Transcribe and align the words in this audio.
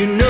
you 0.00 0.06
know 0.06 0.29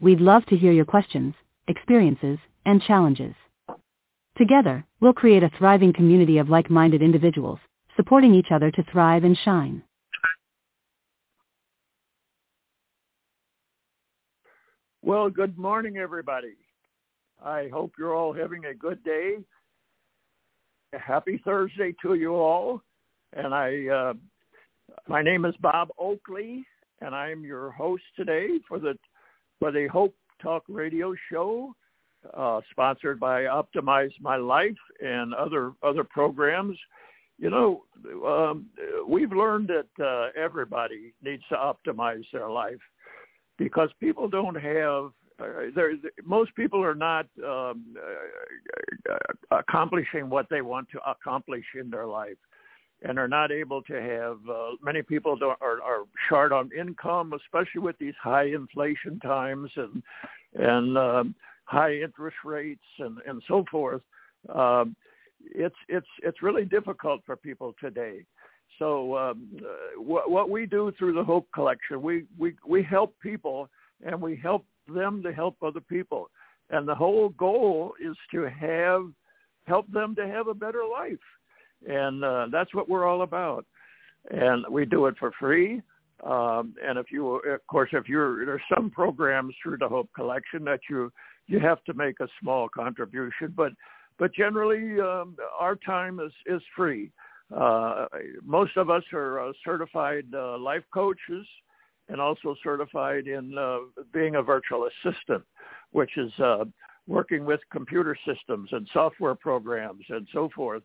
We'd 0.00 0.20
love 0.20 0.46
to 0.46 0.56
hear 0.56 0.72
your 0.72 0.86
questions, 0.86 1.34
experiences, 1.68 2.38
and 2.64 2.80
challenges. 2.80 3.34
Together, 4.38 4.86
we'll 4.98 5.12
create 5.12 5.42
a 5.42 5.50
thriving 5.58 5.92
community 5.92 6.38
of 6.38 6.48
like-minded 6.48 7.02
individuals, 7.02 7.58
supporting 7.96 8.34
each 8.34 8.46
other 8.50 8.70
to 8.70 8.82
thrive 8.90 9.24
and 9.24 9.36
shine. 9.36 9.82
Well, 15.02 15.28
good 15.28 15.58
morning, 15.58 15.98
everybody. 15.98 16.56
I 17.44 17.68
hope 17.70 17.92
you're 17.98 18.14
all 18.14 18.32
having 18.32 18.64
a 18.64 18.74
good 18.74 19.04
day. 19.04 19.36
Happy 20.94 21.42
Thursday 21.44 21.94
to 22.00 22.14
you 22.14 22.34
all. 22.36 22.80
And 23.34 23.54
I, 23.54 23.86
uh, 23.86 24.14
my 25.08 25.22
name 25.22 25.44
is 25.44 25.54
Bob 25.60 25.88
Oakley, 25.98 26.64
and 27.02 27.14
I'm 27.14 27.44
your 27.44 27.70
host 27.70 28.02
today 28.16 28.60
for 28.66 28.78
the 28.78 28.94
for 29.60 29.70
the 29.70 29.86
Hope 29.88 30.14
Talk 30.42 30.64
Radio 30.68 31.14
Show, 31.30 31.74
uh, 32.34 32.60
sponsored 32.70 33.20
by 33.20 33.42
Optimize 33.42 34.10
My 34.20 34.36
Life 34.36 34.76
and 35.04 35.34
other 35.34 35.72
other 35.82 36.02
programs. 36.02 36.76
You 37.38 37.50
know, 37.50 37.84
um, 38.26 38.66
we've 39.06 39.32
learned 39.32 39.68
that 39.68 40.04
uh, 40.04 40.30
everybody 40.38 41.14
needs 41.22 41.42
to 41.50 41.56
optimize 41.56 42.24
their 42.32 42.50
life 42.50 42.80
because 43.58 43.90
people 44.00 44.28
don't 44.28 44.56
have 44.56 45.12
uh, 45.38 45.70
most 46.24 46.54
people 46.54 46.82
are 46.82 46.94
not 46.94 47.26
um, 47.46 47.96
uh, 49.10 49.16
accomplishing 49.56 50.28
what 50.28 50.46
they 50.50 50.62
want 50.62 50.88
to 50.90 51.00
accomplish 51.08 51.64
in 51.78 51.90
their 51.90 52.06
life 52.06 52.36
and 53.02 53.18
are 53.18 53.28
not 53.28 53.50
able 53.50 53.82
to 53.82 53.94
have 53.94 54.38
uh, 54.48 54.70
many 54.82 55.02
people 55.02 55.36
don't, 55.36 55.58
are, 55.60 55.82
are 55.82 56.04
short 56.28 56.52
on 56.52 56.70
income 56.78 57.32
especially 57.32 57.80
with 57.80 57.96
these 57.98 58.14
high 58.22 58.46
inflation 58.46 59.18
times 59.20 59.70
and 59.76 60.02
and 60.54 60.98
um, 60.98 61.34
high 61.64 61.94
interest 61.94 62.36
rates 62.44 62.80
and 62.98 63.18
and 63.26 63.42
so 63.48 63.64
forth 63.70 64.02
um, 64.54 64.94
it's 65.54 65.76
it's 65.88 66.06
it's 66.22 66.42
really 66.42 66.64
difficult 66.64 67.20
for 67.24 67.36
people 67.36 67.74
today 67.80 68.24
so 68.80 69.16
um, 69.16 69.48
uh, 69.60 70.00
what, 70.00 70.30
what 70.30 70.48
we 70.48 70.66
do 70.66 70.92
through 70.98 71.12
the 71.12 71.22
Hope 71.22 71.46
Collection, 71.54 72.00
we, 72.00 72.24
we, 72.38 72.54
we 72.66 72.82
help 72.82 73.14
people 73.22 73.68
and 74.04 74.20
we 74.20 74.36
help 74.36 74.64
them 74.88 75.22
to 75.22 75.32
help 75.32 75.56
other 75.62 75.80
people. 75.80 76.30
And 76.70 76.88
the 76.88 76.94
whole 76.94 77.28
goal 77.30 77.92
is 78.02 78.16
to 78.32 78.48
have, 78.48 79.10
help 79.66 79.90
them 79.92 80.14
to 80.16 80.26
have 80.26 80.48
a 80.48 80.54
better 80.54 80.82
life. 80.90 81.18
And 81.88 82.24
uh, 82.24 82.46
that's 82.50 82.74
what 82.74 82.88
we're 82.88 83.06
all 83.06 83.22
about. 83.22 83.64
And 84.30 84.64
we 84.70 84.84
do 84.84 85.06
it 85.06 85.16
for 85.18 85.32
free. 85.38 85.82
Um, 86.24 86.74
and 86.86 86.98
if 86.98 87.06
you, 87.10 87.36
of 87.36 87.66
course, 87.66 87.90
if 87.92 88.08
you're, 88.08 88.44
there's 88.44 88.60
some 88.74 88.90
programs 88.90 89.54
through 89.62 89.78
the 89.78 89.88
Hope 89.88 90.10
Collection 90.14 90.64
that 90.64 90.80
you, 90.90 91.10
you 91.46 91.58
have 91.60 91.82
to 91.84 91.94
make 91.94 92.20
a 92.20 92.28
small 92.40 92.68
contribution, 92.68 93.54
but, 93.56 93.72
but 94.18 94.34
generally 94.34 95.00
um, 95.00 95.36
our 95.58 95.76
time 95.76 96.20
is, 96.20 96.32
is 96.46 96.60
free. 96.76 97.10
Uh, 97.56 98.06
most 98.44 98.76
of 98.76 98.90
us 98.90 99.02
are 99.12 99.48
uh, 99.48 99.52
certified 99.64 100.26
uh, 100.34 100.58
life 100.58 100.84
coaches 100.92 101.46
and 102.08 102.20
also 102.20 102.54
certified 102.62 103.26
in 103.26 103.56
uh, 103.56 103.78
being 104.12 104.36
a 104.36 104.42
virtual 104.42 104.88
assistant, 104.88 105.42
which 105.92 106.16
is 106.16 106.32
uh, 106.38 106.64
working 107.06 107.44
with 107.44 107.60
computer 107.72 108.16
systems 108.26 108.68
and 108.72 108.88
software 108.92 109.34
programs 109.34 110.04
and 110.10 110.26
so 110.32 110.48
forth, 110.54 110.82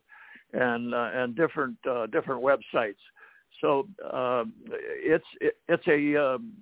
and 0.52 0.94
uh, 0.94 1.10
and 1.14 1.36
different 1.36 1.76
uh, 1.88 2.06
different 2.06 2.42
websites. 2.42 2.94
So 3.60 3.88
um, 4.12 4.52
it's 4.68 5.24
it, 5.40 5.54
it's 5.68 5.86
a 5.86 6.34
um, 6.34 6.52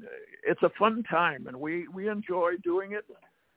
it's 0.46 0.62
a 0.62 0.70
fun 0.78 1.02
time, 1.10 1.46
and 1.46 1.58
we 1.58 1.88
we 1.88 2.08
enjoy 2.08 2.52
doing 2.62 2.92
it, 2.92 3.04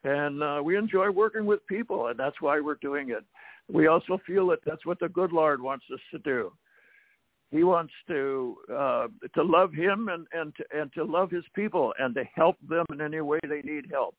and 0.03 0.41
uh, 0.41 0.61
we 0.63 0.77
enjoy 0.77 1.09
working 1.11 1.45
with 1.45 1.65
people, 1.67 2.07
and 2.07 2.19
that's 2.19 2.41
why 2.41 2.59
we're 2.59 2.75
doing 2.75 3.09
it 3.09 3.23
we 3.71 3.87
also 3.87 4.19
feel 4.25 4.47
that 4.47 4.59
that's 4.65 4.85
what 4.85 4.99
the 4.99 5.09
good 5.09 5.31
Lord 5.31 5.61
wants 5.61 5.85
us 5.93 5.99
to 6.11 6.19
do. 6.19 6.51
He 7.51 7.63
wants 7.63 7.93
to 8.07 8.55
uh, 8.73 9.07
to 9.35 9.43
love 9.43 9.73
Him 9.73 10.09
and 10.09 10.27
and 10.33 10.53
to, 10.55 10.63
and 10.73 10.91
to 10.93 11.03
love 11.03 11.31
His 11.31 11.45
people 11.55 11.93
and 11.99 12.13
to 12.15 12.23
help 12.35 12.57
them 12.67 12.85
in 12.91 13.01
any 13.01 13.21
way 13.21 13.39
they 13.43 13.61
need 13.61 13.85
help, 13.91 14.15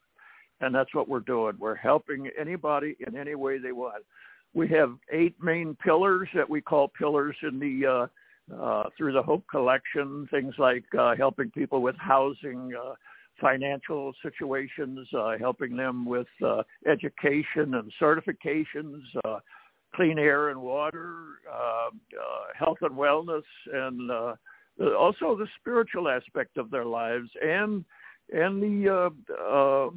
and 0.61 0.75
that's 0.75 0.95
what 0.95 1.09
we're 1.09 1.21
doing. 1.21 1.57
We're 1.59 1.75
helping 1.75 2.31
anybody 2.41 2.97
in 3.07 3.17
any 3.17 3.35
way 3.35 3.59
they 3.59 3.73
want. 3.73 4.05
We 4.55 4.69
have 4.69 4.95
eight 5.13 5.35
main 5.43 5.77
pillars 5.77 6.29
that 6.35 6.49
we 6.49 6.61
call 6.61 6.89
pillars 6.89 7.37
in 7.43 7.59
the 7.59 7.87
uh, 7.87 8.07
uh, 8.55 8.85
through 8.97 9.13
the 9.13 9.23
Hope 9.23 9.45
Collection. 9.51 10.27
Things 10.31 10.55
like 10.59 10.85
uh, 10.99 11.15
helping 11.17 11.51
people 11.51 11.83
with 11.83 11.97
housing, 11.99 12.73
uh, 12.75 12.95
financial 13.41 14.13
situations, 14.23 15.07
helping 15.39 15.77
them 15.77 16.05
with 16.05 16.27
education 16.87 17.75
and 17.75 17.93
certifications, 18.01 19.03
clean 19.95 20.19
air 20.19 20.49
and 20.49 20.61
water, 20.61 21.41
health 22.59 22.79
and 22.81 22.97
wellness, 22.97 23.45
and 23.73 24.11
also 24.97 25.37
the 25.37 25.47
spiritual 25.61 26.09
aspect 26.09 26.57
of 26.57 26.71
their 26.71 26.85
lives 26.85 27.29
and 27.43 27.85
and 28.33 28.63
the 28.63 28.89
uh, 28.93 29.33
uh, 29.33 29.89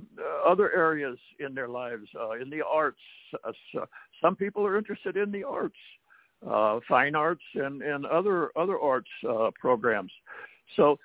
other 0.50 0.72
areas 0.74 1.18
in 1.40 1.54
their 1.54 1.68
lives, 1.68 2.08
uh, 2.20 2.32
in 2.32 2.50
the 2.50 2.62
arts. 2.66 3.00
Uh, 4.22 4.28
so 4.28 4.28
some 4.28 4.36
people 4.36 4.66
are 4.66 4.78
interested 4.78 5.18
in 5.18 5.32
the 5.32 5.44
arts, 5.44 5.76
uh, 6.50 6.80
fine 6.88 7.16
arts, 7.16 7.44
and, 7.56 7.82
and 7.82 8.06
other 8.06 8.50
other 8.56 8.80
arts 8.80 9.10
uh, 9.30 9.52
programs. 9.60 10.12
So 10.76 11.00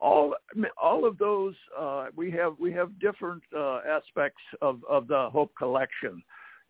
all 0.00 0.34
all 0.80 1.06
of 1.06 1.18
those 1.18 1.54
uh, 1.78 2.06
we 2.16 2.30
have 2.32 2.54
we 2.58 2.72
have 2.72 2.98
different 2.98 3.42
uh, 3.56 3.80
aspects 3.88 4.42
of, 4.60 4.84
of 4.88 5.06
the 5.08 5.28
Hope 5.30 5.52
Collection, 5.56 6.22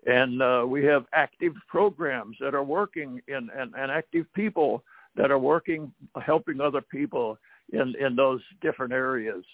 and 0.06 0.42
uh, 0.42 0.64
we 0.66 0.84
have 0.84 1.06
active 1.12 1.54
programs 1.68 2.36
that 2.40 2.54
are 2.54 2.64
working 2.64 3.20
in 3.28 3.48
and, 3.56 3.74
and 3.76 3.90
active 3.90 4.26
people 4.34 4.84
that 5.16 5.30
are 5.30 5.38
working 5.38 5.92
helping 6.24 6.60
other 6.60 6.82
people 6.82 7.38
in 7.72 7.94
in 7.98 8.16
those 8.16 8.40
different 8.60 8.92
areas, 8.92 9.44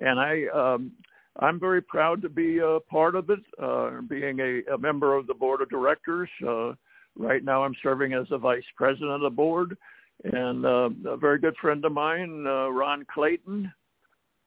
and 0.00 0.20
I. 0.20 0.46
Um, 0.54 0.92
I'm 1.40 1.60
very 1.60 1.82
proud 1.82 2.22
to 2.22 2.28
be 2.28 2.58
a 2.58 2.78
part 2.80 3.14
of 3.14 3.28
it, 3.30 3.40
uh, 3.62 4.00
being 4.08 4.40
a, 4.40 4.74
a 4.74 4.78
member 4.78 5.14
of 5.14 5.26
the 5.26 5.34
board 5.34 5.60
of 5.60 5.68
directors. 5.68 6.30
Uh, 6.46 6.72
right 7.16 7.44
now, 7.44 7.62
I'm 7.62 7.74
serving 7.82 8.14
as 8.14 8.26
the 8.30 8.38
vice 8.38 8.64
president 8.74 9.10
of 9.10 9.20
the 9.20 9.30
board, 9.30 9.76
and 10.24 10.64
uh, 10.64 10.88
a 11.10 11.16
very 11.16 11.38
good 11.38 11.56
friend 11.60 11.84
of 11.84 11.92
mine, 11.92 12.46
uh, 12.46 12.68
Ron 12.68 13.04
Clayton, 13.12 13.72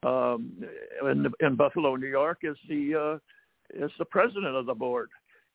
um, 0.03 0.63
in, 1.03 1.31
in 1.41 1.55
Buffalo, 1.55 1.95
New 1.95 2.07
York, 2.07 2.39
is 2.43 2.57
the 2.67 3.19
uh, 3.19 3.83
is 3.83 3.91
the 3.99 4.05
president 4.05 4.55
of 4.55 4.65
the 4.65 4.73
board, 4.73 5.09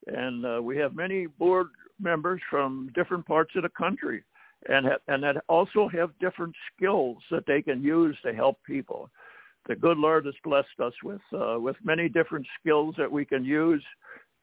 and 0.06 0.46
uh, 0.46 0.62
we 0.62 0.76
have 0.76 0.94
many 0.94 1.26
board 1.26 1.66
members 1.98 2.40
from 2.48 2.90
different 2.94 3.26
parts 3.26 3.50
of 3.56 3.62
the 3.62 3.68
country, 3.70 4.22
and 4.68 4.86
ha- 4.86 4.98
and 5.08 5.22
that 5.22 5.42
also 5.48 5.88
have 5.88 6.10
different 6.20 6.54
skills 6.76 7.16
that 7.30 7.44
they 7.46 7.60
can 7.60 7.82
use 7.82 8.16
to 8.24 8.32
help 8.32 8.58
people. 8.64 9.10
The 9.66 9.76
good 9.76 9.98
Lord 9.98 10.26
has 10.26 10.34
blessed 10.44 10.80
us 10.82 10.92
with 11.02 11.20
uh, 11.32 11.58
with 11.58 11.76
many 11.82 12.08
different 12.08 12.46
skills 12.60 12.94
that 12.98 13.10
we 13.10 13.24
can 13.24 13.44
use 13.44 13.82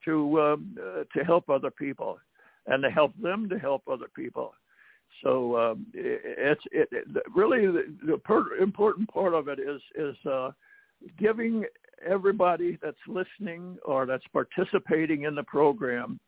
to 0.06 0.42
um, 0.42 0.78
uh, 0.80 1.04
to 1.16 1.24
help 1.24 1.50
other 1.50 1.72
people, 1.72 2.18
and 2.68 2.82
to 2.84 2.90
help 2.90 3.14
them 3.22 3.48
to 3.50 3.60
help 3.60 3.84
other 3.88 4.08
people. 4.16 4.54
So 5.24 5.58
um, 5.58 5.86
it, 5.94 6.22
it's 6.24 6.62
it, 6.72 6.90
it, 6.92 7.24
really 7.36 7.68
the, 7.68 7.94
the 8.06 8.18
per, 8.18 8.56
important 8.58 9.10
part 9.10 9.34
of 9.34 9.48
it 9.48 9.60
is 9.60 9.82
is 9.96 10.16
uh, 10.26 10.52
giving 11.20 11.66
everybody 12.08 12.80
that's 12.82 12.98
listening 13.08 13.78
or 13.86 14.06
that's 14.06 14.26
participating 14.34 15.24
in 15.24 15.36
the 15.36 15.44
program 15.44 16.20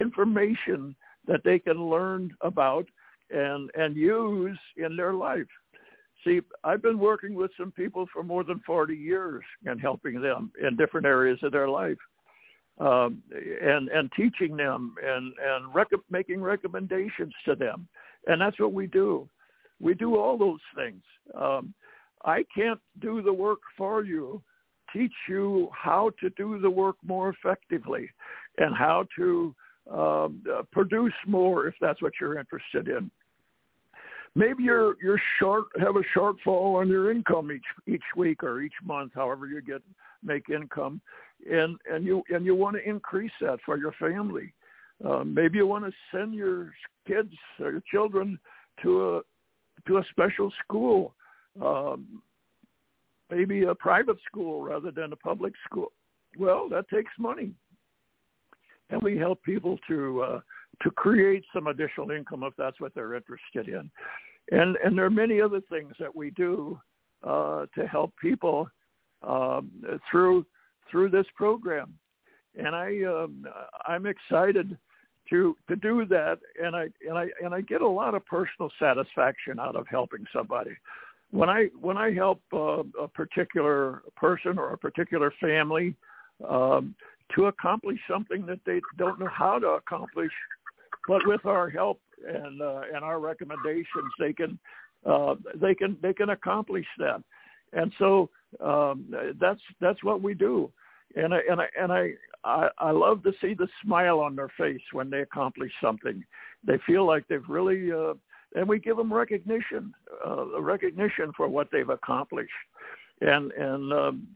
information 0.00 0.94
that 1.26 1.42
they 1.44 1.58
can 1.58 1.88
learn 1.88 2.34
about 2.40 2.86
and 3.30 3.70
and 3.74 3.96
use 3.96 4.58
in 4.76 4.96
their 4.96 5.12
life. 5.12 5.46
See, 6.24 6.40
I've 6.64 6.82
been 6.82 6.98
working 6.98 7.34
with 7.34 7.50
some 7.58 7.72
people 7.72 8.06
for 8.12 8.22
more 8.22 8.44
than 8.44 8.60
40 8.66 8.94
years 8.94 9.42
and 9.64 9.80
helping 9.80 10.20
them 10.20 10.52
in 10.60 10.76
different 10.76 11.06
areas 11.06 11.38
of 11.42 11.52
their 11.52 11.68
life, 11.68 11.96
um, 12.78 13.22
and 13.62 13.88
and 13.88 14.10
teaching 14.16 14.56
them 14.56 14.94
and 15.02 15.32
and 15.42 15.74
rec- 15.74 15.88
making 16.10 16.42
recommendations 16.42 17.32
to 17.46 17.54
them, 17.54 17.88
and 18.26 18.40
that's 18.40 18.58
what 18.60 18.72
we 18.72 18.86
do. 18.86 19.28
We 19.80 19.94
do 19.94 20.16
all 20.16 20.36
those 20.36 20.60
things. 20.74 21.02
Um, 21.34 21.72
I 22.24 22.44
can't 22.54 22.80
do 23.00 23.22
the 23.22 23.32
work 23.32 23.60
for 23.78 24.04
you, 24.04 24.42
teach 24.92 25.12
you 25.26 25.70
how 25.72 26.10
to 26.20 26.28
do 26.30 26.60
the 26.60 26.70
work 26.70 26.96
more 27.02 27.30
effectively, 27.30 28.10
and 28.58 28.76
how 28.76 29.06
to 29.16 29.54
um, 29.90 30.42
uh, 30.54 30.62
produce 30.70 31.14
more 31.26 31.66
if 31.66 31.74
that's 31.80 32.02
what 32.02 32.12
you're 32.20 32.38
interested 32.38 32.88
in 32.88 33.10
maybe 34.34 34.62
you're 34.64 34.96
you're 35.02 35.20
short 35.38 35.66
have 35.78 35.96
a 35.96 36.18
shortfall 36.18 36.80
on 36.80 36.88
your 36.88 37.10
income 37.10 37.50
each 37.52 37.64
each 37.86 38.02
week 38.16 38.42
or 38.42 38.60
each 38.60 38.74
month, 38.84 39.12
however 39.14 39.46
you 39.46 39.60
get 39.60 39.82
make 40.22 40.48
income, 40.50 41.00
and 41.50 41.76
and 41.90 42.04
you 42.04 42.22
and 42.30 42.44
you 42.44 42.54
want 42.54 42.76
to 42.76 42.88
increase 42.88 43.32
that 43.40 43.58
for 43.64 43.76
your 43.76 43.92
family. 43.92 44.52
Uh, 45.04 45.24
maybe 45.24 45.58
you 45.58 45.66
want 45.66 45.84
to 45.84 45.92
send 46.12 46.34
your 46.34 46.72
kids 47.06 47.32
or 47.58 47.72
your 47.72 47.82
children 47.90 48.38
to 48.82 49.16
a 49.16 49.20
to 49.86 49.98
a 49.98 50.04
special 50.10 50.52
school, 50.62 51.14
um, 51.62 52.22
maybe 53.30 53.64
a 53.64 53.74
private 53.74 54.18
school 54.26 54.62
rather 54.62 54.90
than 54.90 55.12
a 55.12 55.16
public 55.16 55.54
school. 55.64 55.92
Well, 56.38 56.68
that 56.68 56.88
takes 56.88 57.10
money, 57.18 57.52
and 58.90 59.02
we 59.02 59.16
help 59.16 59.42
people 59.42 59.78
to 59.88 60.22
uh, 60.22 60.40
to 60.82 60.90
create 60.90 61.44
some 61.52 61.66
additional 61.66 62.10
income 62.10 62.42
if 62.44 62.54
that's 62.56 62.80
what 62.80 62.94
they're 62.94 63.14
interested 63.14 63.68
in. 63.68 63.90
And 64.50 64.76
and 64.84 64.96
there 64.96 65.04
are 65.04 65.10
many 65.10 65.40
other 65.40 65.60
things 65.70 65.94
that 66.00 66.14
we 66.14 66.30
do 66.30 66.80
uh, 67.22 67.66
to 67.74 67.86
help 67.86 68.12
people 68.20 68.68
um, 69.26 69.70
through 70.10 70.46
through 70.90 71.10
this 71.10 71.26
program. 71.36 71.94
And 72.56 72.74
I 72.74 73.02
um, 73.04 73.46
I'm 73.86 74.06
excited 74.06 74.76
to 75.30 75.56
to 75.68 75.76
do 75.76 76.04
that, 76.06 76.38
and 76.62 76.74
I 76.74 76.88
and 77.08 77.16
I 77.16 77.28
and 77.42 77.54
I 77.54 77.60
get 77.60 77.82
a 77.82 77.88
lot 77.88 78.14
of 78.14 78.24
personal 78.26 78.70
satisfaction 78.78 79.58
out 79.60 79.76
of 79.76 79.86
helping 79.88 80.24
somebody. 80.34 80.72
When 81.30 81.48
I 81.48 81.68
when 81.80 81.96
I 81.96 82.12
help 82.12 82.40
uh, 82.52 82.82
a 83.00 83.06
particular 83.06 84.02
person 84.16 84.58
or 84.58 84.72
a 84.72 84.78
particular 84.78 85.32
family 85.40 85.94
um, 86.48 86.94
to 87.36 87.46
accomplish 87.46 87.98
something 88.10 88.44
that 88.46 88.60
they 88.66 88.80
don't 88.98 89.20
know 89.20 89.28
how 89.28 89.58
to 89.60 89.68
accomplish, 89.68 90.32
but 91.08 91.26
with 91.26 91.44
our 91.46 91.68
help 91.70 92.00
and 92.26 92.60
uh, 92.60 92.82
and 92.94 93.04
our 93.04 93.20
recommendations, 93.20 94.12
they 94.18 94.32
can 94.32 94.58
uh, 95.06 95.34
they 95.54 95.74
can 95.74 95.96
they 96.02 96.12
can 96.12 96.30
accomplish 96.30 96.86
that. 96.98 97.22
And 97.72 97.92
so 97.98 98.28
um, 98.60 99.12
that's 99.40 99.60
that's 99.80 100.02
what 100.02 100.22
we 100.22 100.34
do. 100.34 100.70
And 101.16 101.34
I 101.34 101.40
and 101.50 101.60
I 101.60 101.66
and 101.80 101.92
I, 101.92 102.10
I 102.44 102.68
I 102.78 102.90
love 102.90 103.22
to 103.24 103.32
see 103.40 103.54
the 103.54 103.68
smile 103.82 104.20
on 104.20 104.36
their 104.36 104.52
face 104.58 104.82
when 104.92 105.10
they 105.10 105.20
accomplish 105.20 105.72
something. 105.82 106.22
They 106.66 106.78
feel 106.86 107.06
like 107.06 107.26
they've 107.28 107.48
really 107.48 107.92
uh, 107.92 108.14
and 108.54 108.68
we 108.68 108.80
give 108.80 108.96
them 108.96 109.12
recognition, 109.12 109.94
uh, 110.26 110.60
recognition 110.60 111.32
for 111.36 111.48
what 111.48 111.68
they've 111.70 111.88
accomplished, 111.88 112.50
and 113.20 113.52
and 113.52 113.92
um, 113.92 114.28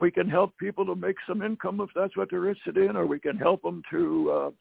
we 0.00 0.10
can 0.10 0.28
help 0.28 0.56
people 0.58 0.86
to 0.86 0.94
make 0.94 1.16
some 1.26 1.42
income 1.42 1.80
if 1.80 1.90
that's 1.94 2.16
what 2.16 2.28
they're 2.30 2.48
interested 2.48 2.76
in, 2.76 2.96
or 2.96 3.06
we 3.06 3.18
can 3.18 3.36
help 3.36 3.62
them 3.62 3.82
to 3.90 4.52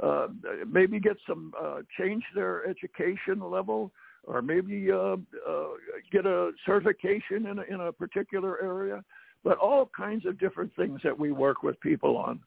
uh, 0.00 0.28
maybe 0.70 1.00
get 1.00 1.16
some 1.26 1.52
uh, 1.60 1.80
change 1.98 2.22
their 2.34 2.66
education 2.68 3.40
level, 3.40 3.90
or 4.24 4.42
maybe 4.42 4.90
uh, 4.92 5.16
uh, 5.48 5.68
get 6.12 6.26
a 6.26 6.52
certification 6.64 7.46
in 7.46 7.58
a, 7.58 7.62
in 7.62 7.80
a 7.80 7.92
particular 7.92 8.62
area. 8.62 9.02
But 9.44 9.58
all 9.58 9.90
kinds 9.96 10.26
of 10.26 10.38
different 10.38 10.74
things 10.76 11.00
that 11.04 11.18
we 11.18 11.32
work 11.32 11.62
with 11.62 11.80
people 11.80 12.16
on, 12.16 12.40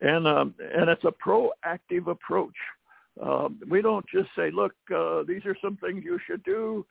and 0.00 0.26
um, 0.26 0.54
and 0.60 0.88
it's 0.88 1.04
a 1.04 1.12
proactive 1.12 2.08
approach. 2.08 2.56
Um, 3.22 3.58
we 3.68 3.80
don't 3.80 4.04
just 4.12 4.28
say, 4.36 4.50
look, 4.50 4.72
uh, 4.94 5.22
these 5.26 5.44
are 5.46 5.56
some 5.62 5.78
things 5.78 6.04
you 6.04 6.18
should 6.26 6.44
do, 6.44 6.84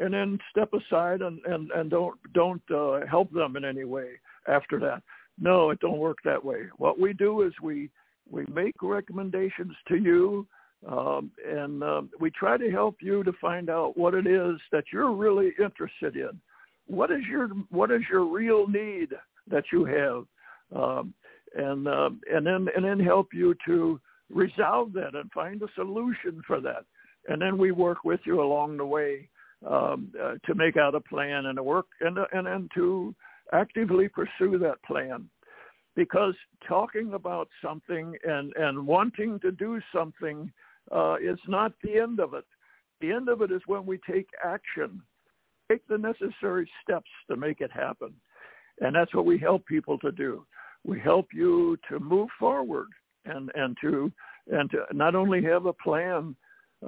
and 0.00 0.12
then 0.12 0.38
step 0.50 0.72
aside 0.72 1.22
and 1.22 1.40
and, 1.46 1.70
and 1.70 1.90
don't 1.90 2.18
don't 2.32 2.62
uh, 2.70 3.00
help 3.08 3.32
them 3.32 3.56
in 3.56 3.64
any 3.64 3.84
way 3.84 4.20
after 4.48 4.78
that. 4.80 5.02
No, 5.40 5.70
it 5.70 5.80
don't 5.80 5.98
work 5.98 6.18
that 6.24 6.44
way. 6.44 6.62
What 6.76 6.98
we 6.98 7.12
do 7.12 7.42
is 7.42 7.52
we 7.62 7.90
we 8.30 8.44
make 8.52 8.74
recommendations 8.82 9.72
to 9.88 9.96
you, 9.96 10.46
um, 10.86 11.30
and 11.46 11.82
uh, 11.82 12.02
we 12.20 12.30
try 12.30 12.56
to 12.56 12.70
help 12.70 12.96
you 13.00 13.24
to 13.24 13.32
find 13.40 13.68
out 13.70 13.96
what 13.96 14.14
it 14.14 14.26
is 14.26 14.56
that 14.70 14.84
you're 14.92 15.12
really 15.12 15.52
interested 15.58 16.16
in. 16.16 16.40
What 16.86 17.10
is 17.10 17.22
your 17.28 17.48
what 17.70 17.90
is 17.90 18.02
your 18.10 18.24
real 18.24 18.66
need 18.66 19.08
that 19.50 19.64
you 19.72 19.84
have, 19.84 20.80
um, 20.80 21.14
and 21.54 21.86
uh, 21.88 22.10
and 22.32 22.46
then 22.46 22.66
and 22.74 22.84
then 22.84 23.00
help 23.00 23.28
you 23.32 23.54
to 23.66 24.00
resolve 24.30 24.92
that 24.92 25.14
and 25.14 25.30
find 25.32 25.62
a 25.62 25.68
solution 25.74 26.42
for 26.46 26.60
that. 26.60 26.84
And 27.28 27.42
then 27.42 27.58
we 27.58 27.72
work 27.72 28.04
with 28.04 28.20
you 28.24 28.40
along 28.42 28.76
the 28.76 28.86
way 28.86 29.28
um, 29.68 30.12
uh, 30.22 30.34
to 30.46 30.54
make 30.54 30.76
out 30.76 30.94
a 30.94 31.00
plan 31.00 31.46
and 31.46 31.60
work 31.60 31.86
and 32.00 32.18
and 32.32 32.46
and 32.46 32.70
to 32.74 33.14
actively 33.52 34.08
pursue 34.08 34.58
that 34.58 34.82
plan 34.86 35.28
because 35.98 36.34
talking 36.68 37.14
about 37.14 37.48
something 37.60 38.14
and, 38.22 38.52
and 38.54 38.86
wanting 38.86 39.40
to 39.40 39.50
do 39.50 39.80
something 39.92 40.48
uh, 40.94 41.16
is 41.16 41.40
not 41.48 41.72
the 41.82 41.98
end 41.98 42.20
of 42.20 42.34
it. 42.34 42.44
The 43.00 43.10
end 43.10 43.28
of 43.28 43.42
it 43.42 43.50
is 43.50 43.60
when 43.66 43.84
we 43.84 43.98
take 44.08 44.28
action, 44.44 45.02
take 45.68 45.84
the 45.88 45.98
necessary 45.98 46.70
steps 46.84 47.10
to 47.28 47.36
make 47.36 47.60
it 47.60 47.72
happen. 47.72 48.14
And 48.80 48.94
that's 48.94 49.12
what 49.12 49.26
we 49.26 49.38
help 49.38 49.66
people 49.66 49.98
to 49.98 50.12
do. 50.12 50.46
We 50.84 51.00
help 51.00 51.26
you 51.34 51.76
to 51.90 51.98
move 51.98 52.28
forward 52.38 52.90
and, 53.24 53.50
and 53.56 53.76
to 53.80 54.12
and 54.46 54.70
to 54.70 54.84
not 54.92 55.16
only 55.16 55.42
have 55.42 55.66
a 55.66 55.72
plan, 55.72 56.36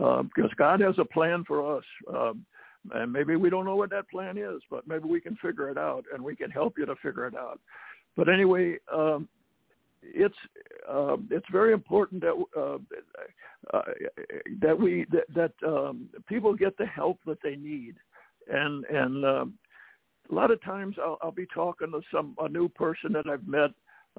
uh, 0.01 0.23
because 0.23 0.53
God 0.57 0.81
has 0.81 0.95
a 0.99 1.05
plan 1.05 1.43
for 1.47 1.77
us. 1.77 1.85
Um, 2.09 2.47
and 2.93 3.13
maybe 3.13 3.37
we 3.37 3.51
don't 3.51 3.67
know 3.67 3.77
what 3.77 3.91
that 3.91 4.09
plan 4.09 4.39
is, 4.39 4.63
but 4.71 4.87
maybe 4.87 5.09
we 5.09 5.21
can 5.21 5.37
figure 5.37 5.69
it 5.69 5.77
out, 5.77 6.05
and 6.15 6.23
we 6.23 6.35
can 6.35 6.51
help 6.51 6.79
you 6.79 6.87
to 6.87 6.95
figure 7.03 7.27
it 7.27 7.35
out. 7.37 7.61
But 8.17 8.29
anyway, 8.29 8.77
um, 8.93 9.29
it's 10.03 10.35
uh, 10.89 11.17
it's 11.31 11.47
very 11.53 11.73
important 11.73 12.23
that 12.23 12.45
uh, 12.57 12.79
uh, 13.77 13.83
that 14.61 14.79
we 14.79 15.07
that, 15.11 15.27
that 15.35 15.69
um, 15.69 16.09
people 16.29 16.55
get 16.55 16.77
the 16.79 16.87
help 16.87 17.19
that 17.27 17.39
they 17.43 17.57
need, 17.57 17.97
and 18.49 18.85
and 18.87 19.25
um, 19.25 19.55
a 20.31 20.35
lot 20.35 20.51
of 20.51 20.63
times 20.63 20.97
I'll, 21.03 21.19
I'll 21.23 21.33
be 21.33 21.47
talking 21.53 21.91
to 21.93 22.01
some 22.13 22.35
a 22.41 22.49
new 22.49 22.69
person 22.69 23.13
that 23.13 23.29
I've 23.29 23.47
met, 23.47 23.71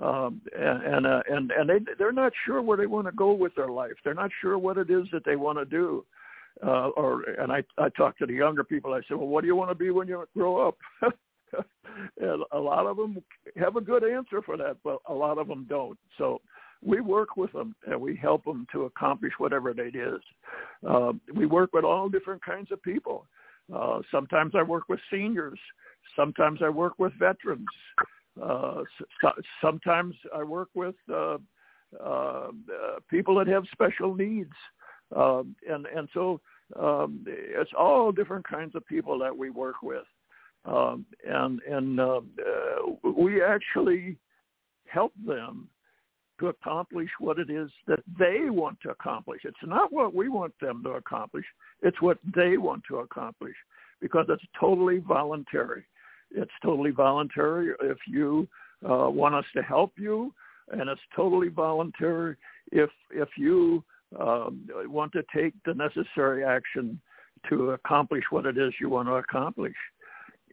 um, 0.02 0.42
and 0.58 0.84
and 0.84 1.08
uh, 1.08 1.22
and, 1.30 1.52
and 1.52 1.70
they 1.70 1.94
they're 1.98 2.12
not 2.12 2.34
sure 2.46 2.62
where 2.62 2.78
they 2.78 2.88
want 2.88 3.08
to 3.08 3.12
go 3.12 3.34
with 3.34 3.56
their 3.56 3.70
life. 3.70 3.94
They're 4.04 4.14
not 4.14 4.32
sure 4.42 4.58
what 4.58 4.78
it 4.78 4.90
is 4.90 5.06
that 5.12 5.26
they 5.26 5.36
want 5.36 5.58
to 5.58 5.66
do. 5.66 6.06
Uh, 6.66 6.90
or 6.90 7.24
and 7.24 7.52
I 7.52 7.64
I 7.78 7.90
talk 7.90 8.18
to 8.20 8.26
the 8.26 8.34
younger 8.34 8.64
people. 8.64 8.94
I 8.94 9.00
say, 9.02 9.16
well, 9.16 9.28
what 9.28 9.42
do 9.42 9.48
you 9.48 9.56
want 9.56 9.72
to 9.72 9.76
be 9.76 9.90
when 9.90 10.08
you 10.08 10.26
grow 10.36 10.68
up? 10.68 10.78
and 12.20 12.44
a 12.52 12.60
lot 12.60 12.86
of 12.86 12.98
them 12.98 13.22
have 13.58 13.76
a 13.76 13.82
good 13.82 14.04
answer 14.04 14.42
for 14.42 14.58
that, 14.58 14.78
but 14.84 15.00
a 15.08 15.14
lot 15.14 15.38
of 15.38 15.48
them 15.48 15.66
don't. 15.70 15.98
So 16.18 16.42
we 16.84 17.00
work 17.00 17.38
with 17.38 17.52
them 17.54 17.76
and 17.86 18.00
we 18.00 18.16
help 18.16 18.44
them 18.44 18.66
to 18.72 18.84
accomplish 18.84 19.34
whatever 19.38 19.70
it 19.70 19.96
is. 19.96 20.22
Uh, 20.88 21.14
we 21.34 21.46
work 21.46 21.72
with 21.74 21.86
all 21.86 22.10
different 22.10 22.44
kinds 22.44 22.72
of 22.72 22.82
people. 22.82 23.28
Uh, 23.74 24.02
sometimes 24.12 24.54
I 24.56 24.64
work 24.64 24.84
with 24.90 25.00
seniors. 25.12 25.60
Sometimes 26.16 26.60
I 26.64 26.70
work 26.70 26.94
with 26.98 27.14
veterans. 27.20 27.66
Uh, 28.42 28.84
so, 29.22 29.32
sometimes 29.62 30.16
I 30.36 30.44
work 30.44 30.70
with 30.74 30.96
uh, 31.14 31.38
uh, 32.04 32.48
people 33.10 33.36
that 33.36 33.48
have 33.48 33.64
special 33.72 34.16
needs. 34.16 34.54
Uh, 35.16 35.44
and, 35.70 35.86
and 35.86 36.08
so 36.14 36.40
um, 36.80 37.24
it's 37.28 37.72
all 37.78 38.12
different 38.12 38.48
kinds 38.48 38.76
of 38.76 38.86
people 38.88 39.20
that 39.20 39.36
we 39.36 39.50
work 39.50 39.82
with. 39.84 40.06
Um, 40.66 41.06
and 41.28 41.60
and 41.62 42.00
uh, 42.00 42.22
we 43.04 43.42
actually 43.42 44.18
help 44.88 45.14
them 45.26 45.68
to 46.40 46.48
accomplish 46.48 47.10
what 47.20 47.40
it 47.40 47.50
is 47.50 47.70
that 47.88 48.00
they 48.20 48.50
want 48.50 48.78
to 48.82 48.90
accomplish. 48.90 49.42
It's 49.44 49.58
not 49.64 49.92
what 49.94 50.14
we 50.14 50.30
want 50.30 50.54
them 50.60 50.82
to 50.84 50.92
accomplish. 50.92 51.46
It's 51.82 52.02
what 52.02 52.18
they 52.36 52.58
want 52.58 52.84
to 52.90 52.98
accomplish 52.98 53.56
because 54.02 54.26
it's 54.30 54.44
totally 54.60 55.00
voluntary. 55.00 55.84
It's 56.32 56.52
totally 56.64 56.92
voluntary 56.92 57.74
if 57.82 57.98
you 58.08 58.48
uh, 58.88 59.10
want 59.10 59.36
us 59.36 59.46
to 59.56 59.62
help 59.62 59.94
you, 59.98 60.34
and 60.72 60.90
it's 60.90 61.02
totally 61.16 61.50
voluntary 61.50 62.36
if 62.72 62.90
if 63.12 63.30
you 63.38 63.84
um, 64.20 64.68
want 64.86 65.12
to 65.14 65.24
take 65.34 65.54
the 65.66 65.74
necessary 65.74 66.44
action 66.44 67.00
to 67.50 67.72
accomplish 67.72 68.24
what 68.30 68.46
it 68.46 68.58
is 68.58 68.74
you 68.80 68.90
want 68.90 69.08
to 69.08 69.14
accomplish 69.14 69.76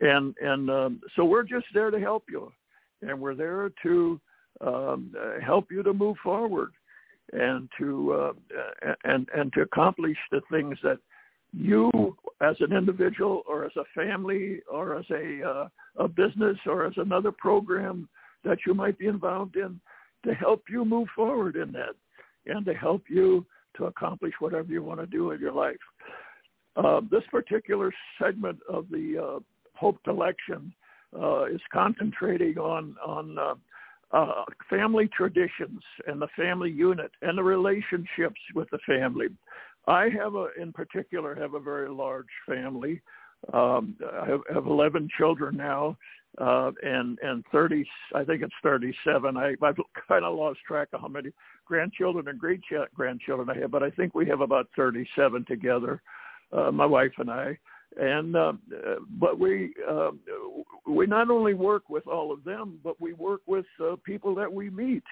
and 0.01 0.35
and 0.41 0.71
um, 0.71 1.01
so 1.17 1.25
we're 1.25 1.43
just 1.43 1.67
there 1.75 1.91
to 1.91 2.01
help 2.01 2.25
you. 2.29 2.53
and 3.03 3.19
we're 3.21 3.35
there 3.35 3.71
to 3.83 4.21
um, 4.61 5.15
uh, 5.19 5.41
help 5.41 5.67
you 5.71 5.83
to 5.83 5.93
move 5.93 6.17
forward 6.23 6.73
and 7.33 7.69
to 7.79 8.13
uh, 8.13 8.93
and 9.05 9.29
and 9.35 9.53
to 9.53 9.63
accomplish 9.63 10.17
the 10.31 10.41
things 10.51 10.77
that 10.83 10.99
you 11.53 11.91
as 12.41 12.57
an 12.61 12.73
individual 12.73 13.43
or 13.47 13.65
as 13.65 13.73
a 13.77 13.85
family 13.95 14.61
or 14.71 14.99
as 14.99 15.05
a 15.11 15.43
uh, 15.47 15.69
a 15.97 16.09
business 16.09 16.57
or 16.67 16.87
as 16.87 16.95
another 16.97 17.33
program 17.33 18.09
that 18.45 18.59
you 18.67 18.75
might 18.75 18.99
be 18.99 19.07
involved 19.07 19.57
in 19.57 19.81
to 20.25 20.35
help 20.35 20.63
you 20.71 20.85
move 20.85 21.09
forward 21.15 21.57
in 21.57 21.73
that 21.73 21.95
and 22.47 22.65
to 22.65 22.75
help 22.75 23.05
you 23.09 23.45
to 23.77 23.85
accomplish 23.87 24.33
whatever 24.41 24.73
you 24.73 24.83
want 24.83 25.01
to 25.01 25.07
do 25.07 25.31
in 25.31 25.41
your 25.41 25.53
life. 25.53 25.77
Uh, 26.77 27.01
this 27.11 27.23
particular 27.31 27.93
segment 28.21 28.59
of 28.69 28.87
the 28.91 29.19
uh, 29.79 29.81
Hope 29.81 30.03
Collection 30.05 30.73
uh, 31.19 31.45
is 31.45 31.61
concentrating 31.73 32.59
on 32.59 32.97
on 33.05 33.39
uh, 33.39 33.55
uh, 34.11 34.45
family 34.71 35.09
traditions 35.17 35.81
and 36.07 36.21
the 36.21 36.29
family 36.37 36.71
unit 36.71 37.11
and 37.23 37.37
the 37.37 37.43
relationships 37.43 38.41
with 38.55 38.69
the 38.71 38.79
family. 38.87 39.27
I 39.87 40.09
have 40.19 40.35
a, 40.35 40.49
in 40.61 40.73
particular, 40.73 41.35
have 41.35 41.55
a 41.55 41.61
very 41.61 41.89
large 41.89 42.27
family. 42.47 43.01
Um, 43.53 43.97
I 44.21 44.27
have, 44.27 44.41
have 44.53 44.67
11 44.67 45.09
children 45.17 45.57
now, 45.57 45.97
uh, 46.39 46.73
and 46.83 47.19
and 47.23 47.45
30, 47.53 47.87
I 48.15 48.25
think 48.25 48.43
it's 48.43 48.55
37. 48.63 49.37
I, 49.37 49.55
I've 49.63 49.77
kind 50.09 50.25
of 50.25 50.37
lost 50.37 50.59
track 50.67 50.89
of 50.93 51.01
how 51.01 51.09
many 51.09 51.31
grandchildren 51.67 52.29
and 52.29 52.39
great 52.39 52.61
grandchildren 52.95 53.49
I 53.51 53.61
have, 53.61 53.71
but 53.71 53.83
I 53.83 53.91
think 53.91 54.15
we 54.15 54.27
have 54.27 54.41
about 54.41 54.69
37 54.77 55.45
together, 55.47 56.03
uh, 56.53 56.73
my 56.73 56.87
wife 56.87 57.13
and 57.19 57.31
I 57.31 57.59
and 57.99 58.37
uh, 58.37 58.53
but 59.19 59.39
we 59.39 59.75
uh, 59.89 60.11
we 60.87 61.07
not 61.07 61.31
only 61.31 61.55
work 61.55 61.91
with 61.91 62.07
all 62.07 62.33
of 62.33 62.45
them, 62.45 62.79
but 62.83 63.01
we 63.01 63.13
work 63.13 63.41
with 63.47 63.67
uh, 63.83 63.97
people 64.05 64.35
that 64.37 64.53
we 64.53 64.71
meet. 64.71 65.03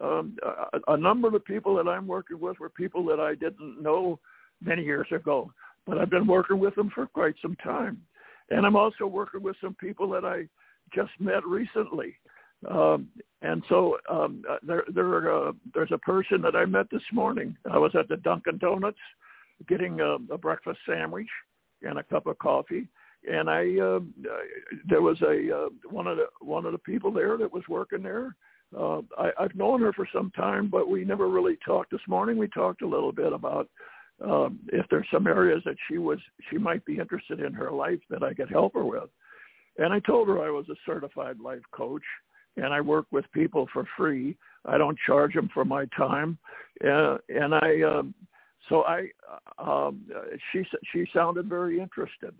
Um, 0.00 0.36
a, 0.42 0.92
a 0.92 0.96
number 0.96 1.28
of 1.28 1.34
the 1.34 1.40
people 1.40 1.76
that 1.76 1.88
I'm 1.88 2.06
working 2.06 2.40
with 2.40 2.58
were 2.58 2.68
people 2.68 3.04
that 3.06 3.20
I 3.20 3.34
didn't 3.34 3.80
know 3.80 4.18
many 4.60 4.82
years 4.82 5.06
ago, 5.14 5.52
but 5.86 5.98
I've 5.98 6.10
been 6.10 6.26
working 6.26 6.58
with 6.58 6.74
them 6.74 6.90
for 6.94 7.06
quite 7.06 7.34
some 7.40 7.56
time, 7.56 8.02
and 8.50 8.66
I'm 8.66 8.76
also 8.76 9.06
working 9.06 9.42
with 9.42 9.56
some 9.62 9.74
people 9.74 10.08
that 10.10 10.24
I 10.24 10.48
just 10.94 11.12
met 11.20 11.46
recently. 11.46 12.16
Um, 12.68 13.08
and 13.42 13.62
so 13.68 13.98
um, 14.08 14.44
there, 14.62 14.84
there, 14.94 15.48
uh, 15.48 15.52
there's 15.74 15.90
a 15.92 15.98
person 15.98 16.40
that 16.42 16.54
I 16.54 16.64
met 16.64 16.86
this 16.90 17.02
morning. 17.12 17.56
I 17.70 17.76
was 17.76 17.90
at 17.98 18.08
the 18.08 18.16
Dunkin' 18.18 18.58
Donuts 18.58 18.98
getting 19.68 20.00
a, 20.00 20.16
a 20.32 20.38
breakfast 20.38 20.78
sandwich, 20.88 21.28
and 21.82 21.98
a 21.98 22.02
cup 22.04 22.26
of 22.26 22.38
coffee. 22.38 22.88
And 23.30 23.48
I, 23.48 23.78
uh, 23.80 24.00
there 24.88 25.02
was 25.02 25.20
a 25.22 25.56
uh, 25.56 25.68
one 25.90 26.06
of 26.06 26.16
the 26.16 26.26
one 26.40 26.66
of 26.66 26.72
the 26.72 26.78
people 26.78 27.12
there 27.12 27.36
that 27.38 27.52
was 27.52 27.62
working 27.68 28.02
there. 28.02 28.34
Uh, 28.76 29.02
I, 29.18 29.30
I've 29.38 29.54
known 29.54 29.80
her 29.82 29.92
for 29.92 30.08
some 30.12 30.32
time, 30.34 30.68
but 30.68 30.88
we 30.88 31.04
never 31.04 31.28
really 31.28 31.56
talked. 31.64 31.92
This 31.92 32.00
morning 32.08 32.36
we 32.36 32.48
talked 32.48 32.82
a 32.82 32.88
little 32.88 33.12
bit 33.12 33.32
about 33.32 33.68
um, 34.24 34.58
if 34.72 34.86
there's 34.90 35.06
some 35.12 35.26
areas 35.26 35.62
that 35.64 35.76
she 35.88 35.98
was 35.98 36.18
she 36.50 36.58
might 36.58 36.84
be 36.84 36.98
interested 36.98 37.40
in 37.40 37.52
her 37.52 37.70
life 37.70 38.00
that 38.10 38.22
I 38.22 38.34
could 38.34 38.50
help 38.50 38.74
her 38.74 38.84
with. 38.84 39.08
And 39.78 39.92
I 39.92 40.00
told 40.00 40.28
her 40.28 40.42
I 40.42 40.50
was 40.50 40.66
a 40.68 40.74
certified 40.84 41.38
life 41.40 41.62
coach, 41.72 42.02
and 42.56 42.74
I 42.74 42.80
work 42.80 43.06
with 43.10 43.24
people 43.32 43.68
for 43.72 43.86
free. 43.96 44.36
I 44.64 44.78
don't 44.78 44.98
charge 45.06 45.34
them 45.34 45.48
for 45.52 45.64
my 45.64 45.86
time, 45.96 46.38
uh, 46.84 47.18
and 47.28 47.54
I 47.54 47.82
um, 47.82 48.14
so 48.68 48.84
I, 48.84 49.08
um, 49.58 50.02
she 50.52 50.64
she 50.92 51.06
sounded 51.14 51.48
very 51.48 51.80
interested, 51.80 52.34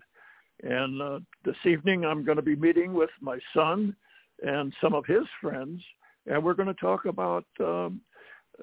and 0.61 1.01
uh, 1.01 1.19
this 1.43 1.55
evening 1.65 2.05
I'm 2.05 2.23
going 2.23 2.37
to 2.37 2.43
be 2.43 2.55
meeting 2.55 2.93
with 2.93 3.09
my 3.21 3.39
son 3.53 3.95
and 4.41 4.73
some 4.81 4.93
of 4.93 5.05
his 5.05 5.25
friends, 5.41 5.81
and 6.25 6.43
we're 6.43 6.53
going 6.53 6.67
to 6.67 6.73
talk 6.75 7.05
about 7.05 7.45
um, 7.59 8.01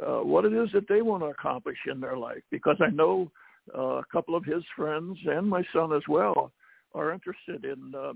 uh, 0.00 0.18
what 0.18 0.44
it 0.44 0.52
is 0.52 0.70
that 0.72 0.88
they 0.88 1.02
want 1.02 1.22
to 1.22 1.26
accomplish 1.26 1.78
in 1.90 2.00
their 2.00 2.16
life. 2.16 2.42
Because 2.50 2.76
I 2.80 2.90
know 2.90 3.30
uh, 3.76 3.98
a 3.98 4.04
couple 4.10 4.34
of 4.34 4.44
his 4.44 4.62
friends 4.76 5.18
and 5.26 5.48
my 5.48 5.62
son 5.72 5.92
as 5.92 6.02
well 6.08 6.52
are 6.94 7.12
interested 7.12 7.64
in 7.64 7.92
uh, 7.94 8.12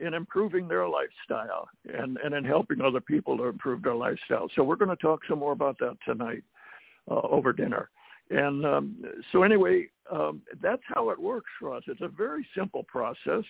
in 0.00 0.14
improving 0.14 0.68
their 0.68 0.88
lifestyle 0.88 1.68
and 1.92 2.16
and 2.22 2.34
in 2.34 2.44
helping 2.44 2.80
other 2.80 3.00
people 3.00 3.36
to 3.36 3.44
improve 3.44 3.82
their 3.82 3.94
lifestyle. 3.94 4.48
So 4.54 4.62
we're 4.62 4.76
going 4.76 4.96
to 4.96 4.96
talk 4.96 5.20
some 5.28 5.40
more 5.40 5.52
about 5.52 5.78
that 5.80 5.96
tonight 6.06 6.44
uh, 7.10 7.20
over 7.22 7.52
dinner. 7.52 7.90
And 8.30 8.64
um, 8.66 9.04
so 9.32 9.42
anyway, 9.42 9.86
um, 10.10 10.42
that's 10.62 10.82
how 10.86 11.10
it 11.10 11.18
works 11.18 11.50
for 11.58 11.74
us. 11.74 11.82
It's 11.86 12.00
a 12.02 12.08
very 12.08 12.46
simple 12.56 12.84
process. 12.84 13.44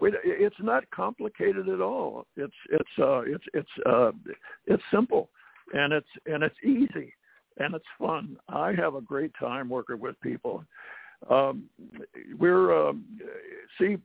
It's 0.00 0.56
not 0.60 0.88
complicated 0.90 1.68
at 1.68 1.80
all. 1.80 2.26
It's 2.36 2.54
it's 2.70 2.98
uh, 3.00 3.20
it's 3.20 3.44
it's 3.52 3.68
uh, 3.84 4.12
it's 4.66 4.82
simple, 4.92 5.28
and 5.72 5.92
it's 5.92 6.06
and 6.26 6.42
it's 6.42 6.56
easy, 6.64 7.12
and 7.58 7.74
it's 7.74 7.84
fun. 7.98 8.36
I 8.48 8.72
have 8.74 8.94
a 8.94 9.00
great 9.00 9.32
time 9.38 9.68
working 9.68 9.98
with 9.98 10.18
people. 10.20 10.64
Um, 11.28 11.64
we're 12.38 12.88
um, 12.88 13.04
see, 13.78 13.96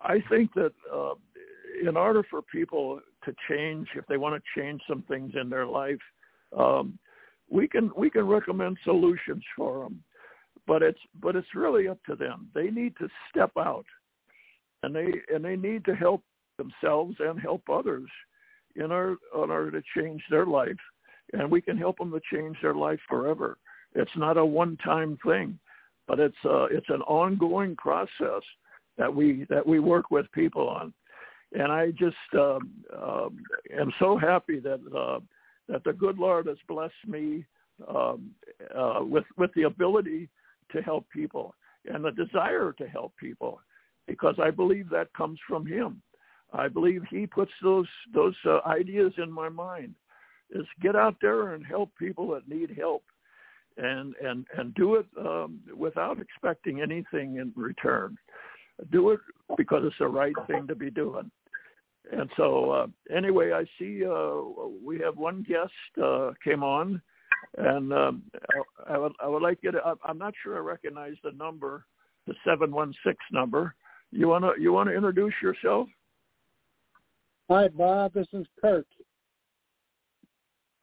I 0.00 0.22
think 0.30 0.54
that 0.54 0.72
uh, 0.92 1.14
in 1.86 1.96
order 1.96 2.22
for 2.30 2.40
people 2.42 3.00
to 3.24 3.34
change, 3.48 3.88
if 3.96 4.06
they 4.06 4.16
want 4.16 4.40
to 4.40 4.60
change 4.60 4.80
some 4.88 5.02
things 5.08 5.32
in 5.40 5.50
their 5.50 5.66
life, 5.66 5.98
um, 6.56 6.96
we 7.52 7.68
can 7.68 7.90
we 7.96 8.08
can 8.08 8.26
recommend 8.26 8.78
solutions 8.82 9.44
for 9.54 9.84
them, 9.84 10.02
but 10.66 10.82
it's 10.82 10.98
but 11.20 11.36
it's 11.36 11.54
really 11.54 11.86
up 11.86 11.98
to 12.06 12.16
them. 12.16 12.48
They 12.54 12.70
need 12.70 12.96
to 12.96 13.08
step 13.30 13.52
out, 13.58 13.84
and 14.82 14.94
they 14.94 15.12
and 15.32 15.44
they 15.44 15.56
need 15.56 15.84
to 15.84 15.94
help 15.94 16.22
themselves 16.56 17.16
and 17.20 17.38
help 17.38 17.62
others 17.70 18.08
in 18.74 18.90
order, 18.90 19.16
in 19.34 19.50
order 19.50 19.70
to 19.70 19.82
change 19.96 20.22
their 20.30 20.46
life, 20.46 20.80
and 21.34 21.50
we 21.50 21.60
can 21.60 21.76
help 21.76 21.98
them 21.98 22.10
to 22.10 22.20
change 22.32 22.56
their 22.62 22.74
life 22.74 23.00
forever. 23.06 23.58
It's 23.94 24.16
not 24.16 24.38
a 24.38 24.44
one-time 24.44 25.18
thing, 25.24 25.58
but 26.08 26.18
it's 26.18 26.34
uh, 26.46 26.64
it's 26.64 26.88
an 26.88 27.02
ongoing 27.02 27.76
process 27.76 28.42
that 28.96 29.14
we 29.14 29.46
that 29.50 29.66
we 29.66 29.78
work 29.78 30.10
with 30.10 30.32
people 30.32 30.70
on, 30.70 30.94
and 31.52 31.70
I 31.70 31.90
just 31.90 32.16
um, 32.34 32.70
um, 32.96 33.38
am 33.78 33.92
so 33.98 34.16
happy 34.16 34.58
that. 34.60 34.80
Uh, 34.96 35.20
that 35.72 35.82
the 35.84 35.92
good 35.92 36.18
Lord 36.18 36.46
has 36.46 36.58
blessed 36.68 36.92
me 37.06 37.44
um, 37.88 38.30
uh, 38.76 39.00
with 39.00 39.24
with 39.38 39.50
the 39.54 39.62
ability 39.62 40.28
to 40.70 40.82
help 40.82 41.06
people 41.10 41.54
and 41.86 42.04
the 42.04 42.12
desire 42.12 42.72
to 42.78 42.86
help 42.86 43.12
people, 43.18 43.58
because 44.06 44.36
I 44.40 44.50
believe 44.50 44.88
that 44.90 45.12
comes 45.14 45.40
from 45.48 45.66
Him. 45.66 46.02
I 46.52 46.68
believe 46.68 47.02
He 47.10 47.26
puts 47.26 47.50
those 47.62 47.88
those 48.14 48.36
uh, 48.46 48.60
ideas 48.66 49.12
in 49.16 49.32
my 49.32 49.48
mind. 49.48 49.94
Is 50.54 50.66
get 50.82 50.94
out 50.94 51.16
there 51.22 51.54
and 51.54 51.64
help 51.64 51.90
people 51.98 52.28
that 52.32 52.46
need 52.46 52.76
help, 52.78 53.04
and 53.78 54.14
and 54.22 54.46
and 54.58 54.74
do 54.74 54.96
it 54.96 55.06
um, 55.18 55.60
without 55.74 56.20
expecting 56.20 56.82
anything 56.82 57.36
in 57.36 57.50
return. 57.56 58.18
Do 58.90 59.10
it 59.10 59.20
because 59.56 59.84
it's 59.86 59.96
the 59.98 60.06
right 60.06 60.34
thing 60.46 60.66
to 60.66 60.74
be 60.74 60.90
doing. 60.90 61.30
And 62.10 62.28
so 62.36 62.70
uh, 62.70 62.86
anyway, 63.14 63.52
I 63.52 63.64
see 63.78 64.04
uh, 64.04 64.40
we 64.84 64.98
have 65.00 65.16
one 65.16 65.44
guest 65.48 65.72
uh, 66.02 66.32
came 66.42 66.62
on, 66.62 67.00
and 67.58 67.92
um, 67.92 68.22
I, 68.88 68.94
I, 68.94 68.98
would 68.98 69.12
I 69.22 69.28
would 69.28 69.42
like 69.42 69.58
you 69.62 69.70
to. 69.72 69.80
I'm 70.04 70.18
not 70.18 70.34
sure 70.42 70.56
I 70.56 70.60
recognize 70.60 71.14
the 71.22 71.32
number, 71.32 71.84
the 72.26 72.34
seven 72.44 72.72
one 72.72 72.92
six 73.06 73.18
number. 73.30 73.74
You 74.10 74.28
wanna 74.28 74.50
you 74.58 74.72
wanna 74.72 74.90
introduce 74.90 75.34
yourself? 75.40 75.88
Hi, 77.48 77.68
Bob. 77.68 78.14
This 78.14 78.26
is 78.32 78.46
Kurt. 78.60 78.86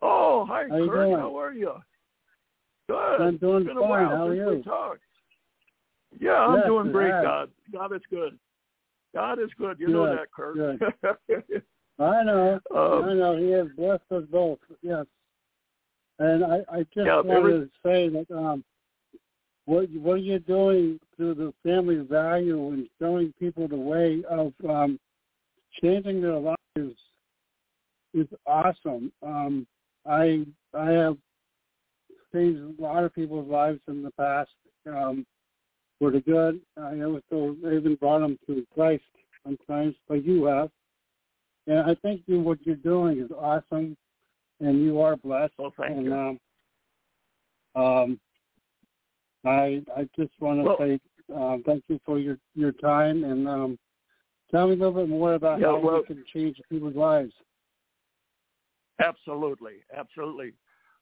Oh, 0.02 0.46
hi, 0.48 0.64
How 0.70 0.88
Kurt. 0.88 1.10
You 1.10 1.18
How 1.18 1.38
are 1.38 1.54
you? 1.54 1.74
Good. 2.88 3.22
I'm 3.22 3.38
doing 3.38 3.58
it's 3.64 3.68
been 3.68 3.78
a 3.78 3.82
fine. 3.82 3.90
while 3.90 4.18
How 4.18 4.28
are 4.28 4.34
you? 4.34 4.64
Yeah, 6.20 6.32
I'm 6.32 6.56
Yes, 6.56 6.66
doing 6.66 6.92
great. 6.92 7.12
God, 7.12 7.52
God 7.72 7.94
is 7.94 8.02
good. 8.10 8.40
God 9.14 9.40
is 9.40 9.50
good. 9.58 9.80
You 9.80 9.88
know 9.90 10.06
Good, 10.06 10.20
that, 10.20 10.32
Kurt. 10.32 11.64
I 12.00 12.24
know. 12.24 12.60
Um, 12.76 13.04
I 13.06 13.14
know. 13.14 13.38
He 13.38 13.50
has 13.52 13.68
blessed 13.76 14.04
us 14.12 14.24
both. 14.32 14.60
Yes. 14.82 15.06
And 16.20 16.44
I, 16.44 16.60
I 16.72 16.80
just 16.94 17.06
Yeah, 17.06 17.22
wanted 17.22 17.38
every- 17.38 17.52
to 17.62 17.70
say 17.84 18.10
that 18.10 18.32
um, 18.38 18.64
what 19.66 19.90
what 19.92 20.22
you're 20.24 20.40
doing 20.40 21.00
through 21.16 21.36
the 21.36 21.54
family 21.64 21.98
value 21.98 22.70
and 22.70 22.88
showing 23.00 23.34
people 23.40 23.68
the 23.68 23.76
way 23.76 24.24
of 24.30 24.54
um, 24.68 25.00
changing 25.82 26.22
their 26.22 26.38
lives 26.38 26.98
is 28.14 28.28
awesome. 28.46 29.12
Um, 29.24 29.68
I 30.06 30.46
I 30.74 30.90
have 30.92 31.18
changed 32.34 32.80
a 32.80 32.82
lot 32.82 33.04
of 33.04 33.14
people's 33.14 33.48
lives 33.50 33.80
in 33.88 34.02
the 34.04 34.12
past 34.12 34.50
um, 34.88 35.26
for 36.00 36.12
the 36.12 36.22
good. 36.22 36.62
I 36.78 37.02
also 37.02 37.56
even 37.66 37.96
brought 38.00 38.20
them 38.20 38.40
to 38.48 38.66
Christ 38.74 39.04
sometimes, 39.44 39.96
like 40.08 40.26
you 40.26 40.46
have. 40.46 40.70
And 41.68 41.80
I 41.80 41.96
think 41.96 42.22
you, 42.26 42.40
what 42.40 42.58
you're 42.66 42.76
doing 42.78 43.20
is 43.20 43.30
awesome, 43.38 43.96
and 44.60 44.82
you 44.82 45.02
are 45.02 45.16
blessed. 45.18 45.54
Well, 45.60 45.74
thank 45.78 45.98
and, 45.98 46.06
you. 46.06 46.14
Um, 46.14 46.40
um, 47.76 48.20
I 49.46 49.82
I 49.96 50.10
just 50.18 50.32
want 50.40 50.60
to 50.60 50.64
Well- 50.64 50.78
say 50.80 51.00
uh, 51.36 51.58
thank 51.66 51.84
you 51.88 52.00
for 52.06 52.18
your 52.18 52.40
your 52.56 52.72
time 52.72 53.24
and 53.24 53.48
um, 53.48 53.80
tell 54.50 54.68
me 54.68 54.74
a 54.74 54.78
little 54.78 54.94
bit 54.94 55.08
more 55.10 55.36
about 55.36 55.60
Yeah, 55.60 55.68
how 55.68 55.80
well- 55.80 55.98
you 55.98 56.04
can 56.04 56.26
change 56.34 56.60
people's 56.70 56.96
lives. 56.96 57.34
Absolutely, 59.02 59.76
absolutely. 59.96 60.54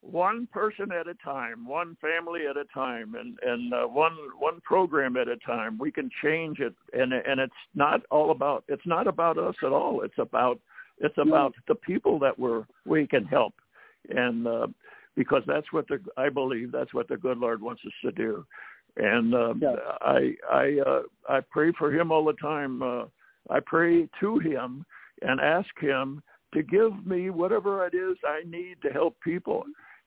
One 0.01 0.47
person 0.53 0.91
at 0.91 1.07
a 1.07 1.15
time, 1.15 1.67
one 1.67 1.97
family 1.99 2.41
at 2.49 2.55
a 2.55 2.65
time, 2.73 3.15
and 3.15 3.37
and 3.41 3.73
uh, 3.73 3.87
one 3.87 4.15
one 4.37 4.61
program 4.61 5.17
at 5.17 5.27
a 5.27 5.37
time. 5.37 5.77
We 5.77 5.91
can 5.91 6.09
change 6.23 6.59
it, 6.59 6.73
and 6.93 7.11
and 7.11 7.39
it's 7.39 7.53
not 7.75 8.01
all 8.11 8.31
about 8.31 8.63
it's 8.67 8.85
not 8.85 9.07
about 9.07 9.37
us 9.37 9.55
at 9.63 9.71
all. 9.71 10.01
It's 10.03 10.17
about 10.17 10.59
it's 10.99 11.17
about 11.17 11.53
the 11.67 11.75
people 11.75 12.19
that 12.19 12.37
we're 12.37 12.65
we 12.85 13.07
can 13.07 13.25
help, 13.25 13.53
and 14.09 14.47
uh, 14.47 14.67
because 15.15 15.41
that's 15.47 15.73
what 15.73 15.87
the 15.87 15.99
I 16.15 16.29
believe 16.29 16.71
that's 16.71 16.93
what 16.93 17.07
the 17.07 17.17
good 17.17 17.39
Lord 17.39 17.61
wants 17.61 17.81
us 17.85 17.93
to 18.03 18.11
do, 18.11 18.45
and 18.97 19.33
uh, 19.33 19.53
Yes. 19.59 19.77
I 20.01 20.35
I 20.49 20.77
uh, 20.85 21.01
I 21.27 21.39
pray 21.49 21.71
for 21.77 21.91
him 21.91 22.11
all 22.11 22.23
the 22.23 22.33
time. 22.33 22.81
Uh, 22.81 23.05
I 23.49 23.59
pray 23.65 24.07
to 24.19 24.39
him 24.39 24.85
and 25.21 25.39
ask 25.41 25.69
him 25.79 26.21
to 26.53 26.63
give 26.63 27.05
me 27.05 27.29
whatever 27.29 27.85
it 27.85 27.93
is 27.93 28.17
I 28.25 28.41
need 28.45 28.77
to 28.83 28.89
help 28.89 29.19
people 29.21 29.63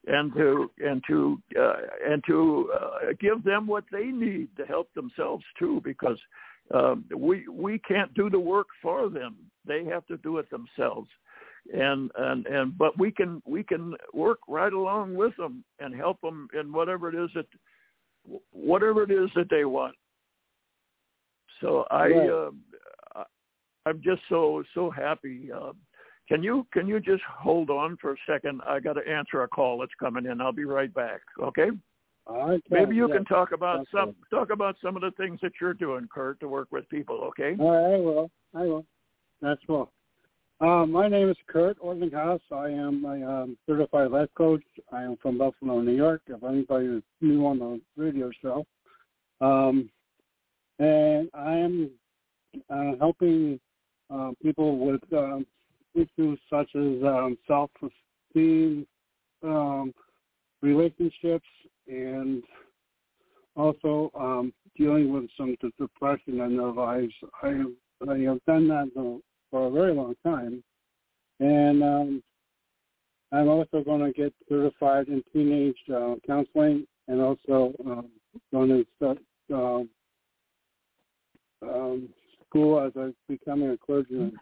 and 0.06 0.32
to 0.34 0.70
and 0.78 1.02
to 1.06 1.40
uh, 1.58 1.72
and 2.06 2.22
to 2.26 2.72
uh, 2.74 2.98
give 3.20 3.44
them 3.44 3.66
what 3.66 3.84
they 3.92 4.06
need 4.06 4.48
to 4.56 4.64
help 4.64 4.92
themselves 4.94 5.44
too 5.58 5.80
because 5.84 6.18
um, 6.74 7.04
we 7.14 7.46
we 7.48 7.78
can't 7.80 8.12
do 8.14 8.30
the 8.30 8.40
work 8.40 8.68
for 8.80 9.08
them 9.10 9.36
they 9.66 9.84
have 9.84 10.06
to 10.06 10.16
do 10.18 10.38
it 10.38 10.48
themselves 10.50 11.08
and 11.74 12.10
and 12.16 12.46
and 12.46 12.78
but 12.78 12.98
we 12.98 13.10
can 13.10 13.42
we 13.46 13.62
can 13.62 13.94
work 14.14 14.38
right 14.48 14.72
along 14.72 15.14
with 15.14 15.36
them 15.36 15.62
and 15.80 15.94
help 15.94 16.18
them 16.22 16.48
in 16.58 16.72
whatever 16.72 17.10
it 17.10 17.14
is 17.14 17.30
that 17.34 17.46
whatever 18.52 19.02
it 19.02 19.10
is 19.10 19.28
that 19.34 19.50
they 19.50 19.66
want 19.66 19.94
so 21.60 21.84
I 21.90 22.08
Right. 22.08 22.30
uh, 22.30 22.50
I'm 23.86 24.00
just 24.02 24.22
so 24.28 24.62
so 24.74 24.90
happy. 24.90 25.50
Uh, 25.52 25.72
can 26.30 26.44
you 26.44 26.64
can 26.72 26.86
you 26.86 27.00
just 27.00 27.24
hold 27.24 27.70
on 27.70 27.96
for 28.00 28.12
a 28.12 28.16
second? 28.24 28.60
I 28.64 28.78
got 28.78 28.92
to 28.92 29.00
answer 29.00 29.42
a 29.42 29.48
call 29.48 29.78
that's 29.80 29.90
coming 29.98 30.26
in. 30.26 30.40
I'll 30.40 30.52
be 30.52 30.64
right 30.64 30.92
back. 30.94 31.22
Okay? 31.42 31.70
I 32.28 32.60
Maybe 32.70 32.94
you 32.94 33.08
yes. 33.08 33.16
can 33.16 33.24
talk 33.24 33.50
about 33.50 33.78
That's 33.78 33.90
some 33.90 34.14
talk 34.30 34.50
about 34.50 34.76
some 34.80 34.94
of 34.94 35.02
the 35.02 35.10
things 35.16 35.40
that 35.42 35.52
you're 35.60 35.74
doing, 35.74 36.08
Kurt, 36.14 36.38
to 36.40 36.48
work 36.48 36.68
with 36.70 36.88
people. 36.88 37.16
Okay? 37.16 37.56
All 37.58 37.72
right, 37.72 37.96
I 37.96 37.98
will. 37.98 38.30
I 38.54 38.62
will. 38.62 38.86
That's 39.42 39.60
well. 39.66 39.90
Um, 40.60 40.92
my 40.92 41.08
name 41.08 41.28
is 41.28 41.36
Kurt 41.48 41.80
Orlinghouse. 41.80 42.42
I 42.52 42.68
am 42.68 43.04
a 43.04 43.28
um, 43.28 43.58
certified 43.66 44.12
life 44.12 44.28
coach. 44.36 44.62
I 44.92 45.02
am 45.02 45.16
from 45.20 45.36
Buffalo, 45.36 45.80
New 45.80 45.96
York. 45.96 46.22
If 46.28 46.44
anybody 46.44 46.86
is 46.86 47.02
new 47.20 47.44
on 47.44 47.58
the 47.58 47.80
radio 47.96 48.30
show, 48.40 48.64
um, 49.40 49.90
and 50.78 51.28
I 51.34 51.56
am 51.56 51.90
uh, 52.68 52.92
helping 53.00 53.58
uh, 54.10 54.30
people 54.42 54.78
with 54.78 55.00
um, 55.12 55.44
issues 55.94 56.38
such 56.48 56.68
as 56.74 57.02
um, 57.04 57.36
self-esteem, 57.46 58.86
um, 59.42 59.92
relationships, 60.62 61.46
and 61.86 62.42
also 63.56 64.10
um, 64.14 64.52
dealing 64.76 65.12
with 65.12 65.28
some 65.36 65.56
depression 65.78 66.40
in 66.40 66.56
their 66.56 66.72
lives. 66.72 67.12
I 67.42 67.48
have, 67.48 68.08
I 68.08 68.18
have 68.18 68.44
done 68.46 68.68
that 68.68 68.90
for- 68.94 69.20
a 69.66 69.70
very 69.70 69.92
long 69.92 70.14
time, 70.24 70.62
and 71.40 71.82
um, 71.82 72.22
I'm 73.32 73.48
also 73.48 73.82
going 73.82 74.00
to 74.00 74.12
get 74.12 74.32
certified 74.48 75.08
in 75.08 75.24
teenage 75.32 75.76
uh, 75.92 76.14
counseling, 76.24 76.86
and 77.08 77.20
also 77.20 77.74
um, 77.84 78.08
going 78.52 78.68
to 78.68 78.86
start 78.96 79.18
um, 79.52 79.88
um, 81.62 82.08
school 82.46 82.80
as 82.80 82.92
I'm 82.96 83.14
becoming 83.28 83.70
a 83.70 83.76
clergyman. 83.78 84.36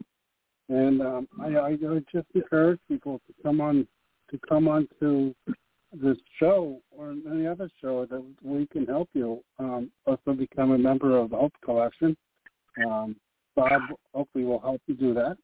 And 0.68 1.00
um, 1.00 1.28
I, 1.40 1.46
I 1.46 1.68
I 1.68 2.00
just 2.12 2.26
encourage 2.34 2.80
people 2.88 3.20
to 3.26 3.42
come 3.42 3.60
on 3.60 3.86
to 4.30 4.38
come 4.48 4.68
on 4.68 4.86
to 5.00 5.34
this 5.92 6.18
show 6.38 6.80
or 6.90 7.14
any 7.30 7.46
other 7.46 7.70
show 7.80 8.04
that 8.06 8.22
we 8.42 8.66
can 8.66 8.84
help 8.86 9.08
you. 9.14 9.42
Um, 9.58 9.90
also 10.06 10.34
become 10.34 10.72
a 10.72 10.78
member 10.78 11.16
of 11.16 11.30
the 11.30 11.36
Hope 11.36 11.54
Collection. 11.64 12.16
Um, 12.86 13.16
Bob 13.56 13.80
hopefully 14.14 14.44
will 14.44 14.60
help 14.60 14.82
you 14.86 14.94
do 14.94 15.14
that. 15.14 15.36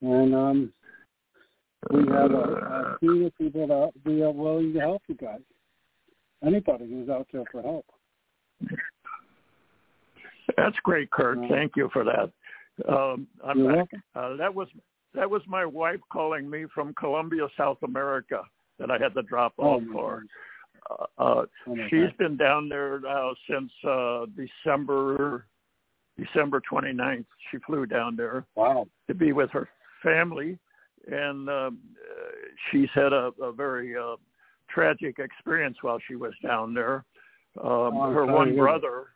And 0.00 0.34
um, 0.34 0.72
we 1.90 2.00
have 2.08 2.32
a, 2.32 2.96
a 2.96 2.96
team 3.00 3.26
of 3.26 3.36
people 3.36 3.66
that 3.66 3.92
we 4.04 4.22
are 4.22 4.32
willing 4.32 4.72
to 4.72 4.80
help 4.80 5.02
you 5.08 5.14
guys. 5.14 5.40
Anybody 6.44 6.88
who's 6.88 7.08
out 7.08 7.26
there 7.32 7.44
for 7.50 7.62
help. 7.62 7.84
That's 10.56 10.76
great, 10.82 11.10
Kurt. 11.10 11.38
Uh, 11.38 11.48
Thank 11.48 11.72
you 11.76 11.90
for 11.92 12.04
that. 12.04 12.30
Um, 12.88 13.26
I'm 13.44 13.58
You're 13.58 13.76
back. 13.76 13.88
Uh, 14.14 14.36
that 14.36 14.54
was 14.54 14.68
that 15.14 15.28
was 15.28 15.42
my 15.46 15.64
wife 15.64 16.00
calling 16.12 16.48
me 16.48 16.66
from 16.74 16.94
Colombia, 16.94 17.48
South 17.56 17.78
America, 17.82 18.42
that 18.78 18.90
I 18.90 18.98
had 18.98 19.14
to 19.14 19.22
drop 19.22 19.54
Oh, 19.58 19.76
off 19.76 19.82
for. 19.92 20.22
Uh, 20.90 21.04
uh, 21.18 21.44
Oh, 21.66 21.76
she's 21.90 22.02
God. 22.10 22.16
been 22.18 22.36
down 22.36 22.68
there 22.68 23.00
now 23.00 23.34
since 23.50 23.70
uh, 23.88 24.26
December 24.36 25.46
December 26.18 26.60
29th. 26.70 27.24
She 27.50 27.58
flew 27.66 27.86
down 27.86 28.16
there 28.16 28.44
Wow. 28.54 28.86
to 29.06 29.14
be 29.14 29.32
with 29.32 29.50
her 29.50 29.68
family, 30.02 30.58
and 31.10 31.48
um, 31.48 31.78
uh, 32.10 32.30
she's 32.70 32.88
had 32.94 33.12
a, 33.12 33.32
a 33.42 33.52
very 33.52 33.96
uh, 33.96 34.16
tragic 34.68 35.18
experience 35.18 35.76
while 35.82 35.98
she 36.06 36.16
was 36.16 36.32
down 36.42 36.74
there. 36.74 37.04
Um, 37.62 37.96
Oh, 37.96 38.12
her 38.12 38.26
one 38.26 38.56
brother. 38.56 39.08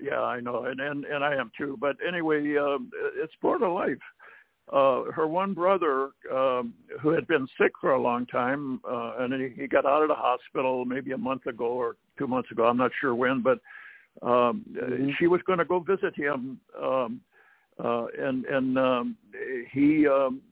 Yeah, 0.00 0.20
I 0.20 0.40
know, 0.40 0.64
and 0.64 0.80
and 0.80 1.04
and 1.04 1.24
I 1.24 1.34
am 1.34 1.50
too. 1.56 1.76
But 1.80 1.96
anyway, 2.06 2.56
um, 2.56 2.90
it's 3.16 3.34
part 3.42 3.62
of 3.62 3.72
life. 3.72 3.98
Uh, 4.72 5.10
her 5.12 5.26
one 5.26 5.54
brother, 5.54 6.10
um, 6.30 6.74
who 7.00 7.08
had 7.08 7.26
been 7.26 7.48
sick 7.58 7.72
for 7.80 7.92
a 7.92 8.00
long 8.00 8.26
time, 8.26 8.80
uh, 8.88 9.14
and 9.18 9.32
he, 9.32 9.62
he 9.62 9.66
got 9.66 9.86
out 9.86 10.02
of 10.02 10.08
the 10.08 10.14
hospital 10.14 10.84
maybe 10.84 11.12
a 11.12 11.18
month 11.18 11.46
ago 11.46 11.64
or 11.64 11.96
two 12.18 12.26
months 12.26 12.50
ago. 12.50 12.66
I'm 12.66 12.76
not 12.76 12.90
sure 13.00 13.14
when, 13.14 13.40
but 13.40 13.60
um, 14.20 14.64
Mhm. 14.68 15.16
she 15.16 15.26
was 15.26 15.40
going 15.42 15.58
to 15.58 15.64
go 15.64 15.80
visit 15.80 16.14
him, 16.14 16.60
um, 16.80 17.20
uh, 17.82 18.06
and 18.18 18.44
and 18.44 18.78
um, 18.78 19.16
he 19.70 20.06
um, 20.06 20.42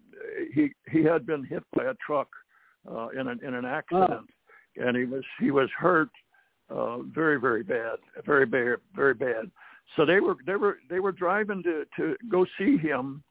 he 0.53 0.73
he 0.91 1.03
had 1.03 1.27
been 1.27 1.45
hit 1.45 1.63
by 1.75 1.85
a 1.85 1.95
truck 1.95 2.29
uh, 2.91 3.09
in 3.09 3.29
an 3.29 3.41
in 3.45 3.55
an 3.55 3.65
accident, 3.65 4.31
and 4.77 4.97
he 4.97 5.05
was 5.05 5.25
he 5.39 5.51
was 5.51 5.71
hurt 5.73 6.11
uh, 6.71 6.99
very 7.03 7.41
very 7.41 7.63
bad, 7.63 7.97
very 8.25 8.47
bad, 8.47 8.77
very 8.95 9.15
bad. 9.15 9.51
So 9.97 10.05
they 10.05 10.21
were 10.21 10.37
they 10.47 10.57
were 10.57 10.79
they 10.91 11.01
were 11.01 11.13
driving 11.13 11.63
to 11.63 11.85
to 11.97 12.17
go 12.31 12.47
see 12.59 12.77
him 12.77 13.23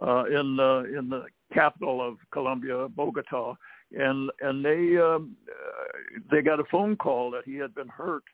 uh, 0.00 0.24
in 0.24 0.56
the 0.56 0.92
in 0.96 1.08
the 1.08 1.26
capital 1.52 2.06
of 2.06 2.16
Colombia, 2.32 2.88
Bogota, 2.88 3.54
and 3.92 4.30
and 4.40 4.64
they 4.64 4.96
um, 4.96 5.36
uh, 5.48 6.20
they 6.30 6.42
got 6.42 6.60
a 6.60 6.64
phone 6.64 6.96
call 6.96 7.30
that 7.30 7.44
he 7.44 7.56
had 7.56 7.74
been 7.74 7.88
hurt, 7.88 8.24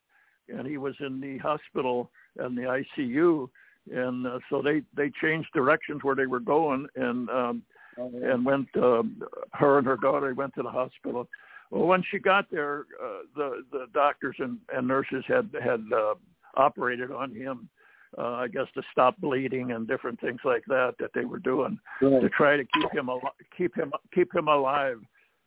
and 0.48 0.66
he 0.66 0.78
was 0.78 0.94
in 1.00 1.20
the 1.20 1.38
hospital 1.38 2.10
and 2.38 2.56
the 2.56 2.82
ICU, 2.98 3.48
and 3.92 4.26
uh, 4.26 4.38
so 4.50 4.62
they 4.62 4.82
they 4.96 5.10
changed 5.20 5.48
directions 5.54 6.02
where 6.02 6.16
they 6.16 6.26
were 6.26 6.40
going, 6.40 6.86
and 6.96 7.28
um, 7.30 7.62
Oh, 7.98 8.10
yeah. 8.12 8.34
and 8.34 8.44
went. 8.44 8.68
Um, 8.76 9.22
her 9.52 9.78
and 9.78 9.86
her 9.86 9.96
daughter 9.96 10.34
went 10.34 10.54
to 10.54 10.62
the 10.62 10.70
hospital. 10.70 11.28
Well, 11.70 11.86
when 11.86 12.02
she 12.10 12.18
got 12.18 12.50
there, 12.50 12.86
uh, 13.02 13.22
the 13.34 13.64
the 13.72 13.86
doctors 13.92 14.36
and, 14.38 14.58
and 14.74 14.86
nurses 14.86 15.24
had 15.26 15.50
had 15.62 15.82
uh, 15.94 16.14
operated 16.56 17.10
on 17.10 17.34
him. 17.34 17.68
Uh, 18.16 18.34
I 18.34 18.48
guess 18.48 18.66
to 18.74 18.82
stop 18.92 19.20
bleeding 19.20 19.72
and 19.72 19.86
different 19.86 20.18
things 20.20 20.40
like 20.44 20.62
that 20.68 20.94
that 21.00 21.10
they 21.14 21.24
were 21.24 21.40
doing 21.40 21.78
Good. 22.00 22.22
to 22.22 22.28
try 22.30 22.56
to 22.56 22.64
keep 22.64 22.90
him 22.92 23.10
al- 23.10 23.34
keep 23.56 23.74
him 23.74 23.92
keep 24.14 24.34
him 24.34 24.48
alive. 24.48 24.98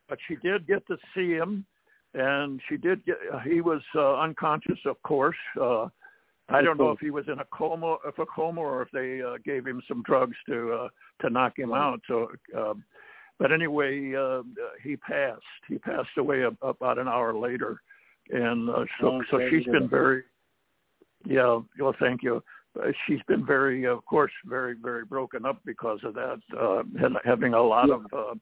But 0.08 0.18
she 0.28 0.36
did 0.36 0.66
get 0.66 0.86
to 0.88 0.96
see 1.14 1.30
him, 1.30 1.64
and 2.14 2.60
she 2.68 2.76
did 2.76 3.04
get. 3.04 3.16
He 3.44 3.60
was 3.60 3.80
uh, 3.96 4.16
unconscious, 4.20 4.78
of 4.84 5.02
course. 5.02 5.36
Uh, 5.60 5.86
I 6.50 6.62
don't 6.62 6.78
know 6.78 6.90
if 6.90 6.98
he 6.98 7.10
was 7.10 7.24
in 7.28 7.38
a 7.38 7.44
coma, 7.52 7.96
if 8.04 8.18
a 8.18 8.26
coma, 8.26 8.60
or 8.60 8.82
if 8.82 8.88
they 8.92 9.22
uh, 9.22 9.38
gave 9.44 9.66
him 9.66 9.80
some 9.86 10.02
drugs 10.02 10.36
to 10.48 10.72
uh, 10.72 10.88
to 11.22 11.30
knock 11.30 11.58
him 11.58 11.72
out. 11.72 12.00
So, 12.08 12.28
uh, 12.56 12.74
but 13.40 13.52
anyway, 13.52 14.14
uh, 14.14 14.42
he 14.84 14.96
passed. 14.96 15.40
He 15.66 15.78
passed 15.78 16.16
away 16.18 16.42
a, 16.42 16.50
about 16.64 16.98
an 16.98 17.08
hour 17.08 17.34
later, 17.34 17.80
and 18.30 18.68
uh, 18.68 18.84
so 19.00 19.06
Oh, 19.08 19.22
so 19.30 19.40
she's 19.48 19.64
been 19.64 19.88
very. 19.88 20.22
Yeah. 21.24 21.60
Well, 21.78 21.96
thank 21.98 22.22
you. 22.22 22.42
Uh, 22.78 22.92
she's 23.06 23.18
been 23.26 23.44
very, 23.44 23.84
of 23.86 24.04
course, 24.04 24.30
very, 24.44 24.74
very 24.80 25.04
broken 25.04 25.44
up 25.46 25.58
because 25.64 25.98
of 26.04 26.14
that, 26.14 26.40
uh, 26.56 26.82
and 27.04 27.16
having 27.24 27.54
a 27.54 27.62
lot 27.62 27.88
Yeah. 27.88 27.94
of, 27.94 28.06
uh, 28.12 28.34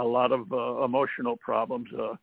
a 0.00 0.04
lot 0.04 0.32
of 0.32 0.52
uh, 0.52 0.84
emotional 0.84 1.36
problems. 1.38 1.88
Uh, 1.92 2.16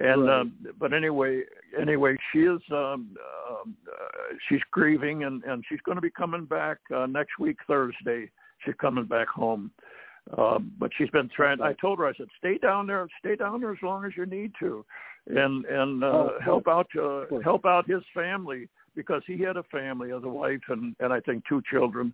and 0.00 0.24
Right. 0.26 0.40
um, 0.40 0.52
but 0.78 0.92
anyway, 0.92 1.42
anyway, 1.78 2.16
she 2.32 2.40
is, 2.40 2.60
um, 2.70 3.16
um, 3.48 3.76
uh, 3.90 4.34
she's 4.48 4.62
grieving, 4.70 5.24
and 5.24 5.44
and 5.44 5.64
she's 5.68 5.80
going 5.82 5.96
to 5.96 6.02
be 6.02 6.10
coming 6.10 6.46
back 6.46 6.78
uh, 6.94 7.06
next 7.06 7.38
week 7.38 7.58
Thursday. 7.66 8.30
She's 8.64 8.74
coming 8.76 9.04
back 9.04 9.28
home. 9.28 9.70
Um, 10.36 10.72
but 10.78 10.90
she's 10.98 11.10
been 11.10 11.30
trying. 11.34 11.60
I 11.60 11.72
told 11.74 11.98
her, 11.98 12.06
I 12.06 12.12
said, 12.14 12.26
stay 12.38 12.58
down 12.58 12.86
there, 12.88 13.06
stay 13.20 13.36
down 13.36 13.60
there 13.60 13.70
as 13.72 13.78
long 13.82 14.04
as 14.04 14.12
you 14.16 14.26
need 14.26 14.52
to, 14.58 14.84
and 15.28 15.64
and 15.66 16.02
uh, 16.02 16.06
Oh, 16.06 16.38
help 16.42 16.66
out 16.66 16.88
uh, 17.00 17.26
help 17.44 17.64
out 17.64 17.88
his 17.88 18.02
family 18.12 18.68
because 18.96 19.22
he 19.26 19.38
had 19.38 19.56
a 19.56 19.62
family 19.64 20.10
as 20.12 20.24
a 20.24 20.28
wife 20.28 20.62
and 20.68 20.96
and 20.98 21.12
I 21.12 21.20
think 21.20 21.44
two 21.48 21.62
children, 21.70 22.12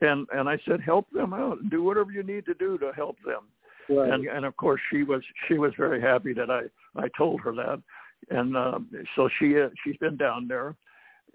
and 0.00 0.26
and 0.34 0.48
I 0.48 0.58
said 0.66 0.80
help 0.80 1.06
them 1.12 1.32
out. 1.32 1.60
And 1.60 1.70
do 1.70 1.84
whatever 1.84 2.10
you 2.10 2.24
need 2.24 2.46
to 2.46 2.54
do 2.54 2.78
to 2.78 2.90
help 2.96 3.16
them, 3.24 3.42
Right. 3.88 4.10
and 4.12 4.26
and 4.26 4.44
of 4.44 4.56
course 4.56 4.80
she 4.90 5.04
was 5.04 5.22
she 5.46 5.54
was 5.54 5.72
very 5.78 6.00
happy 6.00 6.32
that 6.32 6.50
I 6.50 6.62
I 6.96 7.06
told 7.16 7.42
her 7.42 7.52
that, 7.52 7.80
and 8.30 8.56
uh, 8.56 8.80
so 9.14 9.28
she 9.38 9.60
uh, 9.60 9.68
she's 9.84 9.96
been 9.98 10.16
down 10.16 10.48
there, 10.48 10.74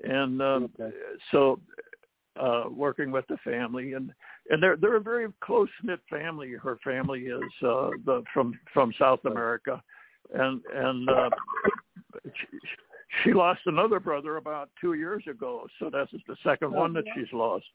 and 0.03 0.41
um, 0.41 0.69
Okay. 0.77 0.93
so 1.31 1.59
uh, 2.39 2.65
working 2.69 3.11
with 3.11 3.25
the 3.27 3.37
family. 3.37 3.93
And 3.93 4.11
and 4.49 4.61
they're 4.61 4.77
they're 4.77 4.97
a 4.97 5.01
very 5.01 5.27
close 5.41 5.69
knit 5.83 5.99
family. 6.09 6.53
Her 6.53 6.77
family 6.83 7.21
is 7.21 7.41
uh, 7.63 7.89
the 8.05 8.23
from 8.33 8.57
from 8.73 8.93
South 8.99 9.19
America, 9.25 9.81
and 10.33 10.61
and 10.73 11.09
uh, 11.09 11.29
she, 12.23 12.47
she 13.23 13.33
lost 13.33 13.61
another 13.65 13.99
brother 13.99 14.37
about 14.37 14.69
two 14.79 14.93
years 14.93 15.23
ago, 15.29 15.67
so 15.79 15.89
that's 15.91 16.11
the 16.27 16.35
second 16.43 16.71
one 16.71 16.93
that 16.93 17.03
she's 17.15 17.31
lost. 17.33 17.65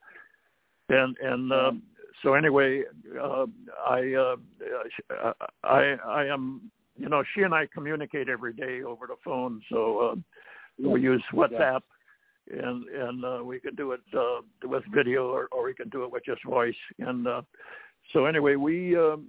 And 0.88 1.16
and 1.22 1.52
um, 1.52 1.82
so 2.22 2.34
anyway, 2.34 2.82
uh, 3.20 3.46
I 3.88 4.14
uh, 4.14 5.32
I 5.64 5.96
I 6.06 6.26
am 6.26 6.70
you 6.96 7.08
know 7.08 7.22
she 7.34 7.42
and 7.42 7.54
I 7.54 7.66
communicate 7.72 8.28
every 8.28 8.52
day 8.52 8.82
over 8.82 9.06
the 9.06 9.16
phone, 9.24 9.62
so 9.70 9.98
uh, 9.98 10.88
we 10.88 11.00
use 11.00 11.22
WhatsApp 11.32 11.80
and 12.50 12.88
and 12.88 13.24
uh, 13.24 13.40
we 13.44 13.60
can 13.60 13.74
do 13.74 13.92
it 13.92 14.00
uh, 14.16 14.40
with 14.64 14.82
video 14.92 15.28
or, 15.28 15.48
or 15.52 15.64
we 15.64 15.74
can 15.74 15.88
do 15.88 16.04
it 16.04 16.12
with 16.12 16.24
just 16.24 16.44
voice. 16.44 16.74
And 16.98 17.26
uh, 17.26 17.42
so 18.12 18.26
anyway, 18.26 18.56
we 18.56 18.96
um, 18.96 19.26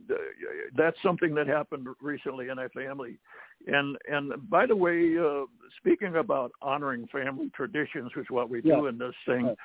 that's 0.76 0.98
something 1.04 1.36
that 1.36 1.48
happened 1.48 1.88
recently 2.02 2.50
in 2.50 2.60
our 2.60 2.70
family. 2.70 3.20
And 3.68 3.98
and 4.10 4.50
by 4.50 4.66
the 4.66 4.76
way, 4.76 5.16
uh, 5.18 5.46
speaking 5.78 6.16
about 6.16 6.52
honoring 6.62 7.08
family 7.12 7.52
traditions, 7.56 8.12
which 8.16 8.26
is 8.26 8.32
what 8.32 8.50
we 8.50 8.62
do 8.62 8.88
in 8.88 8.98
this 8.98 9.16
thing. 9.26 9.56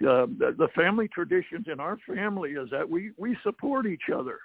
Uh, 0.00 0.26
the, 0.26 0.52
the 0.58 0.66
family 0.74 1.06
traditions 1.06 1.66
in 1.72 1.78
our 1.78 1.96
family 2.06 2.52
is 2.52 2.68
that 2.70 2.88
we 2.88 3.12
we 3.16 3.36
support 3.44 3.86
each 3.86 4.10
other. 4.12 4.38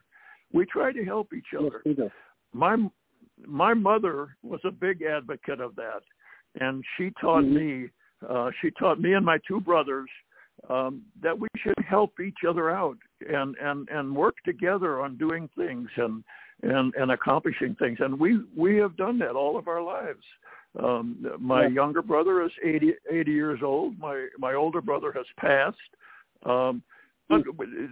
We 0.54 0.65
try 0.65 0.91
to 0.91 1.04
help 1.06 1.34
each 1.34 1.54
other 1.58 1.82
do. 1.86 2.12
my 2.54 2.78
my 3.48 3.74
mother 3.74 4.36
was 4.43 4.60
a 4.63 4.72
big 4.72 5.02
advocate 5.02 5.60
of 5.60 5.76
that 5.76 6.02
and 6.60 6.84
she 6.98 7.12
taught 7.22 7.43
Mhm. 7.43 7.54
me 7.54 7.89
uh 8.27 8.51
she 8.62 8.71
taught 8.71 8.99
me 8.99 9.13
and 9.13 9.25
my 9.25 9.38
two 9.47 9.60
brothers 9.62 10.10
um 10.69 11.01
that 11.21 11.38
we 11.38 11.47
should 11.58 11.73
help 11.88 12.19
each 12.19 12.39
other 12.47 12.69
out 12.69 12.97
and 13.27 13.55
and 13.62 13.88
and 13.89 14.15
work 14.15 14.36
together 14.43 15.01
on 15.01 15.17
doing 15.17 15.49
things 15.55 15.89
and 15.97 16.23
and 16.62 16.93
and 16.95 17.12
accomplishing 17.12 17.75
things. 17.75 17.97
And 18.01 18.19
we 18.19 18.39
we 18.55 18.75
have 18.77 18.97
done 18.97 19.17
that 19.19 19.32
all 19.36 19.58
of 19.58 19.67
our 19.67 19.82
lives. 19.82 20.23
Um 20.77 21.25
my 21.39 21.63
Yeah. 21.63 21.69
younger 21.69 22.01
brother 22.01 22.43
is 22.43 22.51
80 22.63 22.93
80 23.10 23.32
years 23.32 23.60
old. 23.63 23.97
My 23.99 24.27
my 24.38 24.53
older 24.53 24.82
brother 24.82 25.12
has 25.13 25.25
passed. 25.38 25.77
Um 26.45 26.84
but 27.29 27.43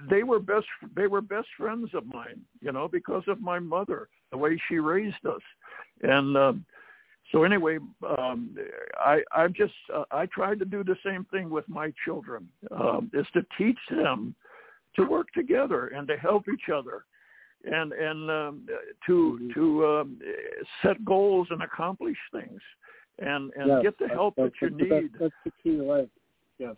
they 0.10 0.24
were 0.24 0.40
best 0.40 0.66
they 0.96 1.08
were 1.08 1.22
best 1.22 1.48
friends 1.58 1.94
of 1.94 2.06
mine 2.08 2.42
you 2.60 2.72
know 2.72 2.88
because 2.88 3.24
of 3.28 3.40
my 3.40 3.60
mother 3.60 4.10
the 4.32 4.38
way 4.38 4.60
she 4.68 4.80
raised 4.80 5.26
us. 5.26 5.42
And 6.02 6.36
um 6.36 6.66
so 7.32 7.44
anyway 7.44 7.78
um 8.18 8.56
i 9.00 9.22
i 9.32 9.48
just 9.48 9.74
uh, 9.94 10.04
i 10.12 10.26
tried 10.28 10.60
to 10.60 10.66
do 10.66 10.84
the 10.84 10.96
same 11.06 11.26
thing 11.26 11.50
with 11.50 11.68
my 11.68 11.92
children 12.06 12.48
um 12.72 13.10
is 13.14 13.26
to 13.34 13.42
teach 13.58 13.80
them 13.90 14.34
to 14.96 15.04
work 15.06 15.28
together 15.34 15.88
and 15.88 16.08
to 16.08 16.18
help 16.18 16.44
each 16.54 16.70
other 16.74 17.06
and 17.66 17.92
and 17.94 18.30
um 18.32 18.68
to 19.06 19.40
Mhm. 19.42 19.54
to 19.54 19.86
um 19.88 20.20
set 20.82 21.04
goals 21.06 21.48
and 21.52 21.62
accomplish 21.64 22.18
things 22.32 22.62
and 23.20 23.52
and 23.56 23.68
Yes, 23.68 23.82
get 23.84 23.98
the 23.98 24.08
help 24.08 24.36
that 24.36 24.54
that's- 24.54 24.62
you 24.62 24.70
need 24.78 25.14
That's 25.20 25.34
the 25.44 25.52
key 25.64 25.78
to 25.78 25.84
life. 25.84 26.10
Yes. 26.60 26.76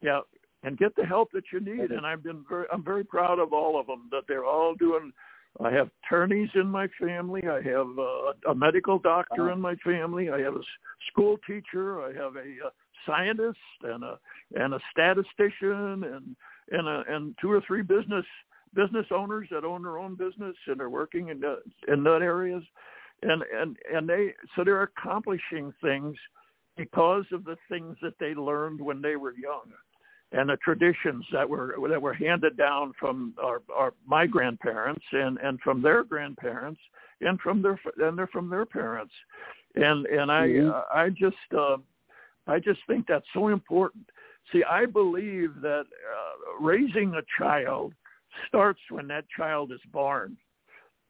yeah, 0.00 0.20
and 0.62 0.78
get 0.78 0.94
the 0.96 1.04
help 1.04 1.30
that 1.32 1.44
you 1.52 1.60
need. 1.60 1.90
And 1.90 2.06
I've 2.06 2.22
been 2.22 2.44
very, 2.48 2.66
I'm 2.72 2.82
very 2.84 3.04
proud 3.04 3.38
of 3.38 3.52
all 3.52 3.78
of 3.78 3.86
them 3.86 4.08
that 4.10 4.24
they're 4.28 4.44
all 4.44 4.74
doing. 4.74 5.12
I 5.60 5.72
have 5.72 5.90
attorneys 6.04 6.50
in 6.54 6.68
my 6.68 6.88
family. 7.00 7.42
I 7.48 7.60
have 7.62 7.98
uh, 7.98 8.50
a 8.50 8.54
medical 8.54 8.98
doctor 8.98 9.46
Wow. 9.46 9.52
in 9.52 9.60
my 9.60 9.74
family. 9.76 10.30
I 10.30 10.38
have 10.40 10.54
a 10.54 10.62
school 11.10 11.38
teacher. 11.46 12.02
I 12.02 12.12
have 12.12 12.36
a, 12.36 12.66
uh 12.66 12.70
scientist 13.06 13.58
and 13.82 14.04
a 14.04 14.18
and 14.54 14.74
a 14.74 14.80
statistician 14.90 16.04
and 16.04 16.36
and 16.70 16.88
a, 16.88 17.04
and 17.08 17.34
two 17.40 17.50
or 17.50 17.62
three 17.66 17.82
business 17.82 18.24
business 18.74 19.06
owners 19.10 19.48
that 19.50 19.64
own 19.64 19.82
their 19.82 19.98
own 19.98 20.14
business 20.14 20.54
and 20.66 20.80
are 20.80 20.90
working 20.90 21.28
in 21.28 21.40
the, 21.40 21.56
in 21.86 22.02
that 22.04 22.20
areas. 22.22 22.62
And 23.22 23.42
and 23.54 23.76
and 23.92 24.08
they 24.08 24.34
so 24.54 24.64
they're 24.64 24.82
accomplishing 24.82 25.72
things 25.82 26.16
because 26.76 27.24
of 27.32 27.44
the 27.44 27.56
things 27.68 27.96
that 28.02 28.14
they 28.20 28.34
learned 28.34 28.80
when 28.80 29.02
they 29.02 29.16
were 29.16 29.34
young 29.36 29.72
and 30.32 30.50
the 30.50 30.56
traditions 30.58 31.24
that 31.32 31.48
were 31.48 31.74
that 31.88 32.00
were 32.00 32.12
handed 32.14 32.56
down 32.56 32.92
from 32.98 33.34
our, 33.42 33.62
our 33.74 33.94
my 34.06 34.26
grandparents 34.26 35.04
and 35.12 35.38
and 35.38 35.60
from 35.60 35.80
their 35.82 36.04
grandparents 36.04 36.80
and 37.20 37.40
from 37.40 37.62
their 37.62 37.80
and 37.98 38.18
they're 38.18 38.26
from 38.28 38.50
their 38.50 38.66
parents 38.66 39.14
and 39.74 40.06
and 40.06 40.30
I 40.30 40.48
Mhm. 40.48 40.84
I 40.92 41.10
just 41.10 41.54
uh, 41.56 41.78
I 42.46 42.58
just 42.58 42.80
think 42.86 43.06
that's 43.06 43.26
so 43.32 43.48
important. 43.48 44.08
See, 44.52 44.64
I 44.64 44.86
believe 44.86 45.60
that 45.60 45.84
uh, 45.86 46.58
raising 46.60 47.14
a 47.14 47.22
child 47.38 47.94
starts 48.46 48.80
when 48.90 49.06
that 49.08 49.24
child 49.36 49.72
is 49.72 49.80
born. 49.92 50.36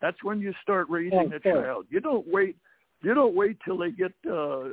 That's 0.00 0.22
when 0.24 0.40
you 0.40 0.52
start 0.62 0.88
raising 0.88 1.32
Oh, 1.32 1.36
a 1.36 1.40
sure. 1.40 1.62
child. 1.62 1.86
You 1.90 2.00
don't 2.00 2.26
wait 2.26 2.56
you 3.02 3.14
don't 3.14 3.34
wait 3.34 3.58
till 3.64 3.78
they 3.78 3.90
get 3.90 4.12
uh, 4.26 4.32
uh, 4.32 4.64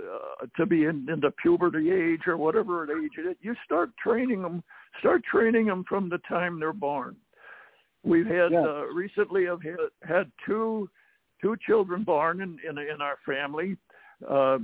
to 0.57 0.65
be 0.65 0.85
in, 0.85 1.07
in 1.09 1.19
the 1.19 1.31
puberty 1.41 1.91
age 1.91 2.21
or 2.27 2.37
whatever 2.37 2.83
age 2.83 3.11
it 3.17 3.27
is. 3.27 3.37
You 3.41 3.55
start 3.63 3.91
training 4.01 4.41
them. 4.41 4.63
Start 4.99 5.23
training 5.23 5.67
them 5.67 5.83
from 5.87 6.09
the 6.09 6.17
time 6.27 6.59
they're 6.59 6.73
born. 6.73 7.15
We've 8.03 8.25
had 8.25 8.51
Yeah. 8.51 8.61
uh, 8.61 8.85
recently. 8.93 9.45
Have 9.45 9.61
had, 9.61 9.77
had 10.07 10.31
two 10.45 10.89
two 11.41 11.55
children 11.65 12.03
born 12.03 12.41
in 12.41 12.57
in, 12.67 12.77
in 12.77 13.01
our 13.01 13.17
family, 13.25 13.77
uh, 14.27 14.57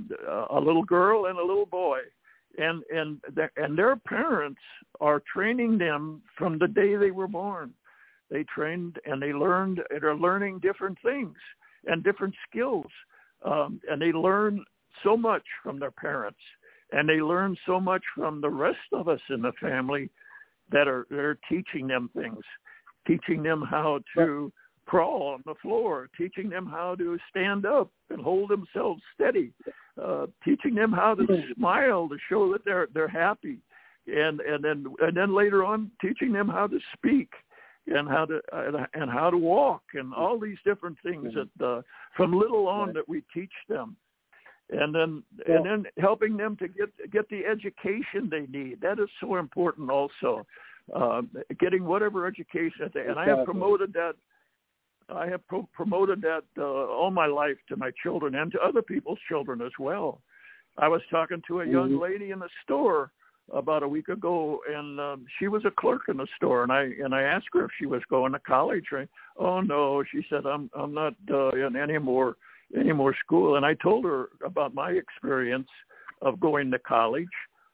a 0.50 0.60
little 0.60 0.84
girl 0.84 1.26
and 1.26 1.38
a 1.38 1.44
little 1.44 1.66
boy, 1.66 2.00
and 2.58 2.82
and 2.92 3.20
the, 3.34 3.48
and 3.56 3.78
their 3.78 3.96
parents 3.96 4.60
are 5.00 5.22
training 5.32 5.78
them 5.78 6.22
from 6.36 6.58
the 6.58 6.68
day 6.68 6.96
they 6.96 7.10
were 7.10 7.28
born. 7.28 7.72
They 8.30 8.44
trained 8.44 8.98
and 9.04 9.20
they 9.20 9.32
learned 9.32 9.82
and 9.90 10.02
are 10.02 10.16
learning 10.16 10.60
different 10.60 10.98
things 11.04 11.36
and 11.86 12.02
different 12.02 12.34
skills 12.48 12.86
um, 13.44 13.80
and 13.90 14.00
they 14.00 14.12
learn 14.12 14.64
so 15.02 15.16
much 15.16 15.42
from 15.62 15.78
their 15.78 15.90
parents, 15.90 16.38
and 16.92 17.08
they 17.08 17.20
learn 17.20 17.56
so 17.66 17.80
much 17.80 18.02
from 18.14 18.40
the 18.40 18.50
rest 18.50 18.78
of 18.92 19.08
us 19.08 19.20
in 19.30 19.42
the 19.42 19.52
family 19.60 20.10
that 20.70 20.88
are 20.88 21.06
they're 21.10 21.38
teaching 21.48 21.86
them 21.86 22.10
things, 22.14 22.42
teaching 23.06 23.42
them 23.42 23.62
how 23.68 24.00
to 24.16 24.52
crawl 24.86 25.34
on 25.34 25.42
the 25.46 25.54
floor, 25.60 26.08
teaching 26.18 26.48
them 26.48 26.66
how 26.66 26.94
to 26.96 27.18
stand 27.30 27.64
up 27.64 27.90
and 28.10 28.20
hold 28.20 28.50
themselves 28.50 29.00
steady, 29.14 29.52
uh, 30.02 30.26
teaching 30.44 30.74
them 30.74 30.92
how 30.92 31.14
to 31.14 31.26
smile 31.56 32.08
to 32.08 32.16
show 32.28 32.52
that 32.52 32.64
they're 32.64 32.88
they're 32.94 33.08
happy, 33.08 33.58
and 34.06 34.40
and 34.40 34.64
then 34.64 34.84
and 35.00 35.16
then 35.16 35.34
later 35.34 35.64
on 35.64 35.90
teaching 36.00 36.32
them 36.32 36.48
how 36.48 36.66
to 36.66 36.78
speak 36.96 37.30
and 37.86 38.08
how 38.08 38.24
to 38.26 38.40
uh, 38.52 38.86
and 38.94 39.10
how 39.10 39.30
to 39.30 39.36
walk 39.36 39.82
and 39.94 40.14
all 40.14 40.38
these 40.38 40.58
different 40.64 40.96
things 41.02 41.32
that 41.34 41.64
uh, 41.66 41.82
from 42.16 42.32
little 42.32 42.68
on 42.68 42.92
that 42.92 43.08
we 43.08 43.22
teach 43.34 43.52
them. 43.68 43.96
And 44.70 44.94
then 44.94 45.22
Well- 45.46 45.56
and 45.56 45.66
then 45.66 45.92
helping 45.98 46.36
them 46.36 46.56
to 46.58 46.68
get 46.68 46.90
get 47.10 47.28
the 47.28 47.44
education 47.44 48.28
they 48.30 48.46
need. 48.46 48.80
That 48.80 48.98
is 48.98 49.08
so 49.20 49.36
important 49.36 49.90
also 49.90 50.46
uh, 50.94 51.22
getting 51.58 51.84
whatever 51.84 52.26
education 52.26 52.90
they 52.94 53.06
and 53.06 53.18
I 53.18 53.26
have 53.26 53.44
promoted 53.44 53.92
that 53.94 54.14
I 55.08 55.26
have 55.26 55.46
pro- 55.48 55.68
promoted 55.74 56.22
that 56.22 56.44
uh, 56.56 56.62
all 56.64 57.10
my 57.10 57.26
life 57.26 57.56
to 57.68 57.76
my 57.76 57.90
children 58.02 58.36
and 58.36 58.50
to 58.52 58.60
other 58.60 58.82
people's 58.82 59.18
children 59.28 59.60
as 59.60 59.72
well. 59.78 60.22
I 60.78 60.88
was 60.88 61.02
talking 61.10 61.42
to 61.48 61.60
a 61.60 61.66
young 61.66 61.90
Mhm. 61.90 62.00
lady 62.00 62.30
in 62.30 62.38
the 62.38 62.48
store 62.62 63.10
about 63.52 63.82
a 63.82 63.88
week 63.88 64.08
ago, 64.08 64.60
and 64.68 64.98
um, 64.98 65.26
she 65.38 65.48
was 65.48 65.62
a 65.64 65.70
clerk 65.70 66.02
in 66.08 66.16
the 66.16 66.26
store, 66.36 66.62
and 66.62 66.72
I 66.72 66.90
and 67.02 67.14
I 67.14 67.22
asked 67.22 67.48
her 67.52 67.64
if 67.64 67.70
she 67.78 67.86
was 67.86 68.02
going 68.08 68.32
to 68.32 68.38
college. 68.40 68.86
Right? 68.90 69.08
Oh 69.36 69.60
no, 69.60 70.02
she 70.10 70.24
said 70.28 70.46
I'm 70.46 70.70
I'm 70.74 70.94
not 70.94 71.14
uh, 71.30 71.50
in 71.50 71.76
any 71.76 71.98
more 71.98 72.36
any 72.78 72.92
more 72.92 73.14
school. 73.24 73.56
And 73.56 73.66
I 73.66 73.74
told 73.74 74.04
her 74.04 74.30
about 74.44 74.74
my 74.74 74.90
experience 74.90 75.68
of 76.20 76.40
going 76.40 76.70
to 76.70 76.78
college. 76.78 77.28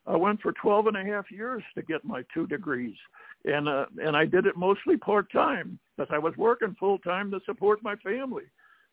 I 0.06 0.16
went 0.16 0.40
for 0.40 0.52
12 0.52 0.86
and 0.88 0.96
a 0.96 1.04
half 1.04 1.30
years 1.30 1.62
to 1.74 1.82
get 1.82 2.04
my 2.04 2.22
two 2.32 2.46
degrees, 2.46 2.96
and 3.44 3.68
uh, 3.68 3.86
and 4.02 4.16
I 4.16 4.24
did 4.24 4.46
it 4.46 4.56
mostly 4.56 4.96
part 4.96 5.30
time 5.30 5.78
because 5.96 6.10
I 6.12 6.18
was 6.18 6.34
working 6.36 6.74
full 6.80 6.98
time 6.98 7.30
to 7.30 7.40
support 7.44 7.82
my 7.82 7.94
family. 7.96 8.44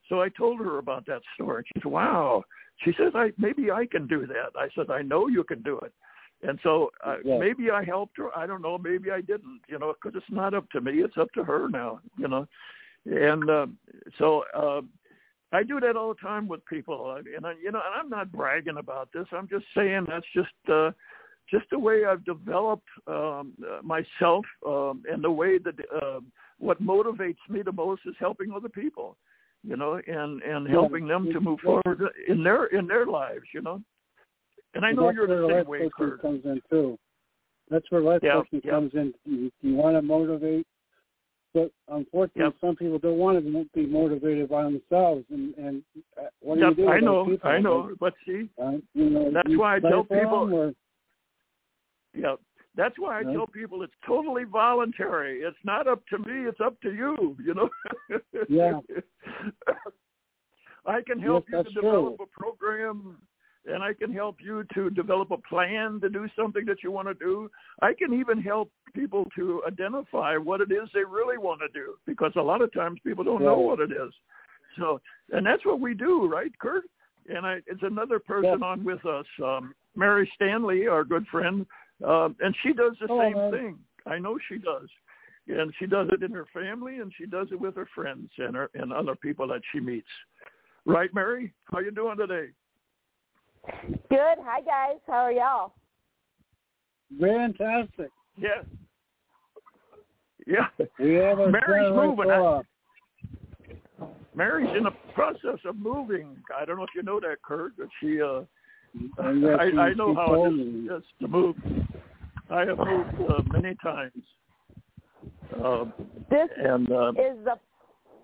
So 0.10 0.22
I 0.22 0.30
told 0.30 0.60
her 0.60 0.78
about 0.78 1.06
that 1.08 1.22
story. 1.34 1.58
and 1.58 1.66
She 1.68 1.82
said, 1.82 1.92
"Wow." 1.92 2.44
She 2.84 2.92
says, 2.98 3.14
"I 3.16 3.32
maybe 3.38 3.72
I 3.72 3.86
can 3.86 4.08
do 4.08 4.28
that." 4.28 4.52
I 4.58 4.68
said, 4.76 4.92
"I 4.92 5.02
know 5.02 5.28
you 5.28 5.46
can 5.46 5.62
do 5.62 5.80
it." 5.80 5.94
And 6.48 6.60
so 6.64 6.92
uh, 7.04 7.18
Yeah. 7.24 7.38
maybe 7.38 7.72
I 7.72 7.84
helped 7.84 8.18
her. 8.18 8.36
I 8.38 8.46
don't 8.46 8.62
know. 8.62 8.78
Maybe 8.78 9.12
I 9.12 9.22
didn't. 9.22 9.62
You 9.68 9.80
know, 9.80 9.94
because 9.94 10.18
it's 10.18 10.32
not 10.32 10.54
up 10.54 10.70
to 10.72 10.82
me. 10.82 11.02
It's 11.04 11.18
up 11.18 11.32
to 11.34 11.44
her 11.44 11.70
now. 11.70 12.00
You 12.18 12.28
know, 12.28 12.48
and 13.06 13.50
uh, 13.50 13.68
so 14.18 14.44
uh, 14.56 14.82
I 15.52 15.64
do 15.64 15.80
that 15.80 15.96
all 15.96 16.10
the 16.10 16.20
time 16.22 16.48
with 16.48 16.66
people. 16.66 17.16
And 17.36 17.46
I, 17.46 17.54
you 17.62 17.72
know, 17.72 17.82
and 17.86 17.96
I'm 17.96 18.10
not 18.10 18.32
bragging 18.32 18.78
about 18.78 19.10
this. 19.14 19.26
I'm 19.32 19.48
just 19.48 19.66
saying 19.76 20.06
that's 20.08 20.26
just 20.34 20.70
uh, 20.72 20.92
just 21.50 21.66
the 21.72 21.80
way 21.80 22.06
I've 22.06 22.26
developed 22.26 22.88
um, 23.08 23.54
uh, 23.64 23.82
myself 23.84 24.46
um, 24.66 25.04
and 25.12 25.24
the 25.24 25.32
way 25.32 25.58
that 25.60 25.76
uh, 26.02 26.20
what 26.60 26.82
motivates 26.82 27.38
me 27.50 27.62
the 27.62 27.72
most 27.72 28.02
is 28.06 28.16
helping 28.20 28.52
other 28.52 28.70
people, 28.70 29.18
you 29.64 29.78
know, 29.78 30.00
and 30.08 30.42
and 30.42 30.68
helping 30.68 31.08
them 31.08 31.32
to 31.32 31.40
move 31.40 31.60
forward 31.60 32.02
in 32.28 32.44
their 32.44 32.66
in 32.66 32.88
their 32.88 33.06
lives, 33.06 33.46
you 33.54 33.62
know. 33.62 33.82
And 34.76 34.86
I 34.86 34.92
know 34.92 35.10
you're 35.10 35.28
the 35.28 35.48
same 35.50 35.68
way, 35.68 35.80
coaching 35.80 35.92
Kurt. 35.98 36.22
comes 36.22 36.46
in 36.46 36.62
too. 36.70 36.98
That's 37.70 37.90
where 37.90 38.02
life 38.02 38.20
Yeah, 38.22 38.34
coaching 38.34 38.62
yeah. 38.64 38.72
comes 38.72 38.92
in. 38.94 39.14
You, 39.26 39.52
you 39.62 39.74
want 39.74 39.96
to 39.96 40.02
motivate, 40.02 40.68
but 41.54 41.72
unfortunately, 41.88 42.44
Yep. 42.44 42.54
some 42.62 42.76
people 42.76 43.00
don't 43.00 43.18
want 43.18 43.44
to 43.44 43.66
be 43.74 43.86
motivated 43.88 44.50
by 44.50 44.64
themselves. 44.64 45.26
And 45.32 45.56
and 45.56 45.84
uh, 46.20 46.26
what 46.42 46.56
do 46.56 46.62
Yep, 46.62 46.70
you 46.78 46.86
do? 46.86 46.90
I 46.90 47.00
know, 47.00 47.26
people? 47.26 47.50
I 47.50 47.60
know, 47.60 47.96
but 48.00 48.14
see, 48.26 48.50
Uh, 48.62 48.74
you 48.94 49.10
know, 49.10 49.32
That's 49.34 49.50
you 49.50 49.60
why 49.60 49.78
I 49.78 49.80
tell 49.80 50.04
people- 50.04 50.54
or- 50.54 50.74
Yeah, 52.14 52.36
that's 52.76 53.00
why 53.00 53.20
I 53.20 53.24
tell 53.24 53.48
people 53.48 53.82
it's 53.84 53.94
totally 54.06 54.44
voluntary. 54.44 55.40
It's 55.40 55.58
not 55.64 55.88
up 55.88 56.06
to 56.12 56.18
me; 56.20 56.48
it's 56.50 56.62
up 56.62 56.80
to 56.82 56.94
you. 56.94 57.36
You 57.44 57.54
know. 57.56 57.70
Yeah. 58.50 58.80
I 60.86 61.02
can 61.02 61.20
help 61.20 61.46
Yes, 61.52 61.66
you 61.68 61.74
to 61.74 61.82
develop 61.82 62.18
true. 62.18 62.26
a 62.26 62.40
program, 62.40 63.18
and 63.68 63.84
I 63.84 63.94
can 63.94 64.14
help 64.14 64.38
you 64.40 64.64
to 64.74 64.90
develop 64.90 65.32
a 65.32 65.38
plan 65.38 66.00
to 66.02 66.10
do 66.10 66.28
something 66.38 66.66
that 66.66 66.84
you 66.84 66.92
want 66.92 67.08
to 67.08 67.14
do. 67.14 67.50
I 67.82 67.94
can 67.94 68.14
even 68.20 68.42
help 68.42 68.72
people 68.94 69.28
to 69.36 69.62
identify 69.68 70.38
what 70.38 70.62
it 70.62 70.72
is 70.72 70.90
they 70.94 71.04
really 71.04 71.38
want 71.38 71.62
to 71.62 71.68
do, 71.74 71.96
because 72.06 72.32
a 72.36 72.42
lot 72.42 72.62
of 72.62 72.74
times 72.74 73.00
people 73.04 73.24
don't 73.24 73.44
know 73.44 73.60
what 73.60 73.80
it 73.80 73.92
is. 73.92 74.14
So, 74.78 75.00
and 75.32 75.46
that's 75.46 75.66
what 75.66 75.80
we 75.80 75.94
do, 75.94 76.28
right, 76.28 76.52
Kurt? 76.60 76.84
And 77.28 77.46
I, 77.46 77.56
it's 77.66 77.82
another 77.82 78.20
person 78.20 78.62
on 78.62 78.84
with 78.84 79.04
us, 79.06 79.26
um, 79.44 79.74
Mary 79.96 80.30
Stanley, 80.36 80.88
our 80.88 81.04
good 81.04 81.26
friend, 81.28 81.66
um, 82.06 82.36
and 82.40 82.56
she 82.62 82.74
does 82.74 82.96
the 83.00 83.08
Oh, 83.10 83.20
same 83.20 83.34
man. 83.36 83.52
thing. 83.52 83.80
I 84.06 84.20
know 84.20 84.38
she 84.48 84.58
does, 84.58 84.88
and 85.48 85.74
she 85.80 85.88
does 85.88 86.08
it 86.12 86.22
in 86.22 86.32
her 86.32 86.46
family, 86.54 87.00
and 87.00 87.12
she 87.18 87.26
does 87.26 87.48
it 87.52 87.60
with 87.60 87.76
her 87.76 87.88
friends 87.96 88.30
and 88.38 88.56
her 88.56 88.70
and 88.76 88.94
other 88.94 89.16
people 89.16 89.48
that 89.48 89.62
she 89.72 89.80
meets. 89.80 90.08
Right, 90.86 91.12
Mary? 91.16 91.52
How 91.72 91.80
you 91.80 91.90
doing 91.90 92.18
today? 92.18 92.50
Good. 94.10 94.38
Hi 94.42 94.62
guys. 94.62 95.00
How 95.08 95.14
are 95.14 95.32
y'all? 95.32 95.74
Fantastic. 97.20 98.10
Yes. 98.38 98.66
Yeah. 100.48 100.68
We 101.00 101.14
have 101.16 101.40
a 101.40 101.50
Mary's 101.50 101.92
moving. 101.94 102.30
uh, 102.32 102.62
Mary's 104.36 104.70
in 104.78 104.84
the 104.84 104.92
process 105.14 105.60
of 105.66 105.78
moving. 105.78 106.36
I 106.56 106.66
don't 106.66 106.78
know 106.78 106.84
if 106.84 106.90
you 106.96 107.04
know 107.04 107.20
that, 107.22 107.38
Kurt, 107.44 107.74
but 107.78 107.88
she 108.00 108.22
uh 108.22 108.42
I, 109.20 109.72
I 109.80 109.94
know 109.94 110.14
how 110.16 110.46
it 110.46 110.54
is 110.54 110.60
it 110.60 110.74
me. 110.74 110.90
is, 110.90 110.98
is 111.02 111.04
to 111.22 111.28
move. 111.28 111.56
I 112.50 112.60
have 112.66 112.78
moved 112.78 113.16
uh, 113.30 113.42
many 113.52 113.76
times. 113.84 114.24
Uh, 115.64 115.86
This 116.30 116.50
and 116.58 116.90
uh, 116.92 117.10
is 117.12 117.38
the 117.44 117.56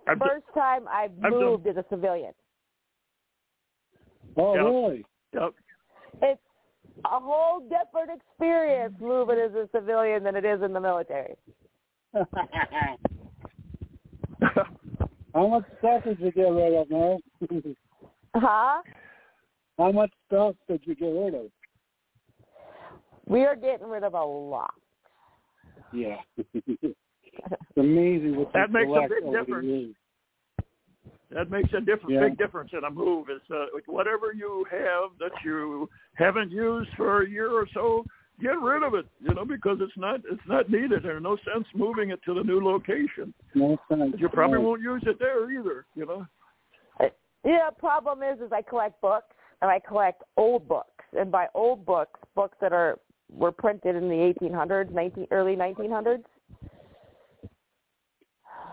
I've 0.07 0.19
first 0.19 0.45
time 0.53 0.87
I've 0.87 1.11
I've 1.23 1.31
done- 1.31 1.39
moved 1.41 1.67
as 1.67 1.77
a 1.77 1.85
civilian. 1.89 2.33
Oh, 4.37 4.53
Yeah. 4.55 4.61
really? 4.61 5.05
Yep. 5.33 5.53
It's 6.21 6.41
a 7.05 7.19
whole 7.19 7.61
different 7.61 8.11
experience 8.19 8.93
moving 8.99 9.37
as 9.39 9.51
a 9.53 9.67
civilian 9.75 10.23
than 10.23 10.35
it 10.35 10.45
is 10.45 10.61
in 10.61 10.73
the 10.73 10.79
military. 10.79 11.35
How 15.33 15.47
much 15.47 15.63
stuff 15.79 16.03
did 16.03 16.19
you 16.19 16.31
get 16.31 16.49
rid 16.49 16.73
of, 16.73 16.89
Mel? 16.89 17.19
Huh? 18.33 18.81
How 19.77 19.91
much 19.91 20.11
stuff 20.27 20.55
did 20.69 20.79
you 20.85 20.95
get 20.95 21.07
rid 21.07 21.35
of? 21.35 21.47
We 23.25 23.41
are 23.41 23.57
getting 23.57 23.87
rid 23.87 24.03
of 24.03 24.13
a 24.13 24.23
lot. 24.23 24.73
Yeah. 25.93 26.15
it's 26.37 26.95
amazing 27.75 28.37
what 28.37 28.53
That 28.53 28.71
makes 28.71 28.87
a 28.87 29.07
big 29.09 29.33
difference. 29.33 29.95
Years. 31.31 31.47
That 31.47 31.51
makes 31.51 31.73
a 31.73 31.81
different, 31.81 32.11
Yeah. 32.11 32.21
big 32.21 32.37
difference 32.37 32.71
in 32.73 32.83
a 32.83 32.89
move. 32.89 33.29
Is 33.29 33.41
uh, 33.51 33.65
whatever 33.87 34.33
you 34.33 34.65
have 34.69 35.17
that 35.19 35.31
you 35.43 35.89
haven't 36.15 36.51
used 36.51 36.89
for 36.95 37.23
a 37.23 37.29
year 37.29 37.51
or 37.51 37.67
so, 37.73 38.05
get 38.39 38.59
rid 38.59 38.83
of 38.83 38.93
it. 38.93 39.05
You 39.19 39.33
know, 39.33 39.45
because 39.45 39.77
it's 39.81 39.97
not 39.97 40.21
it's 40.29 40.47
not 40.47 40.69
needed. 40.69 41.03
There's 41.03 41.23
no 41.23 41.37
sense 41.37 41.65
moving 41.73 42.11
it 42.11 42.21
to 42.23 42.33
the 42.33 42.43
new 42.43 42.63
location. 42.63 43.33
No 43.55 43.77
sense. 43.89 44.15
You 44.19 44.29
probably 44.29 44.57
Right. 44.57 44.65
won't 44.65 44.81
use 44.81 45.03
it 45.05 45.19
there 45.19 45.49
either. 45.51 45.85
You 45.95 46.05
know. 46.05 46.27
Yeah, 47.43 47.71
problem 47.71 48.21
is, 48.21 48.39
is 48.39 48.51
I 48.51 48.61
collect 48.61 49.01
books 49.01 49.35
and 49.63 49.71
I 49.71 49.79
collect 49.79 50.23
old 50.37 50.67
books, 50.67 51.03
and 51.13 51.31
by 51.31 51.47
old 51.55 51.85
books, 51.85 52.19
books 52.35 52.57
that 52.61 52.71
are 52.71 52.99
were 53.31 53.51
printed 53.51 53.95
in 53.95 54.09
the 54.09 54.15
1800s, 54.15 54.91
19 54.91 55.27
early 55.31 55.55
1900s. 55.55 56.23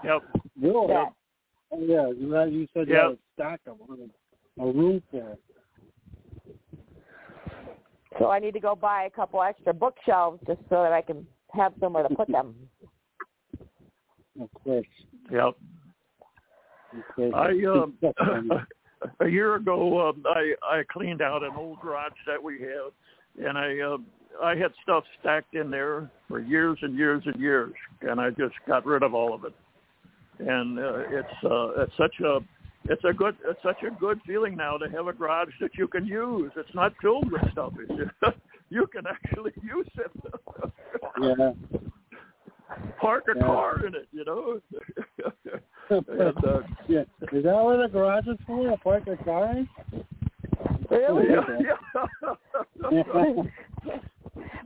Yep. 0.04 0.22
Really? 0.60 0.86
That 0.88 1.12
Oh, 1.70 1.80
yeah, 1.80 2.10
you, 2.10 2.32
had, 2.32 2.52
you 2.52 2.66
said 2.72 2.88
you 2.88 2.94
Yeah. 2.94 3.02
had 3.04 3.12
a 3.12 3.18
stack 3.34 3.60
of 3.66 3.78
them, 3.78 4.10
a 4.58 4.66
room 4.66 5.02
full. 5.10 5.38
So 8.18 8.30
I 8.30 8.38
need 8.38 8.54
to 8.54 8.60
go 8.60 8.74
buy 8.74 9.04
a 9.04 9.10
couple 9.10 9.42
extra 9.42 9.74
bookshelves 9.74 10.40
just 10.46 10.60
so 10.70 10.82
that 10.82 10.92
I 10.92 11.02
can 11.02 11.26
have 11.52 11.72
somewhere 11.80 12.06
to 12.06 12.14
put 12.14 12.28
them. 12.28 12.54
Of 14.40 14.48
course. 14.62 14.86
Yep. 15.32 15.56
Of 16.96 17.14
course. 17.16 17.34
I 17.34 17.48
um, 17.66 17.98
a 19.20 19.26
year 19.26 19.56
ago 19.56 20.08
um, 20.08 20.22
I 20.26 20.54
I 20.62 20.82
cleaned 20.88 21.22
out 21.22 21.42
an 21.42 21.52
old 21.56 21.80
garage 21.80 22.12
that 22.26 22.40
we 22.40 22.60
had, 22.60 23.44
and 23.44 23.58
I 23.58 23.80
uh, 23.80 23.96
I 24.40 24.54
had 24.54 24.72
stuff 24.82 25.02
stacked 25.18 25.54
in 25.54 25.72
there 25.72 26.08
for 26.28 26.38
years 26.38 26.78
and 26.82 26.96
years 26.96 27.22
and 27.26 27.40
years, 27.40 27.72
and 28.02 28.20
I 28.20 28.30
just 28.30 28.54
got 28.66 28.86
rid 28.86 29.02
of 29.02 29.12
all 29.12 29.34
of 29.34 29.44
it. 29.44 29.54
And 30.40 30.78
uh, 30.78 30.98
it's 31.10 31.44
uh, 31.44 31.82
it's 31.82 31.96
such 31.96 32.14
a 32.24 32.38
it's 32.84 33.04
a 33.04 33.12
good 33.12 33.36
it's 33.44 33.62
such 33.62 33.82
a 33.86 33.90
good 33.90 34.20
feeling 34.26 34.56
now 34.56 34.76
to 34.76 34.88
have 34.90 35.08
a 35.08 35.12
garage 35.12 35.52
that 35.60 35.72
you 35.76 35.88
can 35.88 36.06
use. 36.06 36.52
It's 36.56 36.74
not 36.74 36.92
filled 37.02 37.30
with 37.30 37.42
stuff. 37.52 37.72
It's, 37.88 38.10
you 38.70 38.86
can 38.86 39.04
actually 39.06 39.52
use 39.62 39.88
it. 39.96 40.10
yeah. 41.20 41.52
Park 43.00 43.24
a 43.34 43.38
Yeah. 43.38 43.46
car 43.46 43.86
in 43.86 43.94
it, 43.94 44.08
you 44.12 44.24
know. 44.24 44.60
and, 45.90 46.44
uh, 46.44 46.60
yeah. 46.86 47.04
Is 47.32 47.44
that 47.44 47.54
what 47.54 47.78
the 47.78 47.88
garage 47.90 48.26
is 48.26 48.36
for? 48.46 48.68
A 48.68 48.76
park 48.76 49.06
a 49.06 49.16
car 49.24 49.56
in? 49.56 49.68
Really? 50.90 51.24
yeah, 51.30 52.04
yeah. 52.90 53.42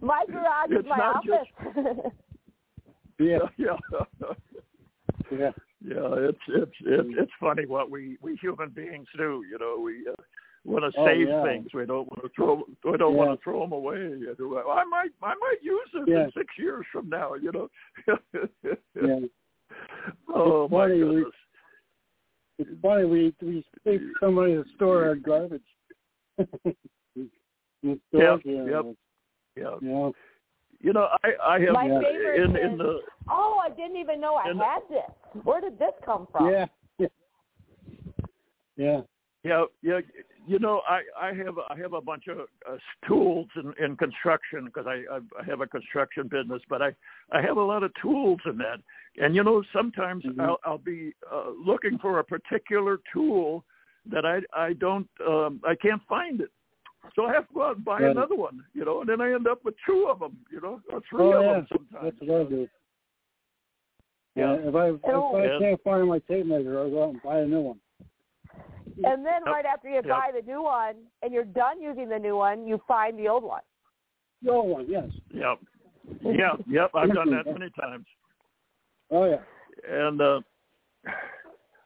My 0.00 0.24
garage 0.28 0.70
is 0.70 0.85
my 0.88 0.96
not 0.96 1.16
office. 1.16 2.12
yeah. 3.18 3.38
yeah. 3.56 3.76
Yeah. 5.33 5.51
Yeah, 5.85 6.14
it's 6.29 6.38
it's 6.49 6.73
it's 6.83 7.09
it's 7.18 7.33
funny 7.40 7.66
what 7.66 7.90
we 7.90 8.16
we 8.21 8.37
human 8.37 8.68
beings 8.71 9.09
do. 9.16 9.42
You 9.51 9.59
know, 9.59 9.81
we 9.83 10.07
uh, 10.09 10.14
want 10.64 10.85
to 10.92 11.01
Oh, 11.01 11.07
save 11.07 11.29
yeah. 11.29 11.42
things. 11.42 11.68
We 11.75 11.87
don't 11.87 12.09
want 12.09 12.23
to 12.23 12.29
throw. 12.37 12.62
We 12.85 12.97
don't 12.99 13.14
Yeah. 13.14 13.18
want 13.18 13.38
to 13.40 13.42
throw 13.42 13.61
them 13.61 13.73
away. 13.73 13.97
You 13.97 14.35
know, 14.38 14.71
I 14.71 14.85
might 14.85 15.11
I 15.23 15.35
might 15.35 15.59
use 15.62 15.88
this 15.92 16.03
Yeah. 16.07 16.25
in 16.25 16.33
six 16.33 16.47
years 16.59 16.85
from 16.92 17.09
now. 17.09 17.35
You 17.35 17.51
know. 17.53 17.68
Yeah. 18.07 18.16
oh 20.35 20.64
It's 20.64 20.73
my 20.73 20.79
funny, 20.88 21.03
we- 21.03 21.14
goodness. 21.14 21.33
It's 22.59 22.81
funny 22.81 23.05
we 23.07 23.35
we 23.42 23.64
think 23.83 24.03
somebody 24.21 24.55
to 24.55 24.64
store 24.77 25.05
our 25.07 25.14
garbage. 25.16 25.62
Yep, 27.85 28.40
yep. 28.45 28.85
Yeah. 29.57 30.11
You 30.83 30.92
know, 30.92 31.09
I 31.25 31.29
I 31.55 31.61
have 31.61 31.73
My 31.73 31.88
favorite 31.88 32.42
in 32.45 32.57
is- 32.57 32.64
in 32.73 32.79
the 32.79 33.01
oh, 33.31 33.61
I 33.64 33.71
didn't 33.71 33.97
even 33.97 34.21
know 34.21 34.35
I 34.35 34.49
And- 34.51 34.61
had 34.61 34.83
this. 34.90 35.42
Where 35.45 35.61
did 35.61 35.79
this 35.79 35.92
come 36.05 36.27
from? 36.33 36.51
yeah. 36.51 36.66
Yeah. 36.99 37.07
Yeah. 38.77 39.01
Yeah, 39.45 39.64
yeah. 39.83 39.99
You 40.47 40.59
know, 40.61 40.83
I 40.88 41.03
I 41.21 41.33
have 41.35 41.57
I 41.71 41.77
have 41.77 41.92
a 41.95 42.01
bunch 42.01 42.27
of 42.29 42.38
uh, 42.68 42.77
tools 43.09 43.49
in, 43.57 43.75
in 43.85 43.97
construction 43.97 44.66
because 44.66 44.87
I 44.87 45.03
I 45.16 45.45
have 45.45 45.61
a 45.61 45.66
construction 45.66 46.29
business, 46.29 46.62
but 46.68 46.81
I 46.81 46.95
I 47.33 47.40
have 47.42 47.57
a 47.57 47.62
lot 47.62 47.83
of 47.83 47.92
tools 48.01 48.40
in 48.47 48.57
that. 48.59 48.79
And 49.18 49.35
you 49.35 49.42
know, 49.42 49.62
sometimes 49.73 50.25
Mhm. 50.25 50.40
I'll 50.40 50.59
I'll 50.64 50.79
be 50.79 51.12
uh, 51.31 51.51
looking 51.64 51.99
for 51.99 52.18
a 52.21 52.25
particular 52.25 53.01
tool 53.12 53.64
that 54.07 54.25
I 54.25 54.42
I 54.53 54.75
don't 54.75 55.09
um, 55.27 55.61
I 55.64 55.75
can't 55.75 56.03
find 56.09 56.40
it. 56.40 56.51
So 57.14 57.26
I 57.26 57.32
have 57.32 57.48
to 57.48 57.54
go 57.54 57.62
out 57.66 57.76
and 57.76 57.84
buy 57.84 58.00
Right. 58.00 58.10
another 58.10 58.36
one, 58.36 58.64
you 58.74 58.84
know, 58.84 59.00
and 59.00 59.08
then 59.08 59.20
I 59.20 59.32
end 59.32 59.46
up 59.46 59.64
with 59.64 59.74
two 59.84 60.08
of 60.08 60.20
them, 60.20 60.38
you 60.50 60.60
know, 60.60 60.80
or 60.90 61.00
three 61.10 61.32
Oh 61.32 61.38
of 61.38 61.44
yeah. 61.44 61.52
them 61.52 61.66
sometimes. 61.70 62.14
That's 62.18 62.30
what 62.30 62.40
I 62.40 62.44
do. 62.44 62.68
Yeah. 64.34 64.54
If 64.54 64.74
I 64.74 64.88
if 64.88 65.00
Oh. 65.04 65.36
I 65.36 65.44
Yeah. 65.44 65.58
can't 65.58 65.82
find 65.82 66.08
my 66.08 66.18
tape 66.20 66.46
measure, 66.46 66.78
I'll 66.78 66.90
go 66.90 67.04
out 67.04 67.10
and 67.10 67.22
buy 67.22 67.40
a 67.40 67.46
new 67.46 67.60
one. 67.60 67.80
And 69.04 69.26
then 69.26 69.42
Yep. 69.44 69.46
right 69.46 69.66
after 69.66 69.88
you 69.88 69.96
Yep. 69.96 70.06
buy 70.06 70.30
the 70.32 70.42
new 70.42 70.62
one 70.62 70.96
and 71.22 71.32
you're 71.34 71.44
done 71.44 71.82
using 71.82 72.08
the 72.08 72.18
new 72.18 72.36
one, 72.36 72.66
you 72.66 72.78
find 72.86 73.18
the 73.18 73.28
old 73.28 73.42
one. 73.42 73.62
The 74.42 74.50
old 74.50 74.70
one, 74.70 74.86
yes. 74.88 75.10
Yep. 75.30 75.58
Yeah, 76.22 76.56
yep. 76.66 76.90
I've 76.94 77.12
done 77.12 77.30
that 77.30 77.46
many 77.46 77.70
times. 77.70 78.06
Oh 79.10 79.24
yeah. 79.24 79.42
and 79.88 80.20
uh 80.20 80.40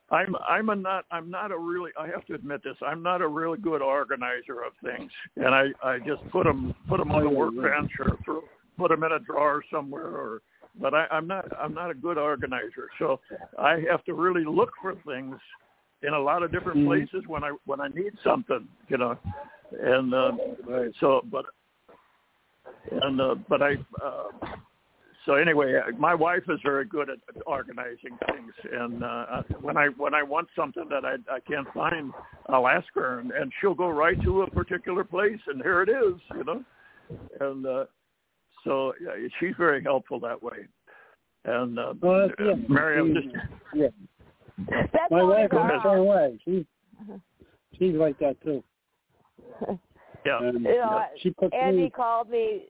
I'm 0.09 0.35
I'm 0.47 0.69
a 0.69 0.75
not 0.75 1.05
I'm 1.11 1.29
not 1.29 1.51
a 1.51 1.57
really 1.57 1.91
I 1.99 2.07
have 2.07 2.25
to 2.27 2.33
admit 2.33 2.63
this 2.63 2.77
I'm 2.85 3.03
not 3.03 3.21
a 3.21 3.27
really 3.27 3.57
good 3.57 3.81
organizer 3.81 4.61
of 4.63 4.73
things 4.83 5.11
and 5.35 5.53
I 5.53 5.65
I 5.83 5.99
just 5.99 6.27
put 6.31 6.45
them 6.45 6.73
put 6.87 6.97
them 6.97 7.11
on 7.11 7.23
the 7.23 7.29
Oh, 7.29 7.33
workbench 7.33 7.91
or 7.99 8.17
throw, 8.23 8.43
put 8.77 8.89
them 8.89 9.03
in 9.03 9.11
a 9.11 9.19
drawer 9.19 9.63
somewhere 9.69 10.07
or 10.07 10.41
but 10.79 10.93
I, 10.93 11.07
I'm 11.11 11.27
not 11.27 11.45
I'm 11.59 11.73
not 11.73 11.91
a 11.91 11.93
good 11.93 12.17
organizer. 12.17 12.89
So 12.99 13.19
I 13.57 13.83
have 13.89 14.03
to 14.05 14.13
really 14.13 14.45
look 14.45 14.71
for 14.81 14.95
things 15.05 15.35
in 16.03 16.13
a 16.13 16.19
lot 16.19 16.43
of 16.43 16.51
different 16.51 16.79
Mhm. 16.79 16.85
places 16.85 17.27
when 17.27 17.43
I 17.43 17.51
when 17.65 17.81
I 17.81 17.87
need 17.89 18.13
something, 18.23 18.67
you 18.87 18.97
know. 18.97 19.17
And 19.79 20.13
uh, 20.13 20.31
so, 20.99 21.25
but 21.31 21.45
and 22.91 23.19
uh, 23.19 23.35
but 23.49 23.61
I. 23.61 23.77
Uh, 24.01 24.29
so 25.27 25.35
anyway, 25.35 25.73
my 25.99 26.15
wife 26.15 26.43
is 26.49 26.59
very 26.63 26.85
good 26.85 27.09
at 27.09 27.19
organizing 27.45 28.17
things, 28.31 28.53
and 28.71 29.03
uh, 29.03 29.43
when 29.61 29.77
I 29.77 29.87
when 29.97 30.13
I 30.15 30.23
want 30.23 30.47
something 30.55 30.85
that 30.89 31.05
I 31.05 31.15
I 31.31 31.39
can't 31.41 31.67
find, 31.73 32.11
I'll 32.47 32.67
ask 32.67 32.87
her, 32.95 33.19
and, 33.19 33.31
and 33.31 33.51
she'll 33.59 33.75
go 33.75 33.89
right 33.89 34.19
to 34.23 34.41
a 34.43 34.49
particular 34.49 35.03
place, 35.03 35.39
and 35.47 35.61
here 35.61 35.83
it 35.83 35.89
is, 35.89 36.19
you 36.33 36.43
know, 36.45 36.63
and 37.41 37.65
uh, 37.65 37.85
so 38.63 38.93
yeah, 39.01 39.27
she's 39.39 39.53
very 39.57 39.83
helpful 39.83 40.19
that 40.21 40.41
way. 40.41 40.65
And 41.45 41.77
uh, 41.77 41.93
Well, 42.01 42.27
that's, 42.29 42.33
yeah. 42.39 42.53
Mary, 42.67 42.99
I'm 42.99 43.13
just 43.13 43.27
yeah. 43.75 43.87
That's 44.69 45.11
My 45.11 45.23
wife 45.23 45.45
is 45.45 45.51
the 45.51 45.57
got. 45.57 45.83
same 45.83 46.05
way. 46.05 46.39
She's 46.45 46.65
she's 47.77 47.95
like 47.95 48.17
that 48.19 48.41
too. 48.43 48.63
yeah, 50.25 50.39
And, 50.41 50.63
You 50.63 50.77
know, 50.77 51.03
she 51.21 51.29
puts 51.31 51.53
Andy 51.53 51.83
me. 51.83 51.89
called 51.89 52.29
me 52.29 52.69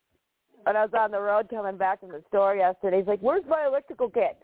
when 0.67 0.75
I 0.75 0.81
was 0.83 0.91
on 0.97 1.11
the 1.11 1.19
road 1.21 1.47
coming 1.49 1.77
back 1.77 2.01
from 2.01 2.09
the 2.09 2.21
store 2.27 2.53
yesterday. 2.57 2.97
He's 2.97 3.07
like, 3.07 3.21
"Where's 3.21 3.45
my 3.47 3.65
electrical 3.65 4.09
kit?" 4.09 4.37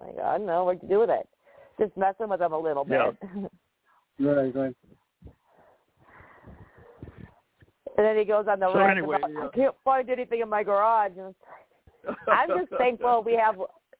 I'm 0.00 0.06
like, 0.06 0.24
I 0.24 0.38
don't 0.38 0.46
know 0.46 0.64
what 0.64 0.80
to 0.80 0.86
do 0.88 1.00
with 1.00 1.10
it. 1.10 1.28
Just 1.78 1.94
messing 1.98 2.30
with 2.30 2.40
him 2.40 2.52
a 2.52 2.58
little 2.58 2.84
bit. 2.84 2.98
Yeah. 3.00 3.48
Right, 4.20 4.52
right. 4.52 4.74
and 7.96 8.04
then 8.04 8.18
he 8.18 8.24
goes 8.24 8.46
on 8.50 8.58
the 8.58 8.66
So 8.72 8.76
rant 8.80 8.98
anyway, 8.98 9.18
about, 9.18 9.30
yeah. 9.32 9.46
I 9.46 9.48
can't 9.54 9.74
find 9.84 10.10
anything 10.10 10.40
in 10.40 10.48
my 10.48 10.64
garage. 10.64 11.12
I'm 12.26 12.48
just 12.58 12.72
thankful 12.78 13.22
we 13.24 13.34
have. 13.34 13.54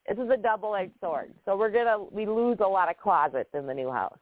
This 0.09 0.19
is 0.19 0.29
a 0.29 0.37
double-edged 0.37 0.95
sword, 1.01 1.35
so 1.45 1.57
we're 1.57 1.71
gonna 1.71 2.03
we 2.11 2.27
lose 2.27 2.59
a 2.59 2.67
lot 2.67 2.91
of 2.91 2.97
closets 2.97 3.51
in 3.55 3.69
the 3.69 3.75
new 3.75 3.93
house. 3.93 4.19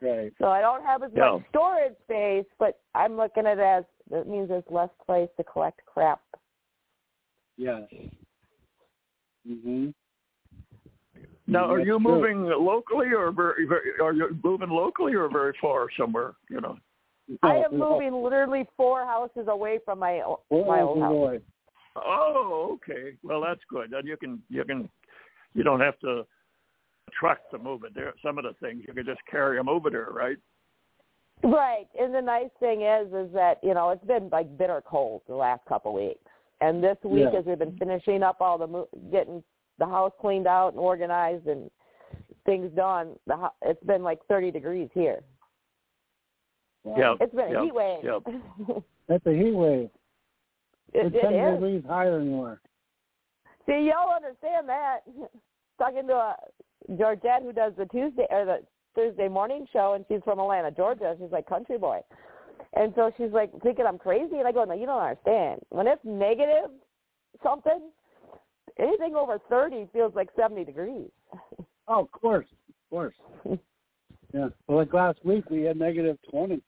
Right. 0.00 0.32
So 0.38 0.46
I 0.46 0.60
don't 0.60 0.84
have 0.84 1.02
as 1.02 1.10
Yeah. 1.16 1.32
much 1.32 1.42
storage 1.48 1.94
space, 2.04 2.46
but 2.60 2.78
I'm 2.94 3.16
looking 3.16 3.44
at 3.44 3.58
it 3.58 3.62
as 3.62 3.84
that 4.10 4.28
means 4.28 4.48
there's 4.48 4.64
less 4.70 4.90
place 5.04 5.28
to 5.36 5.44
collect 5.44 5.80
crap. 5.86 6.20
Yes. 7.56 7.82
Mhm. 9.46 9.94
Now, 11.46 11.70
are 11.70 11.76
That's 11.78 11.86
you 11.86 11.98
true. 12.00 12.10
moving 12.10 12.44
locally, 12.44 13.12
or 13.12 13.30
very, 13.30 13.66
very, 13.66 14.00
are 14.00 14.12
you 14.12 14.36
moving 14.42 14.68
locally, 14.68 15.14
or 15.14 15.28
very 15.28 15.52
far 15.60 15.88
somewhere? 15.96 16.34
You 16.50 16.60
know. 16.60 16.78
I 17.42 17.56
am 17.56 17.76
moving 17.76 18.12
literally 18.22 18.68
four 18.76 19.04
houses 19.04 19.48
away 19.48 19.78
from 19.84 19.98
my 19.98 20.22
o- 20.22 20.42
my 20.50 20.80
old 20.80 21.00
house. 21.00 21.40
Oh, 21.96 22.72
okay. 22.74 23.16
Well, 23.22 23.40
that's 23.40 23.60
good. 23.68 23.90
Then 23.90 24.06
you 24.06 24.16
can 24.16 24.42
you 24.48 24.64
can 24.64 24.88
you 25.54 25.62
don't 25.62 25.80
have 25.80 25.98
to 26.00 26.26
truck 27.12 27.38
to 27.50 27.58
move 27.58 27.84
it. 27.84 27.94
There, 27.94 28.12
some 28.22 28.38
of 28.38 28.44
the 28.44 28.52
things 28.60 28.84
you 28.86 28.94
can 28.94 29.06
just 29.06 29.20
carry 29.30 29.56
them 29.56 29.68
over 29.68 29.90
there, 29.90 30.10
right? 30.12 30.36
Right, 31.42 31.86
and 31.98 32.14
the 32.14 32.20
nice 32.22 32.50
thing 32.60 32.82
is, 32.82 33.06
is 33.12 33.32
that 33.34 33.58
you 33.62 33.74
know 33.74 33.90
it's 33.90 34.04
been 34.04 34.28
like 34.32 34.56
bitter 34.58 34.82
cold 34.86 35.22
the 35.28 35.34
last 35.34 35.64
couple 35.66 35.92
weeks, 35.94 36.20
and 36.60 36.82
this 36.82 36.96
week 37.04 37.28
Yeah. 37.32 37.38
as 37.38 37.44
we've 37.44 37.58
been 37.58 37.76
finishing 37.76 38.22
up 38.22 38.40
all 38.40 38.58
the 38.58 38.66
mo- 38.66 38.88
getting 39.12 39.42
the 39.78 39.86
house 39.86 40.12
cleaned 40.20 40.46
out 40.46 40.68
and 40.72 40.78
organized 40.80 41.46
and 41.46 41.70
things 42.46 42.70
done, 42.74 43.16
the 43.26 43.36
ho- 43.36 43.52
it's 43.62 43.82
been 43.84 44.02
like 44.02 44.18
30 44.28 44.50
degrees 44.50 44.88
here. 44.94 45.22
Yeah. 46.96 47.14
It's 47.20 47.34
been 47.34 47.48
a 47.48 47.52
yeah, 47.52 47.64
heat 47.64 47.74
wave. 47.74 47.98
yeah. 48.04 48.18
That's 49.08 49.26
a 49.26 49.32
heat 49.32 49.52
wave. 49.54 49.90
it, 50.94 51.06
it's 51.06 51.16
it 51.16 51.20
ten 51.20 51.34
is. 51.34 51.54
degrees 51.54 51.82
higher 51.86 52.18
anymore. 52.18 52.60
See, 53.66 53.90
y'all 53.90 54.14
understand 54.14 54.68
that. 54.68 55.00
Talking 55.78 56.06
to 56.06 56.14
uh, 56.14 56.34
a 56.88 56.96
Georgette 56.96 57.42
who 57.42 57.52
does 57.52 57.72
the 57.76 57.84
Tuesday 57.86 58.26
or 58.30 58.44
the 58.46 58.60
Thursday 58.96 59.28
morning 59.28 59.66
show, 59.72 59.92
and 59.94 60.04
she's 60.08 60.22
from 60.24 60.40
Atlanta, 60.40 60.70
Georgia. 60.72 61.14
She's 61.20 61.30
like 61.30 61.46
country 61.46 61.78
boy, 61.78 62.00
and 62.74 62.92
so 62.96 63.12
she's 63.16 63.30
like 63.30 63.50
thinking 63.62 63.84
I'm 63.86 63.98
crazy, 63.98 64.38
and 64.38 64.48
I 64.48 64.52
go, 64.52 64.64
no, 64.64 64.74
you 64.74 64.86
don't 64.86 65.00
understand. 65.00 65.60
When 65.68 65.86
it's 65.86 66.00
negative 66.04 66.70
something, 67.42 67.90
anything 68.78 69.14
over 69.14 69.38
thirty 69.48 69.86
feels 69.92 70.14
like 70.16 70.30
seventy 70.34 70.64
degrees. 70.64 71.10
Oh, 71.86 72.00
of 72.00 72.10
course, 72.10 72.46
of 72.68 72.90
course. 72.90 73.14
yeah. 74.34 74.48
Well, 74.66 74.78
like 74.78 74.92
last 74.92 75.18
week 75.24 75.48
we 75.50 75.62
had 75.62 75.76
negative 75.78 76.16
twenty. 76.30 76.60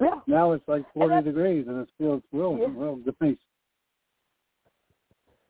Yeah, 0.00 0.20
Now 0.26 0.52
it's 0.52 0.66
like 0.68 0.84
forty 0.94 1.08
that's- 1.08 1.24
degrees, 1.24 1.66
and 1.68 1.80
it 1.80 1.88
feels 1.98 2.22
real, 2.32 2.56
Yeah. 2.60 2.66
real 2.76 2.98
nice. 3.20 3.36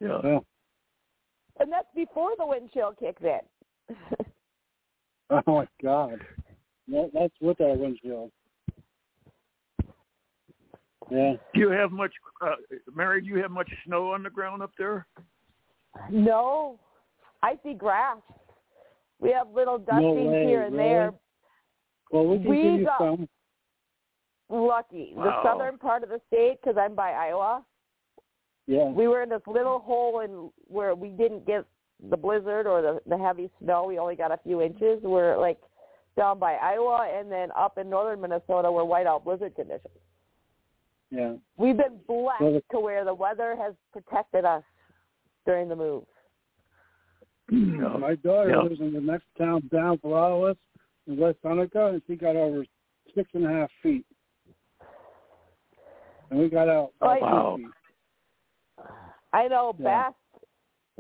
yeah. 0.00 0.18
Well, 0.24 0.44
and 1.59 1.70
that's 1.70 1.88
before 1.94 2.31
the 2.38 2.46
wind 2.46 2.70
chill 2.72 2.92
kicks 2.98 3.22
in. 3.22 3.96
oh 5.47 5.53
my 5.55 5.66
God, 5.83 6.19
that, 6.88 7.11
that's 7.14 7.35
with 7.40 7.61
our 7.61 7.77
windshield. 7.77 8.31
Yeah. 11.11 11.35
Do 11.55 11.61
you 11.61 11.71
have 11.71 11.90
much, 11.90 12.12
uh, 12.40 12.55
Mary? 12.95 13.21
Do 13.21 13.29
you 13.29 13.38
have 13.43 13.51
much 13.51 13.69
snow 13.85 14.12
on 14.12 14.23
the 14.23 14.31
ground 14.31 14.62
up 14.62 14.71
there? 14.79 15.07
no, 16.11 16.79
I 17.43 17.55
see 17.64 17.75
grass. 17.75 18.19
We 19.19 19.33
have 19.33 19.49
little 19.53 19.79
No 19.79 19.85
dustings 19.85 20.29
way, 20.31 20.47
here 20.47 20.62
and 20.62 20.75
really? 20.77 20.88
there, 20.88 21.14
Well, 22.12 22.27
we 22.27 22.38
can 22.38 22.49
We 22.49 22.77
give 22.79 22.87
got- 22.87 22.99
some. 22.99 23.29
lucky. 24.49 25.12
Wow. 25.16 25.25
The 25.25 25.43
southern 25.49 25.79
part 25.79 26.03
of 26.05 26.09
the 26.11 26.21
state, 26.29 26.59
because 26.62 26.77
I'm 26.79 26.95
by 26.95 27.11
Iowa, 27.12 27.64
Yeah. 28.66 28.85
we 28.90 29.09
were 29.09 29.23
in 29.23 29.29
this 29.29 29.43
little 29.47 29.81
hole 29.81 30.21
in 30.21 30.51
where 30.69 30.95
we 30.95 31.11
didn't 31.11 31.45
get 31.45 31.64
the 32.09 32.17
blizzard 32.17 32.67
or 32.67 32.81
the 32.83 33.01
the 33.07 33.19
heavy 33.19 33.51
snow. 33.63 33.85
We 33.85 33.99
only 33.99 34.17
got 34.17 34.33
a 34.33 34.39
few 34.39 34.63
inches. 34.63 35.01
We're 35.03 35.37
like 35.37 35.59
down 36.17 36.39
by 36.39 36.55
Iowa, 36.55 37.09
and 37.13 37.31
then 37.31 37.51
up 37.57 37.79
in 37.79 37.89
northern 37.91 38.21
Minnesota, 38.21 38.71
we're 38.71 38.83
whiteout 38.83 39.25
blizzard 39.25 39.55
conditions. 39.55 39.95
Yeah. 41.11 41.35
We've 41.57 41.77
been 41.77 41.99
blessed 42.07 42.41
Well, 42.41 42.61
to 42.73 42.81
where 42.81 43.05
the 43.05 43.15
weather 43.15 43.57
has 43.61 43.75
protected 43.93 44.45
us 44.45 44.63
during 45.45 45.69
the 45.69 45.77
move. 45.77 46.05
Yeah. 47.51 47.97
My 47.99 48.15
daughter 48.15 48.51
Yeah. 48.51 48.63
lives 48.63 48.81
in 48.81 48.93
the 48.93 49.01
next 49.01 49.27
town 49.37 49.69
down 49.73 49.99
for 49.99 50.17
all 50.17 50.45
us 50.47 50.57
in 51.07 51.17
West 51.17 51.39
Seneca, 51.43 51.87
and 51.87 52.03
she 52.07 52.17
got 52.17 52.37
over 52.37 52.65
six 53.15 53.29
and 53.35 53.45
a 53.45 53.49
half 53.49 53.71
feet. 53.83 54.07
And 56.31 56.39
we 56.39 56.49
got 56.49 56.69
out 56.69 56.93
about 57.01 57.19
two 57.19 57.25
Wow. 57.25 57.57
feet. 57.57 57.67
I 59.33 59.49
know 59.49 59.75
Yeah. 59.79 59.85
Beth 59.85 60.15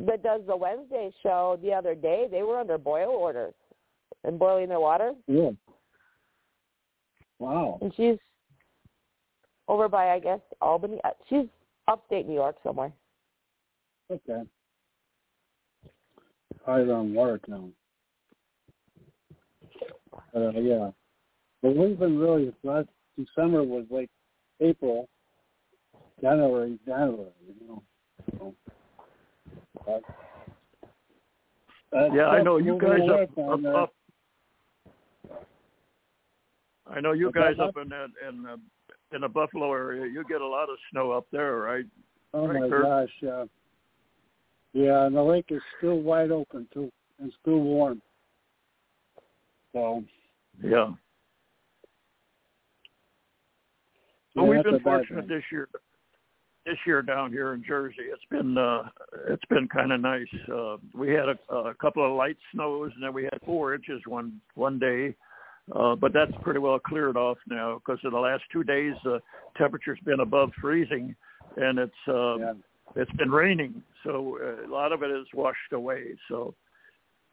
that 0.06 0.22
does 0.22 0.42
the 0.46 0.56
Wednesday 0.56 1.12
show 1.22 1.58
the 1.62 1.72
other 1.72 1.94
day. 1.94 2.26
They 2.30 2.42
were 2.42 2.58
under 2.58 2.78
boil 2.78 3.10
orders 3.10 3.54
and 4.24 4.38
boiling 4.38 4.68
their 4.68 4.80
water. 4.80 5.12
Yeah. 5.26 5.50
Wow. 7.38 7.78
and 7.80 7.92
she's 7.96 8.18
over 9.66 9.88
by 9.88 10.10
I 10.10 10.18
guess 10.18 10.40
Albany. 10.60 11.00
Uh, 11.04 11.10
She's 11.28 11.46
upstate 11.88 12.26
New 12.26 12.34
York 12.34 12.56
somewhere. 12.62 12.92
Okay. 14.10 14.42
Right 16.66 16.88
on 16.88 17.14
Watertown. 17.14 17.72
Uh, 20.34 20.50
yeah. 20.50 20.90
But 21.62 21.76
we've 21.76 21.98
been 21.98 22.18
really, 22.18 22.52
last 22.62 22.88
December 23.16 23.62
was 23.62 23.84
like 23.90 24.10
April, 24.60 25.08
January, 26.20 26.78
January, 26.86 27.30
you 27.46 27.66
know. 27.66 27.82
But, 31.90 31.98
uh, 31.98 32.14
Yeah, 32.14 32.26
I 32.28 32.42
know 32.42 32.58
you 32.58 32.78
guys 32.80 33.08
up, 33.08 33.20
up, 33.50 33.62
there. 33.62 33.76
up. 33.76 33.94
I 36.86 37.00
know 37.00 37.12
you 37.12 37.30
guys 37.32 37.56
up 37.60 37.76
in 37.76 37.88
that 37.90 38.08
in 38.28 38.42
the 38.42 38.60
in 39.14 39.22
the 39.22 39.28
Buffalo 39.28 39.72
area. 39.72 40.06
You 40.06 40.24
get 40.28 40.40
a 40.40 40.46
lot 40.46 40.70
of 40.70 40.76
snow 40.90 41.10
up 41.10 41.26
there, 41.32 41.56
right? 41.56 41.84
Oh 42.32 42.46
Right, 42.46 42.60
my 42.60 42.68
Kurt? 42.68 42.84
gosh, 42.84 43.08
yeah. 43.20 43.44
Yeah, 44.72 45.06
and 45.06 45.16
the 45.16 45.22
lake 45.22 45.46
is 45.50 45.60
still 45.78 46.00
wide 46.00 46.30
open 46.30 46.68
too, 46.72 46.90
and 47.18 47.32
still 47.40 47.58
warm. 47.58 48.00
So, 49.72 50.04
Yeah. 50.62 50.92
yeah, 54.34 54.42
we've 54.42 54.62
been 54.62 54.80
fortunate 54.80 55.28
this 55.28 55.42
year. 55.50 55.68
This 56.66 56.76
year 56.86 57.00
down 57.00 57.32
here 57.32 57.54
in 57.54 57.64
Jersey, 57.66 58.02
it's 58.12 58.22
been 58.30 58.58
uh, 58.58 58.82
it's 59.28 59.44
been 59.48 59.66
kind 59.68 59.92
of 59.92 60.00
nice. 60.00 60.26
Uh, 60.52 60.76
we 60.94 61.08
had 61.08 61.26
a, 61.30 61.54
a 61.54 61.74
couple 61.74 62.04
of 62.04 62.16
light 62.16 62.36
snows, 62.52 62.92
and 62.94 63.02
then 63.02 63.14
we 63.14 63.24
had 63.24 63.38
four 63.46 63.74
inches 63.74 64.02
one 64.06 64.40
one 64.54 64.78
day. 64.78 65.14
Uh, 65.74 65.94
but 65.94 66.12
that's 66.12 66.32
pretty 66.42 66.58
well 66.58 66.78
cleared 66.78 67.16
off 67.16 67.38
now 67.48 67.76
because 67.76 67.98
in 68.04 68.10
the 68.10 68.18
last 68.18 68.42
two 68.52 68.62
days 68.62 68.92
the 69.04 69.20
temperature's 69.56 70.00
been 70.04 70.20
above 70.20 70.50
freezing, 70.60 71.14
and 71.56 71.78
it's 71.78 71.92
uh, 72.08 72.36
Yeah. 72.36 72.52
it's 72.94 73.12
been 73.12 73.30
raining, 73.30 73.82
so 74.04 74.38
uh, 74.42 74.66
a 74.66 74.70
lot 74.70 74.92
of 74.92 75.02
it 75.02 75.10
is 75.10 75.26
washed 75.32 75.72
away. 75.72 76.14
So 76.28 76.54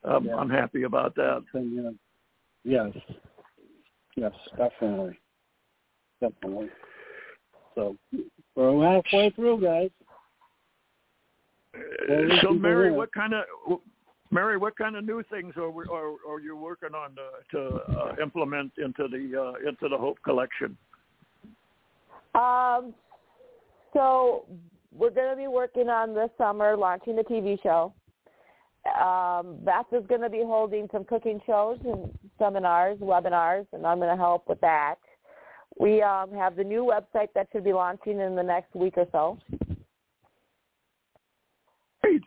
um, 0.05 0.25
Yeah. 0.25 0.35
I'm 0.35 0.49
happy 0.49 0.83
about 0.83 1.15
that. 1.15 1.43
Know, 1.53 1.95
yes, 2.63 2.93
yes, 4.15 4.33
definitely, 4.55 5.19
definitely. 6.21 6.69
So 7.77 7.95
we're 8.55 8.83
halfway 8.83 9.29
through, 9.29 9.61
guys. 9.61 9.91
we 12.09 12.39
so 12.41 12.51
Mary, 12.51 12.91
what 12.91 13.13
kind 13.13 13.33
of 13.35 13.79
Mary, 14.31 14.57
what 14.57 14.75
kind 14.75 14.95
of 14.95 15.05
new 15.05 15.23
things 15.29 15.53
are 15.57 15.69
we, 15.69 15.83
are, 15.85 16.13
are 16.27 16.39
you 16.41 16.57
working 16.57 16.89
on 16.95 17.15
to, 17.15 17.29
to 17.51 17.75
uh, 17.99 18.15
implement 18.21 18.71
into 18.83 19.07
the 19.07 19.39
uh, 19.39 19.69
into 19.69 19.87
the 19.89 19.97
Hope 19.97 20.17
Collection? 20.23 20.75
Um, 22.33 22.95
so 23.93 24.45
we're 24.91 25.11
going 25.11 25.29
to 25.29 25.37
be 25.37 25.47
working 25.47 25.87
on 25.87 26.15
this 26.15 26.29
summer 26.35 26.75
launching 26.75 27.15
the 27.15 27.23
TV 27.23 27.61
show. 27.61 27.93
Um, 28.99 29.57
Beth 29.63 29.85
is 29.91 30.03
going 30.07 30.21
to 30.21 30.29
be 30.29 30.41
holding 30.43 30.87
some 30.91 31.03
cooking 31.03 31.39
shows 31.45 31.77
and 31.83 32.09
seminars, 32.39 32.97
webinars, 32.97 33.67
and 33.71 33.85
I'm 33.85 33.99
going 33.99 34.09
to 34.09 34.17
help 34.17 34.47
with 34.47 34.61
that. 34.61 34.95
We 35.79 36.01
um, 36.01 36.31
have 36.33 36.55
the 36.55 36.63
new 36.63 36.83
website 36.83 37.27
that 37.35 37.47
should 37.51 37.63
be 37.63 37.73
launching 37.73 38.19
in 38.19 38.35
the 38.35 38.43
next 38.43 38.73
week 38.75 38.95
or 38.97 39.07
so. 39.11 39.37
Great. 42.01 42.21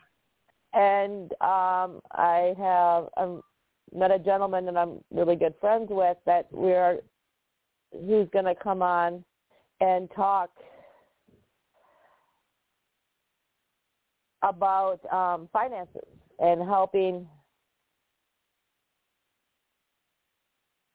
and 0.73 1.33
um 1.41 2.01
I 2.13 2.55
have 2.59 3.09
um 3.17 3.43
met 3.95 4.11
a 4.13 4.19
gentleman 4.19 4.67
that 4.67 4.77
I'm 4.77 4.99
really 5.11 5.37
good 5.37 5.55
friends 5.61 5.89
with 5.91 6.17
that 6.27 6.47
we're 6.53 6.99
who's 7.93 8.29
going 8.33 8.45
to 8.45 8.55
come 8.55 8.83
on 8.83 9.25
and 9.81 10.09
talk 10.15 10.51
about 14.43 15.01
um 15.13 15.49
finances 15.53 16.07
and 16.39 16.63
helping 16.63 17.27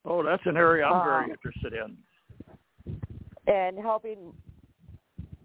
Oh, 0.07 0.21
that's 0.21 0.43
an 0.45 0.55
area 0.55 0.85
I'm 0.85 1.01
Uh, 1.01 1.03
very 1.03 1.31
interested 1.31 1.73
in. 1.73 1.97
And 3.47 3.77
helping 3.77 4.33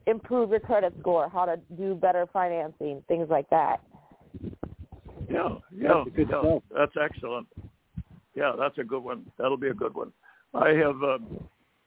improve 0.07 0.51
your 0.51 0.61
credit 0.61 0.95
score, 1.01 1.29
how 1.29 1.45
to 1.45 1.59
do 1.77 1.95
better 1.95 2.27
financing, 2.33 3.03
things 3.09 3.29
like 3.31 3.49
that. 3.51 3.81
Yeah, 5.31 5.57
yeah, 5.73 6.05
That's 6.07 6.29
yeah. 6.31 6.59
That's 6.77 6.93
excellent. 7.01 7.47
Yeah, 8.35 8.53
that's 8.59 8.79
a 8.79 8.85
good 8.85 9.03
one. 9.03 9.27
That'll 9.39 9.57
be 9.57 9.69
a 9.69 9.75
good 9.75 9.95
one. 9.95 10.13
I 10.55 10.71
have 10.71 11.03
uh, 11.03 11.19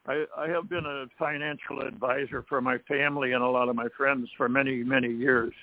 I, 0.06 0.26
I 0.38 0.48
have 0.50 0.70
been 0.70 0.86
a 0.86 1.06
financial 1.18 1.82
advisor 1.86 2.46
for 2.48 2.62
my 2.62 2.78
family 2.88 3.34
and 3.34 3.44
a 3.44 3.48
lot 3.48 3.70
of 3.70 3.76
my 3.76 3.88
friends 3.98 4.30
for 4.38 4.48
many 4.48 4.84
many 4.84 5.12
years. 5.12 5.54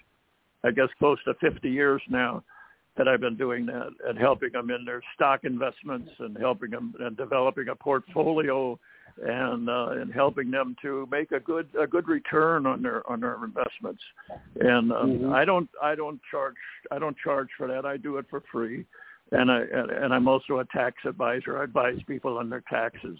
I 0.62 0.70
guess 0.70 0.88
close 0.98 1.18
to 1.24 1.34
50 1.40 1.70
years 1.70 2.02
now 2.10 2.44
that 2.98 3.08
I've 3.08 3.20
been 3.20 3.36
doing 3.36 3.64
that 3.66 3.90
and 4.06 4.18
helping 4.18 4.52
them 4.52 4.70
in 4.70 4.84
their 4.84 5.00
stock 5.14 5.44
investments 5.44 6.10
and 6.18 6.36
helping 6.36 6.70
them 6.70 6.94
and 7.00 7.16
developing 7.16 7.68
a 7.68 7.74
portfolio 7.74 8.78
and 9.22 9.68
uh, 9.68 9.88
and 9.90 10.12
helping 10.12 10.50
them 10.50 10.76
to 10.82 11.08
make 11.10 11.32
a 11.32 11.40
good 11.40 11.68
a 11.78 11.86
good 11.86 12.08
return 12.08 12.66
on 12.66 12.82
their 12.82 13.08
on 13.10 13.20
their 13.20 13.42
investments. 13.44 14.02
And 14.60 14.92
um, 14.92 15.18
Mhm. 15.18 15.32
I 15.32 15.44
don't 15.44 15.68
I 15.82 15.94
don't 15.94 16.20
charge 16.30 16.56
I 16.90 16.98
don't 16.98 17.16
charge 17.18 17.48
for 17.56 17.66
that. 17.66 17.84
I 17.84 17.96
do 17.96 18.16
it 18.18 18.26
for 18.30 18.40
free. 18.52 18.86
And 19.32 19.50
I 19.50 19.60
and, 19.60 19.90
and 19.90 20.14
I'm 20.14 20.28
also 20.28 20.58
a 20.58 20.64
tax 20.66 21.04
advisor. 21.04 21.58
I 21.58 21.64
advise 21.64 21.98
people 22.06 22.38
on 22.38 22.50
their 22.50 22.64
taxes 22.68 23.18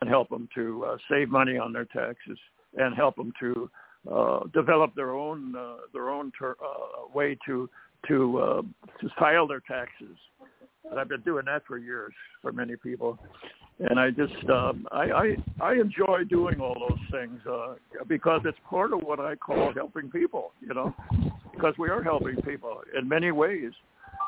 and 0.00 0.08
help 0.08 0.28
them 0.28 0.48
to 0.54 0.84
uh, 0.84 0.96
save 1.10 1.28
money 1.28 1.58
on 1.58 1.72
their 1.72 1.86
taxes 1.86 2.38
and 2.76 2.94
help 2.94 3.16
them 3.16 3.32
to 3.40 3.70
uh, 4.10 4.40
develop 4.54 4.94
their 4.94 5.12
own 5.14 5.54
uh, 5.54 5.76
their 5.92 6.08
own 6.10 6.32
ter- 6.38 6.56
uh, 6.64 7.08
way 7.14 7.36
to 7.46 7.68
to 8.08 8.38
uh, 8.38 8.62
to 9.00 9.08
file 9.18 9.46
their 9.46 9.60
taxes. 9.60 10.16
And 10.90 10.98
I've 10.98 11.08
been 11.08 11.20
doing 11.22 11.44
that 11.46 11.62
for 11.66 11.78
years 11.78 12.12
for 12.42 12.52
many 12.52 12.74
people, 12.74 13.18
and 13.78 14.00
I 14.00 14.10
just 14.10 14.48
um, 14.48 14.86
I, 14.90 15.10
I 15.10 15.36
I 15.60 15.72
enjoy 15.74 16.24
doing 16.28 16.60
all 16.60 16.76
those 16.88 16.98
things 17.10 17.38
uh, 17.48 17.74
because 18.08 18.40
it's 18.44 18.58
part 18.68 18.92
of 18.92 19.00
what 19.00 19.20
I 19.20 19.36
call 19.36 19.72
helping 19.74 20.10
people. 20.10 20.52
You 20.60 20.74
know, 20.74 20.94
because 21.54 21.74
we 21.78 21.90
are 21.90 22.02
helping 22.02 22.36
people 22.42 22.80
in 22.98 23.08
many 23.08 23.30
ways, 23.30 23.72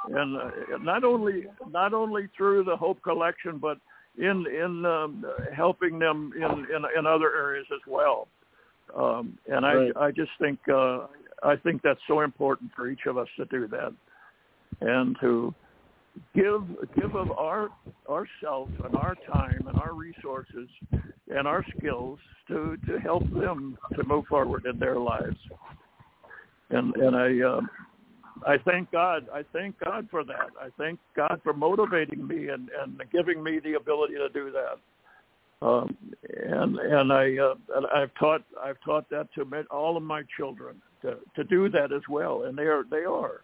and 0.08 0.36
uh, 0.36 0.50
not 0.80 1.04
only 1.04 1.46
not 1.68 1.94
only 1.94 2.28
through 2.36 2.64
the 2.64 2.76
Hope 2.76 3.02
Collection, 3.02 3.58
but 3.58 3.78
in 4.18 4.46
in 4.46 4.84
um, 4.84 5.24
helping 5.54 5.98
them 5.98 6.32
in, 6.36 6.42
in 6.42 6.84
in 6.98 7.06
other 7.06 7.34
areas 7.34 7.66
as 7.72 7.80
well. 7.86 8.28
Um, 8.96 9.38
and 9.48 9.64
I 9.64 9.74
Right. 9.74 9.92
I 9.96 10.10
just 10.10 10.30
think 10.38 10.58
uh, 10.68 11.06
I 11.42 11.56
think 11.56 11.82
that's 11.82 12.00
so 12.06 12.20
important 12.20 12.70
for 12.74 12.88
each 12.88 13.06
of 13.06 13.18
us 13.18 13.28
to 13.36 13.44
do 13.46 13.66
that, 13.68 13.92
and 14.80 15.16
to 15.20 15.54
give 16.34 16.62
give 16.94 17.14
of 17.16 17.30
our 17.32 17.70
ourselves 18.08 18.72
and 18.84 18.94
our 18.96 19.14
time 19.30 19.66
and 19.66 19.78
our 19.78 19.94
resources 19.94 20.68
and 21.28 21.46
our 21.48 21.64
skills 21.76 22.18
to 22.48 22.76
to 22.86 22.98
help 22.98 23.24
them 23.32 23.76
to 23.96 24.04
move 24.04 24.26
forward 24.26 24.66
in 24.66 24.78
their 24.78 24.98
lives. 24.98 25.38
And 26.70 26.94
and 26.96 27.16
I 27.16 27.40
um, 27.40 27.68
I 28.46 28.56
thank 28.58 28.90
God. 28.90 29.28
I 29.32 29.42
thank 29.52 29.78
God 29.78 30.08
for 30.10 30.24
that. 30.24 30.50
I 30.60 30.68
thank 30.78 30.98
God 31.14 31.40
for 31.42 31.52
motivating 31.52 32.26
me 32.26 32.48
and, 32.48 32.70
and 32.82 33.00
giving 33.12 33.42
me 33.42 33.60
the 33.62 33.74
ability 33.74 34.14
to 34.14 34.28
do 34.28 34.50
that. 34.52 34.78
Um, 35.62 35.96
and 36.50 36.76
and 36.78 37.12
I 37.12 37.36
uh, 37.38 37.54
I've 37.94 38.12
taught 38.18 38.42
I've 38.60 38.80
taught 38.84 39.08
that 39.10 39.28
to 39.34 39.46
all 39.70 39.96
of 39.96 40.02
my 40.02 40.22
children 40.36 40.82
to, 41.02 41.18
to 41.36 41.44
do 41.44 41.68
that 41.68 41.92
as 41.92 42.02
well, 42.08 42.44
and 42.44 42.58
they 42.58 42.64
are 42.64 42.84
they 42.90 43.04
are 43.04 43.42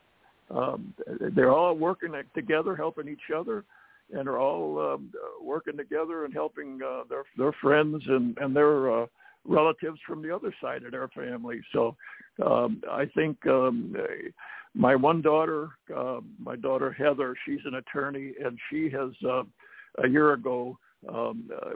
um, 0.50 0.94
they're 1.34 1.52
all 1.52 1.74
working 1.74 2.12
together, 2.34 2.74
helping 2.74 3.08
each 3.08 3.30
other, 3.34 3.64
and 4.12 4.28
are 4.28 4.38
all 4.38 4.94
um, 4.94 5.12
working 5.40 5.76
together 5.76 6.24
and 6.24 6.34
helping 6.34 6.80
uh, 6.84 7.02
their 7.08 7.24
their 7.36 7.52
friends 7.60 8.02
and 8.08 8.36
and 8.38 8.56
their 8.56 9.02
uh, 9.02 9.06
relatives 9.44 10.00
from 10.06 10.20
the 10.20 10.34
other 10.34 10.52
side 10.60 10.82
of 10.82 10.90
their 10.90 11.08
family. 11.08 11.60
So 11.72 11.94
um, 12.44 12.82
I 12.90 13.06
think 13.14 13.46
um, 13.46 13.94
my 14.74 14.96
one 14.96 15.22
daughter, 15.22 15.68
uh, 15.94 16.20
my 16.38 16.56
daughter 16.56 16.90
Heather, 16.90 17.36
she's 17.46 17.60
an 17.64 17.74
attorney, 17.74 18.32
and 18.44 18.58
she 18.70 18.90
has 18.90 19.10
uh, 19.24 19.44
a 20.02 20.08
year 20.08 20.32
ago 20.32 20.76
um, 21.08 21.48
uh, 21.54 21.70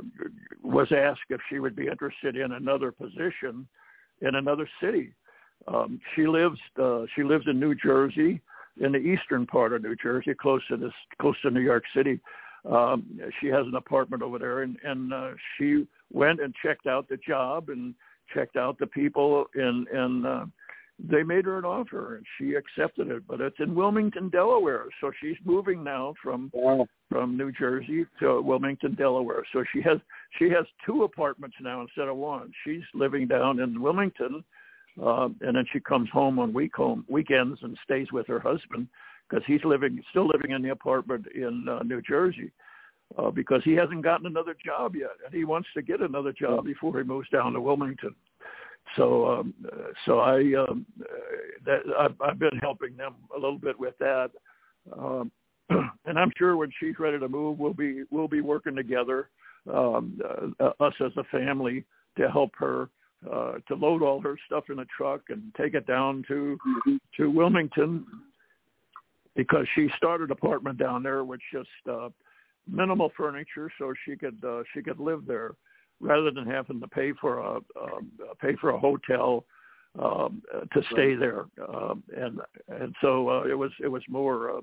was 0.63 0.89
asked 0.93 1.21
if 1.31 1.41
she 1.49 1.59
would 1.59 1.77
be 1.77 1.87
interested 1.87 2.37
in 2.37 2.53
another 2.53 2.93
position 2.93 3.67
in 4.21 4.35
another 4.37 4.69
city. 4.83 5.13
Um, 5.69 6.01
she 6.15 6.27
lives 6.27 6.59
uh, 6.81 7.03
she 7.15 7.23
lives 7.23 7.45
in 7.47 7.61
New 7.61 7.75
Jersey, 7.75 8.41
in 8.81 8.93
the 8.93 8.99
eastern 8.99 9.47
part 9.47 9.73
of 9.73 9.83
New 9.83 9.97
Jersey, 9.97 10.35
close 10.35 10.63
to 10.69 10.77
this 10.77 10.93
close 11.21 11.37
to 11.43 11.51
New 11.51 11.61
York 11.61 11.85
City. 11.95 12.21
Um, 12.69 13.21
she 13.41 13.49
has 13.49 13.67
an 13.67 13.75
apartment 13.75 14.23
over 14.23 14.39
there, 14.39 14.63
and 14.63 14.77
and 14.85 15.13
uh, 15.13 15.31
she 15.57 15.87
went 16.13 16.41
and 16.41 16.55
checked 16.63 16.87
out 16.87 17.09
the 17.09 17.17
job 17.17 17.69
and 17.69 17.95
checked 18.35 18.57
out 18.57 18.79
the 18.79 18.87
people, 18.87 19.47
and 19.55 19.87
and 19.89 20.27
uh, 20.27 20.45
they 21.11 21.23
made 21.23 21.45
her 21.47 21.59
an 21.59 21.65
offer, 21.65 22.17
and 22.17 22.27
she 22.39 22.55
accepted 22.55 23.11
it. 23.11 23.27
But 23.27 23.41
it's 23.41 23.59
in 23.59 23.75
Wilmington, 23.75 24.29
Delaware, 24.29 24.85
so 25.01 25.11
she's 25.21 25.37
moving 25.45 25.83
now 25.83 26.15
from 26.23 26.51
Wow. 26.55 26.87
from 27.11 27.37
New 27.37 27.51
Jersey 27.53 28.07
to 28.21 28.41
Wilmington, 28.41 28.95
Delaware. 28.95 29.45
So 29.53 29.65
she 29.73 29.83
has 29.83 29.99
she 30.39 30.49
has 30.51 30.65
two 30.87 31.03
apartments 31.03 31.57
now 31.61 31.81
instead 31.81 32.09
of 32.09 32.17
one. 32.17 32.53
She's 32.65 32.85
living 32.95 33.27
down 33.27 33.61
in 33.61 33.81
Wilmington, 33.83 34.45
uh, 35.03 35.29
and 35.41 35.57
then 35.57 35.67
she 35.73 35.81
comes 35.81 36.09
home 36.11 36.39
on 36.39 36.53
week 36.53 36.77
home 36.77 37.05
weekends 37.09 37.59
and 37.63 37.77
stays 37.83 38.13
with 38.13 38.27
her 38.29 38.41
husband 38.41 38.87
because 39.29 39.45
he's 39.47 39.65
living 39.65 40.03
still 40.11 40.29
living 40.29 40.53
in 40.53 40.63
the 40.63 40.71
apartment 40.71 41.27
in 41.35 41.67
uh, 41.69 41.83
New 41.83 42.03
Jersey. 42.03 42.53
Uh, 43.19 43.31
because 43.31 43.61
he 43.63 43.73
hasn't 43.73 44.03
gotten 44.03 44.25
another 44.25 44.57
job 44.65 44.97
yet, 44.97 45.11
and 45.23 45.35
he 45.35 45.45
wants 45.45 45.69
to 45.75 45.83
get 45.83 46.01
another 46.01 46.33
job 46.33 46.65
before 46.65 46.97
he 46.97 47.05
moves 47.05 47.29
down 47.29 47.53
to 47.53 47.61
Wilmington. 47.61 48.15
So, 48.97 49.27
um, 49.27 49.55
uh, 49.67 49.93
so 50.05 50.19
I 50.19 50.39
um, 50.69 50.85
uh, 51.01 51.05
that 51.65 51.81
I've, 51.99 52.15
I've 52.21 52.39
been 52.39 52.59
helping 52.61 52.97
them 52.97 53.15
a 53.35 53.39
little 53.39 53.59
bit 53.59 53.79
with 53.79 53.95
that. 53.99 54.31
Um, 54.97 55.31
and 55.71 56.19
I'm 56.19 56.33
sure 56.37 56.57
when 56.57 56.71
she's 56.79 56.99
ready 56.99 57.19
to 57.19 57.29
move, 57.29 57.59
we'll 57.59 57.75
be 57.75 58.05
we'll 58.11 58.29
be 58.29 58.41
working 58.41 58.77
together, 58.77 59.31
um, 59.73 60.19
uh, 60.61 60.71
us 60.81 60.95
as 61.01 61.13
a 61.17 61.25
family, 61.25 61.85
to 62.19 62.31
help 62.31 62.51
her 62.57 62.91
uh, 63.31 63.55
to 63.69 63.75
load 63.75 64.03
all 64.03 64.21
her 64.21 64.37
stuff 64.47 64.65
in 64.69 64.81
a 64.81 64.85
truck 64.97 65.23
and 65.29 65.53
take 65.57 65.75
it 65.75 65.87
down 65.87 66.25
to 66.29 66.59
to 67.17 67.31
Wilmington 67.31 68.05
because 69.37 69.67
she 69.75 69.89
started 69.97 70.25
an 70.25 70.33
apartment 70.33 70.79
down 70.79 71.03
there 71.03 71.25
with 71.25 71.41
just 71.53 71.69
uh, 71.91 72.11
minimal 72.69 73.11
furniture, 73.17 73.71
so 73.79 73.95
she 74.05 74.17
could 74.17 74.39
uh, 74.45 74.63
she 74.75 74.83
could 74.83 75.01
live 75.01 75.25
there 75.27 75.53
rather 76.03 76.31
than 76.31 76.47
having 76.47 76.81
to 76.81 76.89
pay 76.89 77.13
for 77.21 77.39
a 77.39 77.57
um, 77.81 78.13
pay 78.41 78.57
for 78.57 78.71
a 78.71 78.79
hotel 78.79 79.45
um, 79.99 80.43
uh, 80.55 80.61
to 80.73 80.87
stay 80.93 81.15
there. 81.15 81.47
Um, 81.67 82.03
and 82.15 82.41
and 82.69 82.95
so 83.01 83.29
uh, 83.29 83.43
it 83.45 83.55
was 83.55 83.71
it 83.83 83.89
was 83.89 84.03
more 84.09 84.59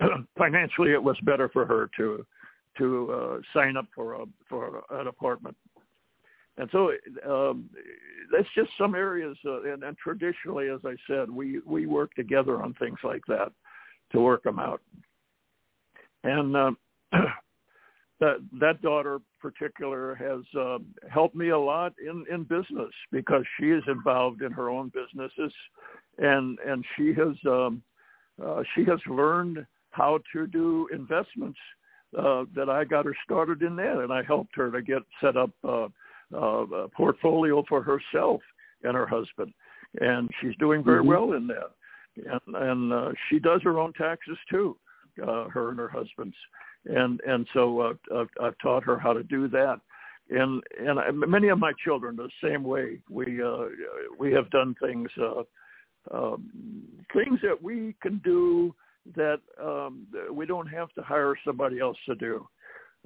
uh, 0.00 0.06
financially 0.38 0.92
it 0.92 1.02
was 1.02 1.16
better 1.22 1.48
for 1.48 1.66
her 1.66 1.90
to 1.96 2.24
to 2.78 3.12
uh, 3.12 3.38
sign 3.52 3.76
up 3.76 3.86
for 3.94 4.14
a 4.14 4.24
for 4.48 4.82
an 4.90 5.06
apartment. 5.06 5.56
And 6.58 6.68
so 6.72 6.90
um, 7.24 7.70
that's 8.32 8.48
just 8.56 8.70
some 8.76 8.96
areas, 8.96 9.36
uh, 9.46 9.62
and, 9.62 9.84
and 9.84 9.96
traditionally, 9.96 10.68
as 10.68 10.80
I 10.84 10.96
said, 11.06 11.30
we 11.30 11.60
we 11.64 11.86
work 11.86 12.12
together 12.14 12.60
on 12.62 12.74
things 12.74 12.98
like 13.04 13.22
that 13.28 13.52
to 14.12 14.20
work 14.20 14.42
them 14.42 14.58
out. 14.58 14.80
And 16.24 16.56
uh, 16.56 16.70
that 18.20 18.36
that 18.60 18.82
daughter 18.82 19.20
particular 19.40 20.14
has 20.14 20.40
uh, 20.60 20.78
helped 21.10 21.36
me 21.36 21.50
a 21.50 21.58
lot 21.58 21.92
in 22.04 22.24
in 22.30 22.42
business 22.42 22.92
because 23.12 23.44
she 23.58 23.66
is 23.70 23.82
involved 23.86 24.42
in 24.42 24.52
her 24.52 24.68
own 24.70 24.90
businesses 24.94 25.52
and 26.18 26.58
and 26.66 26.84
she 26.96 27.14
has 27.14 27.36
um, 27.46 27.82
uh, 28.44 28.62
she 28.74 28.84
has 28.84 28.98
learned 29.06 29.64
how 29.90 30.18
to 30.32 30.46
do 30.46 30.88
investments 30.92 31.58
uh, 32.16 32.44
that 32.54 32.68
I 32.68 32.84
got 32.84 33.04
her 33.04 33.16
started 33.24 33.62
in 33.62 33.76
that, 33.76 33.98
and 33.98 34.12
I 34.12 34.22
helped 34.22 34.54
her 34.56 34.70
to 34.70 34.82
get 34.82 35.02
set 35.20 35.36
up 35.36 35.50
uh, 35.64 35.88
uh, 36.32 36.38
a 36.38 36.88
portfolio 36.88 37.64
for 37.68 37.82
herself 37.82 38.40
and 38.82 38.94
her 38.94 39.06
husband, 39.06 39.52
and 40.00 40.30
she's 40.40 40.56
doing 40.56 40.82
very 40.82 41.02
Mhm. 41.02 41.06
well 41.06 41.32
in 41.32 41.46
that. 41.48 41.72
And 42.16 42.56
and 42.56 42.92
uh, 42.92 43.12
she 43.28 43.38
does 43.38 43.62
her 43.62 43.78
own 43.78 43.92
taxes 43.92 44.38
too, 44.50 44.76
uh, 45.22 45.44
her 45.48 45.70
and 45.70 45.78
her 45.78 45.88
husband's, 45.88 46.36
and 46.88 47.20
and 47.26 47.46
so 47.52 47.80
uh, 47.80 47.92
I've, 48.16 48.28
I've 48.42 48.58
taught 48.62 48.84
her 48.84 48.98
how 48.98 49.12
to 49.12 49.22
do 49.22 49.48
that. 49.48 49.80
And 50.30 50.62
and 50.78 50.98
I, 50.98 51.10
many 51.10 51.48
of 51.48 51.58
my 51.58 51.72
children 51.84 52.16
the 52.16 52.28
same 52.42 52.62
way. 52.62 52.98
We 53.08 53.42
uh, 53.42 53.66
we 54.18 54.32
have 54.32 54.50
done 54.50 54.74
things 54.80 55.10
uh, 55.20 55.42
um, 56.12 56.50
things 57.14 57.38
that 57.42 57.62
we 57.62 57.94
can 58.02 58.20
do 58.24 58.74
that 59.16 59.40
um, 59.62 60.06
we 60.32 60.44
don't 60.44 60.66
have 60.66 60.92
to 60.94 61.02
hire 61.02 61.34
somebody 61.44 61.80
else 61.80 61.96
to 62.06 62.14
do, 62.14 62.46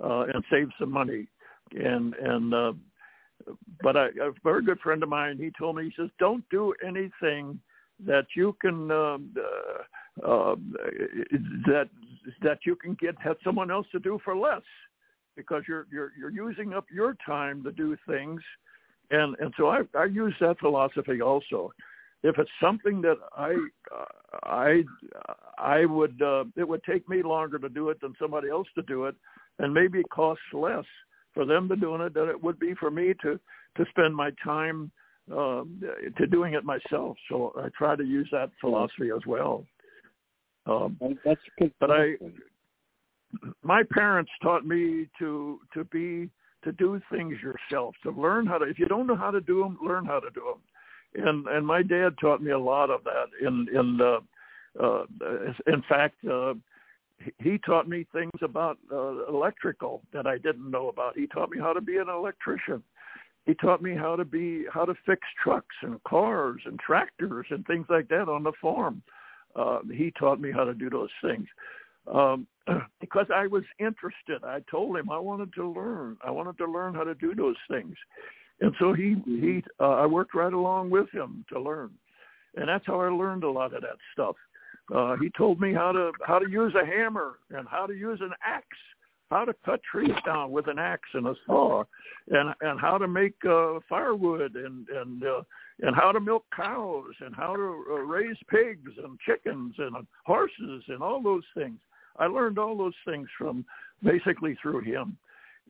uh, 0.02 0.22
and 0.22 0.42
save 0.50 0.68
some 0.78 0.90
money. 0.90 1.28
And 1.72 2.14
and 2.14 2.54
uh, 2.54 2.72
but 3.82 3.96
I, 3.96 4.06
a 4.06 4.32
very 4.42 4.64
good 4.64 4.80
friend 4.80 5.02
of 5.02 5.08
mine, 5.08 5.38
he 5.38 5.50
told 5.58 5.76
me, 5.76 5.84
he 5.84 5.92
says, 5.96 6.10
don't 6.18 6.44
do 6.50 6.74
anything 6.86 7.58
that 8.04 8.26
you 8.34 8.56
can 8.60 8.90
um, 8.90 9.34
uh, 9.36 10.26
uh, 10.26 10.54
that 11.66 11.88
that 12.42 12.58
you 12.64 12.76
can 12.76 12.96
get 13.00 13.14
have 13.20 13.36
someone 13.44 13.70
else 13.70 13.86
to 13.92 13.98
do 13.98 14.18
for 14.24 14.36
less, 14.36 14.62
because 15.36 15.62
you're 15.68 15.86
you're 15.90 16.12
you're 16.18 16.30
using 16.30 16.72
up 16.72 16.86
your 16.92 17.16
time 17.24 17.62
to 17.64 17.72
do 17.72 17.96
things, 18.06 18.40
and 19.10 19.36
and 19.40 19.52
so 19.56 19.68
I 19.68 19.82
I 19.96 20.04
use 20.04 20.34
that 20.40 20.58
philosophy 20.58 21.20
also. 21.20 21.72
If 22.24 22.38
it's 22.38 22.50
something 22.60 23.00
that 23.02 23.16
I 23.36 23.54
uh, 23.94 24.04
I 24.44 24.82
I 25.58 25.84
would 25.84 26.20
uh, 26.22 26.44
it 26.56 26.68
would 26.68 26.84
take 26.84 27.08
me 27.08 27.22
longer 27.22 27.58
to 27.58 27.68
do 27.68 27.88
it 27.90 28.00
than 28.00 28.14
somebody 28.20 28.48
else 28.48 28.68
to 28.76 28.82
do 28.82 29.06
it, 29.06 29.16
and 29.58 29.74
maybe 29.74 29.98
it 30.00 30.10
costs 30.10 30.44
less 30.52 30.84
for 31.34 31.44
them 31.44 31.68
to 31.68 31.76
doing 31.76 32.00
it 32.02 32.14
than 32.14 32.28
it 32.28 32.40
would 32.40 32.58
be 32.58 32.74
for 32.74 32.90
me 32.90 33.14
to 33.22 33.40
to 33.76 33.84
spend 33.90 34.14
my 34.14 34.30
time 34.44 34.90
um, 35.30 35.82
to 36.18 36.26
doing 36.26 36.54
it 36.54 36.64
myself. 36.64 37.16
So 37.28 37.52
I 37.56 37.68
try 37.76 37.96
to 37.96 38.04
use 38.04 38.28
that 38.32 38.50
philosophy 38.60 39.10
as 39.14 39.24
well. 39.26 39.64
Um, 40.66 40.98
That's 41.24 41.40
good. 41.58 41.72
But 41.80 41.90
I- 41.90 42.16
my 43.62 43.82
parents 43.82 44.30
taught 44.42 44.66
me 44.66 45.08
to 45.18 45.60
to 45.74 45.84
be 45.84 46.30
to 46.64 46.72
do 46.72 47.00
things 47.10 47.42
yourself, 47.42 47.94
to 48.02 48.10
learn 48.10 48.46
how 48.46 48.58
to. 48.58 48.66
If 48.66 48.78
you 48.78 48.86
don't 48.86 49.06
know 49.06 49.16
how 49.16 49.30
to 49.30 49.40
do 49.40 49.62
them, 49.62 49.78
learn 49.82 50.04
how 50.04 50.20
to 50.20 50.30
do 50.30 50.54
them. 51.14 51.26
And 51.26 51.46
and 51.48 51.66
my 51.66 51.82
dad 51.82 52.16
taught 52.20 52.42
me 52.42 52.50
a 52.50 52.58
lot 52.58 52.90
of 52.90 53.04
that. 53.04 53.26
In 53.40 53.68
in 53.72 54.00
uh, 54.00 54.20
uh, 54.82 55.04
in 55.66 55.82
fact, 55.88 56.24
uh, 56.24 56.54
he- 57.38 57.58
taught 57.58 57.88
me 57.88 58.06
things 58.12 58.32
about 58.42 58.78
uh, 58.90 59.26
electrical 59.26 60.02
that 60.12 60.26
I 60.26 60.38
didn't 60.38 60.70
know 60.70 60.88
about. 60.88 61.16
He 61.16 61.26
taught 61.26 61.50
me 61.50 61.58
how 61.58 61.72
to 61.72 61.80
be 61.80 61.98
an 61.98 62.08
electrician. 62.08 62.82
He 63.46 63.54
taught 63.54 63.82
me 63.82 63.94
how 63.94 64.16
to 64.16 64.24
be 64.24 64.66
how 64.72 64.84
to 64.84 64.94
fix 65.04 65.22
trucks 65.42 65.76
and 65.82 66.02
cars 66.04 66.62
and 66.64 66.78
tractors 66.78 67.46
and 67.50 67.66
things 67.66 67.86
like 67.88 68.08
that 68.08 68.28
on 68.28 68.42
the 68.42 68.52
farm. 68.60 69.02
Uh, 69.06 69.20
he 69.92 70.12
taught 70.18 70.40
me 70.40 70.50
how 70.52 70.64
to 70.64 70.74
do 70.74 70.90
those 70.90 71.10
things 71.22 71.46
um, 72.12 72.46
because 73.00 73.26
I 73.34 73.46
was 73.46 73.64
interested. 73.78 74.44
I 74.44 74.60
told 74.70 74.96
him 74.96 75.10
I 75.10 75.18
wanted 75.18 75.52
to 75.54 75.66
learn. 75.68 76.16
I 76.24 76.30
wanted 76.30 76.58
to 76.58 76.66
learn 76.66 76.94
how 76.94 77.04
to 77.04 77.14
do 77.14 77.34
those 77.34 77.56
things, 77.70 77.96
and 78.60 78.74
so 78.78 78.92
he 78.92 79.16
he 79.24 79.62
uh, 79.80 79.90
I 79.90 80.06
worked 80.06 80.34
right 80.34 80.52
along 80.52 80.90
with 80.90 81.10
him 81.10 81.44
to 81.52 81.60
learn, 81.60 81.90
and 82.56 82.68
that's 82.68 82.86
how 82.86 83.00
I 83.00 83.08
learned 83.08 83.44
a 83.44 83.50
lot 83.50 83.74
of 83.74 83.82
that 83.82 83.98
stuff. 84.12 84.36
Uh, 84.94 85.16
he 85.20 85.30
told 85.36 85.60
me 85.60 85.72
how 85.72 85.92
to 85.92 86.12
how 86.26 86.38
to 86.38 86.48
use 86.48 86.74
a 86.80 86.86
hammer 86.86 87.38
and 87.50 87.68
how 87.68 87.86
to 87.86 87.94
use 87.94 88.18
an 88.20 88.32
axe, 88.44 88.66
how 89.30 89.44
to 89.44 89.54
cut 89.64 89.80
trees 89.90 90.14
down 90.24 90.50
with 90.50 90.68
an 90.68 90.78
axe 90.78 91.08
and 91.14 91.26
a 91.26 91.34
saw, 91.46 91.84
and 92.30 92.54
and 92.60 92.80
how 92.80 92.98
to 92.98 93.08
make 93.08 93.34
uh, 93.48 93.78
firewood 93.88 94.56
and 94.56 94.88
and 94.88 95.24
uh, 95.24 95.42
and 95.82 95.96
how 95.96 96.12
to 96.12 96.20
milk 96.20 96.44
cows 96.54 97.12
and 97.20 97.34
how 97.34 97.54
to 97.54 97.84
uh, 97.90 97.94
raise 97.94 98.36
pigs 98.48 98.90
and 99.02 99.18
chickens 99.20 99.74
and 99.78 99.96
uh, 99.96 100.02
horses 100.24 100.82
and 100.88 101.02
all 101.02 101.20
those 101.20 101.42
things. 101.56 101.78
I 102.18 102.26
learned 102.26 102.58
all 102.58 102.76
those 102.76 102.94
things 103.04 103.28
from 103.36 103.64
basically 104.02 104.56
through 104.62 104.80
him. 104.80 105.16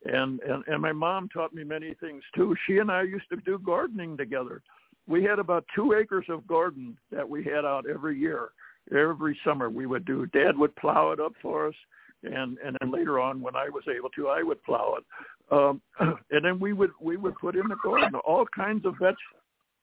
And, 0.05 0.39
and 0.41 0.63
and 0.67 0.81
my 0.81 0.91
mom 0.91 1.29
taught 1.29 1.53
me 1.53 1.63
many 1.63 1.93
things 1.99 2.23
too. 2.35 2.55
She 2.67 2.79
and 2.79 2.91
I 2.91 3.03
used 3.03 3.29
to 3.29 3.37
do 3.37 3.57
gardening 3.59 4.17
together. 4.17 4.61
We 5.07 5.23
had 5.23 5.39
about 5.39 5.65
two 5.75 5.93
acres 5.93 6.25
of 6.29 6.47
garden 6.47 6.97
that 7.11 7.27
we 7.27 7.43
had 7.43 7.65
out 7.65 7.85
every 7.89 8.17
year. 8.17 8.49
Every 8.91 9.37
summer 9.45 9.69
we 9.69 9.85
would 9.85 10.03
do. 10.03 10.25
Dad 10.27 10.57
would 10.57 10.75
plow 10.75 11.11
it 11.11 11.21
up 11.21 11.31
for 11.41 11.67
us, 11.67 11.75
and 12.23 12.57
and 12.57 12.75
then 12.81 12.91
later 12.91 13.17
on 13.19 13.39
when 13.39 13.55
I 13.55 13.69
was 13.69 13.83
able 13.87 14.09
to, 14.09 14.27
I 14.27 14.43
would 14.43 14.61
plow 14.63 14.97
it. 14.97 15.05
Um, 15.53 15.81
and 16.31 16.43
then 16.43 16.59
we 16.59 16.73
would 16.73 16.91
we 16.99 17.15
would 17.15 17.35
put 17.35 17.55
in 17.55 17.69
the 17.69 17.77
garden 17.81 18.15
all 18.25 18.45
kinds 18.53 18.85
of 18.85 18.95
veg, 18.99 19.15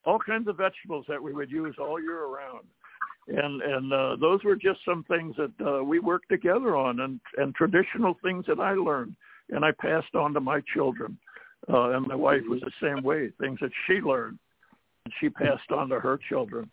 all 0.05 0.19
kinds 0.19 0.49
of 0.49 0.57
vegetables 0.57 1.05
that 1.09 1.23
we 1.23 1.33
would 1.33 1.51
use 1.51 1.75
all 1.79 2.01
year 2.01 2.25
around 2.25 2.67
and 3.29 3.63
and 3.63 3.93
uh, 3.93 4.17
those 4.21 4.43
were 4.45 4.57
just 4.57 4.81
some 4.85 5.05
things 5.05 5.35
that 5.37 5.67
uh, 5.67 5.83
we 5.83 5.99
worked 5.99 6.29
together 6.29 6.77
on, 6.77 7.01
and 7.01 7.21
and 7.37 7.55
traditional 7.55 8.17
things 8.23 8.45
that 8.49 8.61
I 8.61 8.73
learned, 8.73 9.15
and 9.51 9.65
I 9.65 9.71
passed 9.73 10.15
on 10.15 10.35
to 10.35 10.41
my 10.41 10.61
children, 10.75 11.19
uh, 11.73 11.91
and 11.91 12.07
my 12.07 12.15
wife 12.15 12.43
was 12.49 12.61
the 12.61 12.73
same 12.83 13.03
way. 13.03 13.31
Things 13.41 13.59
that 13.61 13.71
she 13.87 13.95
learned, 13.95 14.39
and 15.05 15.15
she 15.21 15.29
passed 15.29 15.71
on 15.71 15.89
to 15.91 16.01
her 16.01 16.19
children. 16.29 16.71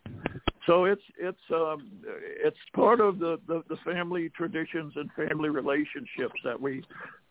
So 0.66 0.84
it's 0.84 1.02
it's 1.18 1.38
um, 1.52 1.90
it's 2.06 2.56
part 2.74 3.00
of 3.00 3.18
the, 3.18 3.38
the 3.46 3.62
the 3.68 3.76
family 3.84 4.30
traditions 4.30 4.94
and 4.96 5.10
family 5.12 5.50
relationships 5.50 6.40
that 6.44 6.60
we 6.60 6.82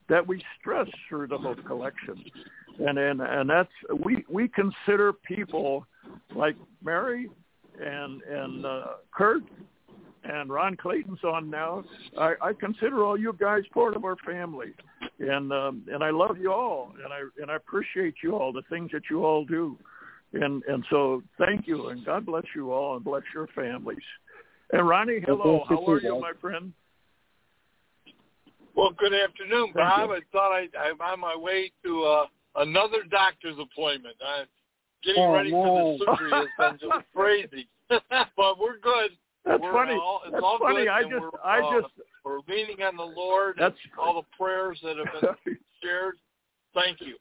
that 0.09 0.25
we 0.25 0.41
stress 0.59 0.87
through 1.09 1.27
the 1.27 1.37
Hope 1.37 1.63
Collection, 1.65 2.23
and 2.79 2.97
and 2.97 3.21
and 3.21 3.49
that's 3.49 3.71
we 4.03 4.25
we 4.29 4.47
consider 4.47 5.13
people 5.13 5.85
like 6.35 6.55
Mary 6.83 7.29
and 7.79 8.21
and 8.23 8.65
uh, 8.65 8.85
Kurt 9.11 9.43
and 10.23 10.49
Ron 10.49 10.75
Clayton's 10.75 11.23
on 11.23 11.49
now. 11.49 11.83
I, 12.17 12.33
I 12.41 12.53
consider 12.53 13.03
all 13.03 13.17
you 13.17 13.33
guys 13.39 13.63
part 13.73 13.95
of 13.95 14.03
our 14.03 14.17
family, 14.25 14.73
and 15.19 15.51
um, 15.51 15.83
and 15.91 16.03
I 16.03 16.09
love 16.09 16.37
you 16.39 16.51
all, 16.51 16.93
and 17.03 17.13
I 17.13 17.21
and 17.41 17.51
I 17.51 17.55
appreciate 17.55 18.15
you 18.23 18.35
all 18.35 18.51
the 18.51 18.63
things 18.69 18.91
that 18.93 19.03
you 19.09 19.25
all 19.25 19.45
do, 19.45 19.77
and 20.33 20.63
and 20.67 20.83
so 20.89 21.23
thank 21.37 21.67
you, 21.67 21.89
and 21.89 22.05
God 22.05 22.25
bless 22.25 22.45
you 22.55 22.71
all, 22.71 22.95
and 22.95 23.05
bless 23.05 23.23
your 23.33 23.47
families. 23.55 23.97
And 24.73 24.87
Ronnie, 24.87 25.21
God 25.21 25.27
hello, 25.27 25.57
bless 25.67 25.69
you 25.69 25.85
how 25.85 25.91
are 25.91 25.99
too, 25.99 26.05
you, 26.07 26.13
Bob. 26.13 26.21
my 26.21 26.33
friend? 26.41 26.73
Well, 28.75 28.91
good 28.97 29.13
afternoon, 29.13 29.71
Bob. 29.73 30.11
I 30.11 30.19
thought 30.31 30.51
I, 30.51 30.67
I'm 30.77 31.01
on 31.01 31.19
my 31.19 31.35
way 31.35 31.71
to 31.83 32.03
uh, 32.03 32.25
another 32.57 33.03
doctor's 33.09 33.57
appointment. 33.59 34.15
I'm 34.25 34.45
getting 35.03 35.23
Oh, 35.23 35.33
ready 35.33 35.51
for 35.51 35.97
the 35.97 36.05
surgery 36.05 36.31
has 36.31 36.47
been 36.79 36.89
just 36.89 37.05
crazy, 37.15 37.67
but 37.89 38.59
we're 38.59 38.79
good. 38.79 39.11
That's 39.45 39.61
We're 39.61 39.71
funny. 39.71 39.93
all- 39.93 40.21
it's 40.25 40.33
That's 40.33 40.43
all 40.43 40.59
funny. 40.59 40.79
good, 40.83 40.87
I 40.89 41.01
just, 41.03 41.13
we're, 41.21 41.29
I 41.43 41.59
uh, 41.61 41.81
just. 41.81 41.93
We're 42.25 42.39
leaning 42.49 42.81
on 42.83 42.97
the 42.97 43.03
Lord. 43.03 43.55
That's 43.57 43.77
and 43.83 43.93
all 43.97 44.13
the 44.21 44.27
prayers 44.37 44.77
that 44.83 44.97
have 44.97 45.21
been 45.45 45.57
shared. 45.81 46.15
Thank 46.73 46.99
you. 46.99 47.15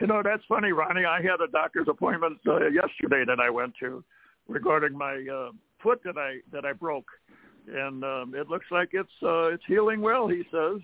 You 0.00 0.06
know, 0.06 0.22
that's 0.24 0.42
funny, 0.48 0.70
Ronnie. 0.72 1.04
I 1.04 1.20
had 1.20 1.40
a 1.40 1.50
doctor's 1.50 1.88
appointment 1.88 2.38
uh, 2.46 2.66
yesterday 2.68 3.24
that 3.26 3.40
I 3.40 3.50
went 3.50 3.74
to 3.80 4.04
regarding 4.48 4.96
my 4.96 5.24
uh, 5.32 5.50
foot 5.82 6.00
that 6.04 6.16
I 6.16 6.38
that 6.52 6.64
I 6.64 6.72
broke, 6.72 7.06
and 7.72 8.04
um, 8.04 8.34
it 8.36 8.48
looks 8.48 8.66
like 8.70 8.90
it's 8.92 9.10
uh, 9.22 9.46
it's 9.48 9.62
healing 9.66 10.00
well. 10.00 10.28
He 10.28 10.42
says, 10.52 10.80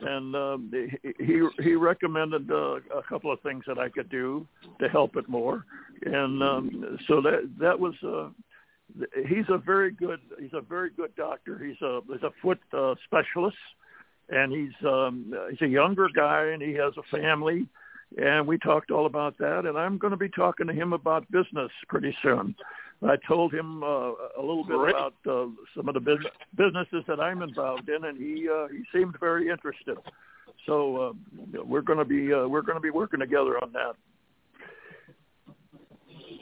and 0.00 0.36
um, 0.36 0.72
he 1.18 1.42
he 1.62 1.74
recommended 1.74 2.50
uh, 2.50 2.76
a 2.96 3.02
couple 3.08 3.32
of 3.32 3.40
things 3.40 3.64
that 3.66 3.78
I 3.78 3.88
could 3.88 4.08
do 4.10 4.46
to 4.80 4.88
help 4.88 5.16
it 5.16 5.28
more, 5.28 5.64
and 6.04 6.42
um, 6.42 6.98
so 7.06 7.20
that 7.20 7.50
that 7.58 7.78
was. 7.78 7.94
Uh, 8.02 8.30
He's 9.28 9.44
a 9.50 9.58
very 9.58 9.90
good. 9.90 10.18
He's 10.40 10.54
a 10.54 10.62
very 10.62 10.88
good 10.88 11.14
doctor. 11.14 11.58
He's 11.62 11.80
a 11.82 12.00
he's 12.10 12.22
a 12.22 12.32
foot 12.40 12.58
uh, 12.72 12.94
specialist, 13.04 13.58
and 14.30 14.50
he's 14.50 14.72
um, 14.86 15.34
he's 15.50 15.60
a 15.60 15.68
younger 15.68 16.08
guy, 16.08 16.46
and 16.54 16.62
he 16.62 16.72
has 16.72 16.94
a 16.96 17.02
family, 17.16 17.68
and 18.16 18.46
we 18.46 18.56
talked 18.58 18.90
all 18.90 19.04
about 19.04 19.36
that. 19.38 19.66
And 19.66 19.76
I'm 19.76 19.98
going 19.98 20.12
to 20.12 20.16
be 20.16 20.30
talking 20.30 20.66
to 20.68 20.72
him 20.72 20.94
about 20.94 21.30
business 21.30 21.70
pretty 21.88 22.16
soon. 22.22 22.54
I 23.06 23.16
told 23.28 23.54
him 23.54 23.82
uh, 23.82 23.86
a 23.86 24.40
little 24.40 24.64
bit 24.64 24.76
Great. 24.76 24.94
about 24.94 25.14
uh, 25.28 25.46
some 25.76 25.88
of 25.88 25.94
the 25.94 26.00
business, 26.00 26.32
businesses 26.56 27.04
that 27.06 27.20
I'm 27.20 27.42
involved 27.42 27.88
in, 27.88 28.04
and 28.04 28.18
he 28.18 28.48
uh, 28.48 28.66
he 28.68 28.82
seemed 28.92 29.14
very 29.20 29.48
interested. 29.50 29.96
So 30.66 30.96
uh, 30.96 31.62
we're 31.64 31.82
going 31.82 32.00
to 32.00 32.04
be 32.04 32.32
uh, 32.32 32.48
we're 32.48 32.62
going 32.62 32.76
to 32.76 32.82
be 32.82 32.90
working 32.90 33.20
together 33.20 33.62
on 33.62 33.72
that. 33.72 33.94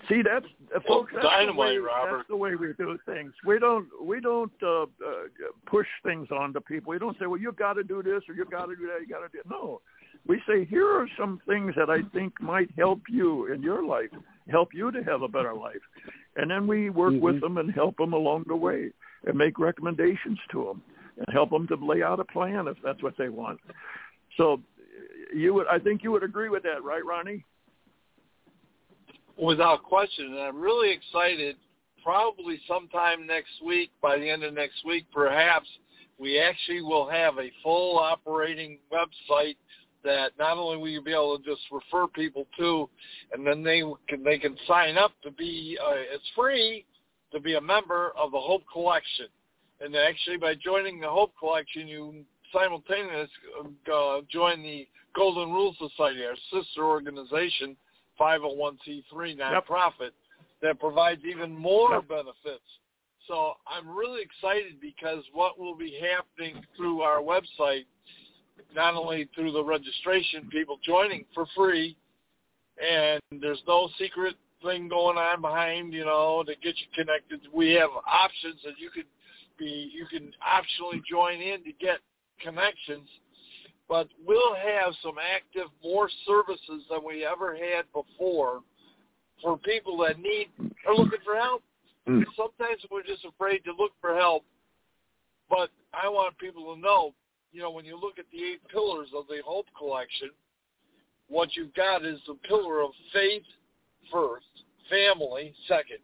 See, 0.08 0.22
that's 0.22 0.46
uh, 0.74 0.80
Well, 0.88 1.00
folks. 1.00 1.12
That's 1.14 1.24
the, 1.24 1.28
dynamite, 1.30 1.58
way, 1.58 1.76
Robert. 1.78 2.16
that's 2.18 2.28
the 2.28 2.36
way 2.36 2.54
we 2.54 2.72
do 2.78 2.98
things. 3.06 3.32
We 3.44 3.58
don't 3.58 3.86
we 4.02 4.20
don't 4.20 4.52
uh, 4.62 4.82
uh, 4.82 4.86
push 5.66 5.86
things 6.04 6.28
onto 6.30 6.60
people. 6.60 6.90
We 6.90 6.98
don't 6.98 7.18
say, 7.18 7.26
"Well, 7.26 7.40
you've 7.40 7.56
got 7.56 7.74
to 7.74 7.84
do 7.84 8.02
this 8.02 8.22
or 8.28 8.34
you've 8.34 8.50
got 8.50 8.66
to 8.66 8.76
do 8.76 8.86
that." 8.86 9.00
You 9.00 9.08
got 9.08 9.20
to 9.20 9.28
do 9.32 9.40
no. 9.50 9.80
We 10.26 10.40
say, 10.48 10.64
"Here 10.64 10.86
are 10.88 11.08
some 11.18 11.40
things 11.46 11.74
that 11.76 11.90
I 11.90 12.02
think 12.14 12.40
might 12.40 12.70
help 12.76 13.02
you 13.08 13.52
in 13.52 13.62
your 13.62 13.84
life, 13.84 14.10
help 14.48 14.70
you 14.72 14.90
to 14.90 15.02
have 15.04 15.22
a 15.22 15.28
better 15.28 15.54
life," 15.54 15.82
and 16.36 16.50
then 16.50 16.66
we 16.66 16.90
work 16.90 17.14
Mhm. 17.14 17.20
with 17.20 17.40
them 17.40 17.58
and 17.58 17.70
help 17.70 17.96
them 17.96 18.12
along 18.12 18.44
the 18.44 18.56
way 18.56 18.92
and 19.24 19.36
make 19.36 19.58
recommendations 19.58 20.38
to 20.50 20.64
them 20.64 20.82
and 21.16 21.28
help 21.32 21.50
them 21.50 21.66
to 21.68 21.76
lay 21.76 22.02
out 22.02 22.20
a 22.20 22.24
plan 22.24 22.68
if 22.68 22.80
that's 22.82 23.02
what 23.02 23.16
they 23.16 23.28
want. 23.28 23.60
So 24.36 24.62
you 25.32 25.54
would, 25.54 25.66
I 25.66 25.78
think 25.78 26.02
you 26.02 26.12
would 26.12 26.22
agree 26.22 26.48
with 26.48 26.62
that, 26.64 26.82
right, 26.84 27.04
Ronnie? 27.04 27.44
Without 29.36 29.82
question, 29.82 30.26
and 30.26 30.40
I'm 30.40 30.60
really 30.60 30.90
excited. 30.90 31.56
Probably 32.02 32.60
sometime 32.68 33.26
next 33.26 33.60
week, 33.62 33.90
by 34.00 34.16
the 34.18 34.28
end 34.28 34.44
of 34.44 34.54
next 34.54 34.84
week, 34.84 35.06
perhaps 35.12 35.68
we 36.18 36.38
actually 36.38 36.80
will 36.80 37.08
have 37.08 37.38
a 37.38 37.50
full 37.62 37.98
operating 37.98 38.78
website 38.92 39.56
that 40.06 40.30
not 40.38 40.56
only 40.56 40.78
will 40.78 40.88
you 40.88 41.02
be 41.02 41.12
able 41.12 41.38
to 41.38 41.44
just 41.44 41.62
refer 41.70 42.06
people 42.06 42.46
to, 42.58 42.88
and 43.32 43.46
then 43.46 43.62
they 43.62 43.82
can 44.08 44.22
they 44.22 44.38
can 44.38 44.56
sign 44.66 44.96
up 44.96 45.12
to 45.22 45.30
be. 45.30 45.78
Uh, 45.82 45.92
it's 46.14 46.24
free 46.34 46.86
to 47.32 47.40
be 47.40 47.54
a 47.54 47.60
member 47.60 48.12
of 48.16 48.30
the 48.32 48.40
Hope 48.40 48.62
Collection, 48.72 49.26
and 49.80 49.94
actually 49.94 50.38
by 50.38 50.54
joining 50.54 51.00
the 51.00 51.08
Hope 51.08 51.32
Collection, 51.38 51.86
you 51.86 52.24
simultaneously 52.52 53.28
uh, 53.92 54.20
join 54.30 54.62
the 54.62 54.86
Golden 55.14 55.52
Rule 55.52 55.74
Society, 55.78 56.24
our 56.24 56.36
sister 56.52 56.84
organization, 56.84 57.76
501c3 58.20 59.38
nonprofit 59.38 60.10
that 60.62 60.78
provides 60.78 61.22
even 61.24 61.54
more 61.54 61.94
Yep. 61.94 62.08
benefits. 62.08 62.64
So 63.26 63.54
I'm 63.66 63.88
really 63.88 64.22
excited 64.22 64.80
because 64.80 65.24
what 65.32 65.58
will 65.58 65.74
be 65.76 65.98
happening 66.00 66.64
through 66.76 67.00
our 67.00 67.20
website, 67.20 67.86
not 68.74 68.94
only 68.94 69.28
through 69.34 69.52
the 69.52 69.64
registration, 69.64 70.48
people 70.50 70.78
joining 70.84 71.24
for 71.34 71.46
free, 71.56 71.96
and 72.82 73.20
there's 73.40 73.62
no 73.66 73.88
secret 73.98 74.34
thing 74.62 74.88
going 74.88 75.16
on 75.16 75.40
behind, 75.40 75.92
you 75.92 76.04
know, 76.04 76.42
to 76.46 76.54
get 76.56 76.74
you 76.78 76.86
connected. 76.94 77.40
We 77.52 77.72
have 77.72 77.90
options 78.06 78.60
that 78.64 78.74
you 78.78 78.90
could 78.90 79.06
be, 79.58 79.90
you 79.92 80.06
can 80.06 80.32
optionally 80.42 81.00
join 81.08 81.40
in 81.40 81.64
to 81.64 81.72
get 81.80 81.98
connections, 82.42 83.08
but 83.88 84.08
we'll 84.26 84.54
have 84.54 84.94
some 85.02 85.16
active, 85.18 85.68
more 85.82 86.10
services 86.26 86.82
than 86.90 87.00
we 87.06 87.24
ever 87.24 87.54
had 87.54 87.84
before 87.92 88.60
for 89.42 89.56
people 89.58 89.96
that 89.98 90.18
need 90.18 90.48
are 90.86 90.94
looking 90.94 91.20
for 91.24 91.36
help. 91.36 91.62
Mm. 92.08 92.24
Sometimes 92.36 92.84
we're 92.90 93.02
just 93.02 93.24
afraid 93.24 93.64
to 93.64 93.72
look 93.78 93.92
for 94.00 94.14
help, 94.16 94.44
but 95.48 95.70
I 95.92 96.08
want 96.08 96.36
people 96.38 96.74
to 96.74 96.80
know, 96.80 97.14
you 97.56 97.62
know, 97.62 97.70
when 97.70 97.86
you 97.86 97.98
look 97.98 98.18
at 98.18 98.26
the 98.30 98.44
eight 98.44 98.60
pillars 98.68 99.08
of 99.16 99.26
the 99.28 99.38
Hope 99.42 99.64
Collection, 99.78 100.28
what 101.26 101.56
you've 101.56 101.72
got 101.72 102.04
is 102.04 102.18
the 102.26 102.34
pillar 102.46 102.82
of 102.82 102.90
faith 103.14 103.44
first, 104.12 104.44
family 104.90 105.54
second, 105.66 106.00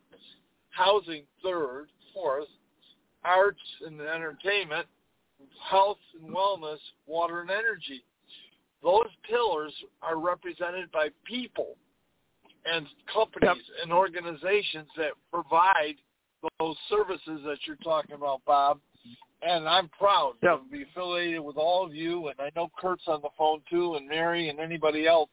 housing 0.70 1.24
third, 1.44 1.88
fourth, 2.14 2.48
arts 3.22 3.61
and 3.84 4.00
entertainment, 4.00 4.86
health 5.70 5.98
and 6.18 6.34
wellness, 6.34 6.78
water 7.07 7.42
and 7.42 7.50
energy. 7.50 8.03
Those 8.82 9.11
pillars 9.28 9.74
are 10.00 10.18
represented 10.18 10.90
by 10.90 11.09
people 11.26 11.76
and 12.64 12.86
companies 13.12 13.62
and 13.82 13.92
organizations 13.92 14.88
that 14.96 15.12
provide 15.30 15.96
those 16.59 16.76
services 16.88 17.42
that 17.44 17.59
you're 17.66 17.76
talking 17.76 18.14
about, 18.14 18.40
Bob. 18.46 18.80
And 19.43 19.68
I'm 19.68 19.88
proud 19.88 20.34
Yep. 20.43 20.62
to 20.62 20.70
be 20.70 20.82
affiliated 20.82 21.40
with 21.40 21.57
all 21.57 21.84
of 21.84 21.95
you, 21.95 22.28
and 22.28 22.40
I 22.40 22.51
know 22.55 22.70
Kurt's 22.78 23.09
on 23.09 23.20
the 23.22 23.30
phone 23.36 23.61
too, 23.68 23.95
and 23.95 24.09
Mary 24.09 24.49
and 24.49 24.61
anybody 24.61 25.07
else. 25.07 25.30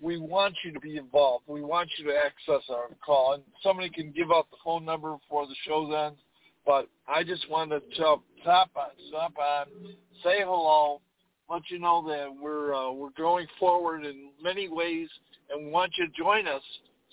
We 0.00 0.18
want 0.18 0.54
you 0.64 0.72
to 0.72 0.80
be 0.80 0.96
involved. 0.96 1.44
We 1.46 1.62
want 1.62 1.88
you 1.96 2.04
to 2.06 2.16
access 2.16 2.68
our 2.68 2.88
call, 3.04 3.34
and 3.34 3.42
somebody 3.62 3.88
can 3.88 4.10
give 4.10 4.30
out 4.32 4.50
the 4.50 4.56
phone 4.64 4.84
number 4.84 5.12
before 5.16 5.46
the 5.46 5.54
show 5.66 5.90
ends. 5.92 6.20
But 6.66 6.88
I 7.08 7.22
just 7.22 7.48
wanted 7.48 7.80
to 7.80 8.16
stop 8.42 8.70
on, 8.76 8.90
stop 9.08 9.38
on, 9.38 9.66
say 10.22 10.40
hello, 10.40 11.00
let 11.48 11.62
you 11.70 11.78
know 11.78 12.04
that 12.08 12.28
we're 12.34 12.74
uh, 12.74 12.90
we're 12.92 13.10
going 13.16 13.46
forward 13.58 14.04
in 14.04 14.30
many 14.42 14.68
ways, 14.68 15.08
and 15.50 15.66
we 15.66 15.70
want 15.70 15.92
you 15.96 16.06
to 16.06 16.12
join 16.12 16.46
us 16.46 16.62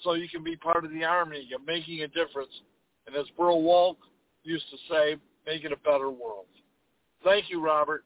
so 0.03 0.13
you 0.13 0.29
can 0.29 0.43
be 0.43 0.55
part 0.55 0.83
of 0.83 0.91
the 0.91 1.03
army. 1.03 1.45
You're 1.47 1.59
making 1.59 2.01
a 2.01 2.07
difference, 2.07 2.51
and 3.07 3.15
as 3.15 3.25
Burl 3.37 3.61
Walk 3.61 3.97
used 4.43 4.65
to 4.71 4.77
say, 4.89 5.15
making 5.49 5.71
a 5.71 5.89
better 5.89 6.11
world. 6.11 6.45
Thank 7.23 7.49
you, 7.49 7.59
Robert. 7.61 8.03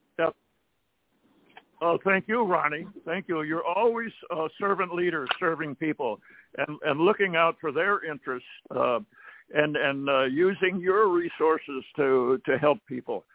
Oh, 1.85 1.97
thank 2.05 2.29
you, 2.29 2.45
Ronnie. 2.45 2.87
Thank 3.05 3.27
you. 3.27 3.41
You're 3.41 3.65
always 3.65 4.11
a 4.31 4.47
servant 4.57 4.95
leader, 4.95 5.27
serving 5.37 5.75
people 5.75 6.17
and, 6.57 6.77
and 6.85 7.01
looking 7.01 7.35
out 7.35 7.57
for 7.59 7.73
their 7.73 8.05
interests, 8.05 8.47
uh, 8.73 8.99
and 9.53 9.75
and 9.75 10.09
uh, 10.09 10.23
using 10.23 10.79
your 10.79 11.09
resources 11.09 11.83
to 11.97 12.39
to 12.45 12.57
help 12.57 12.77
people. 12.87 13.25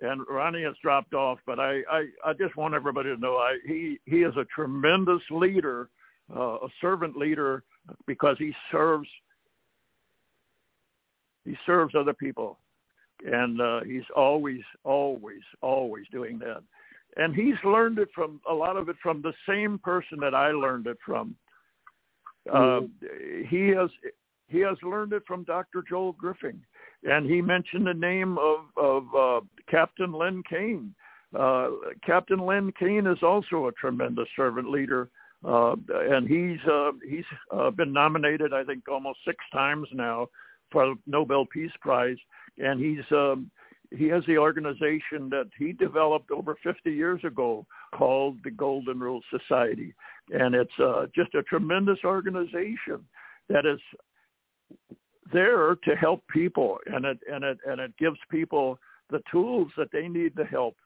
And 0.00 0.22
Ronnie 0.30 0.62
has 0.62 0.74
dropped 0.82 1.12
off, 1.12 1.40
but 1.44 1.60
I 1.60 1.82
I, 1.90 2.06
I 2.24 2.32
just 2.32 2.56
want 2.56 2.72
everybody 2.72 3.14
to 3.14 3.20
know 3.20 3.34
I, 3.36 3.58
he 3.66 3.98
he 4.06 4.22
is 4.22 4.34
a 4.38 4.46
tremendous 4.46 5.20
leader, 5.30 5.90
uh, 6.34 6.54
a 6.54 6.68
servant 6.80 7.18
leader, 7.18 7.64
because 8.06 8.36
he 8.38 8.52
serves 8.72 9.08
he 11.44 11.54
serves 11.66 11.94
other 11.94 12.14
people, 12.14 12.58
and 13.24 13.60
uh, 13.60 13.80
he's 13.84 14.08
always 14.16 14.62
always 14.84 15.42
always 15.62 16.06
doing 16.10 16.38
that 16.38 16.62
and 17.16 17.34
he's 17.34 17.54
learned 17.64 17.98
it 17.98 18.08
from 18.14 18.40
a 18.48 18.54
lot 18.54 18.76
of 18.76 18.88
it 18.88 18.96
from 19.02 19.22
the 19.22 19.32
same 19.48 19.78
person 19.78 20.18
that 20.20 20.34
I 20.34 20.50
learned 20.50 20.86
it 20.86 20.98
from. 21.04 21.34
Uh, 22.52 22.80
he 23.48 23.68
has 23.68 23.90
he 24.48 24.60
has 24.60 24.76
learned 24.82 25.12
it 25.12 25.22
from 25.26 25.44
Dr. 25.44 25.84
Joel 25.88 26.12
Griffin, 26.12 26.60
and 27.04 27.26
he 27.26 27.40
mentioned 27.40 27.86
the 27.86 27.94
name 27.94 28.38
of 28.38 28.60
of 28.76 29.14
uh, 29.14 29.40
Captain 29.70 30.12
Len 30.12 30.42
Kane. 30.48 30.94
Uh, 31.38 31.68
Captain 32.04 32.44
Len 32.44 32.72
Kane 32.78 33.06
is 33.06 33.22
also 33.22 33.66
a 33.66 33.72
tremendous 33.72 34.26
servant 34.34 34.70
leader, 34.70 35.10
uh, 35.44 35.76
and 35.90 36.26
he's 36.26 36.60
uh, 36.68 36.92
he's 37.08 37.24
uh, 37.52 37.70
been 37.70 37.92
nominated 37.92 38.52
I 38.52 38.64
think 38.64 38.88
almost 38.88 39.18
six 39.26 39.38
times 39.52 39.88
now 39.92 40.28
for 40.72 40.94
Nobel 41.06 41.46
Peace 41.46 41.72
Prize, 41.80 42.18
and 42.58 42.80
he's 42.80 43.04
um, 43.12 43.50
he 43.90 44.06
has 44.06 44.22
the 44.26 44.38
organization 44.38 45.28
that 45.30 45.48
he 45.58 45.72
developed 45.72 46.30
over 46.30 46.56
50 46.62 46.92
years 46.92 47.22
ago 47.24 47.66
called 47.92 48.38
the 48.44 48.50
Golden 48.50 49.00
Rule 49.00 49.20
Society. 49.30 49.94
And 50.30 50.54
it's 50.54 50.78
uh, 50.78 51.06
just 51.14 51.34
a 51.34 51.42
tremendous 51.42 51.98
organization 52.04 53.04
that 53.48 53.66
is 53.66 53.80
there 55.32 55.74
to 55.74 55.96
help 55.96 56.22
people 56.28 56.78
and 56.86 57.04
it, 57.04 57.18
and 57.30 57.44
it, 57.44 57.58
and 57.66 57.80
it 57.80 57.96
gives 57.98 58.18
people 58.30 58.78
the 59.10 59.22
tools 59.30 59.68
that 59.76 59.90
they 59.92 60.06
need 60.06 60.36
to 60.36 60.44
help. 60.44 60.76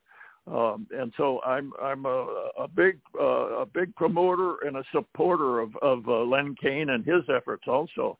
Um, 0.47 0.87
and 0.91 1.11
so 1.17 1.41
I'm 1.43 1.73
I'm 1.81 2.05
a, 2.05 2.51
a 2.59 2.69
big 2.69 2.99
uh, 3.19 3.61
a 3.61 3.67
big 3.67 3.95
promoter 3.97 4.57
and 4.67 4.77
a 4.77 4.85
supporter 4.93 5.61
of 5.61 5.75
of 5.77 6.07
uh, 6.07 6.23
Len 6.23 6.55
Kane 6.61 6.91
and 6.91 7.03
his 7.03 7.23
efforts 7.35 7.65
also 7.67 8.19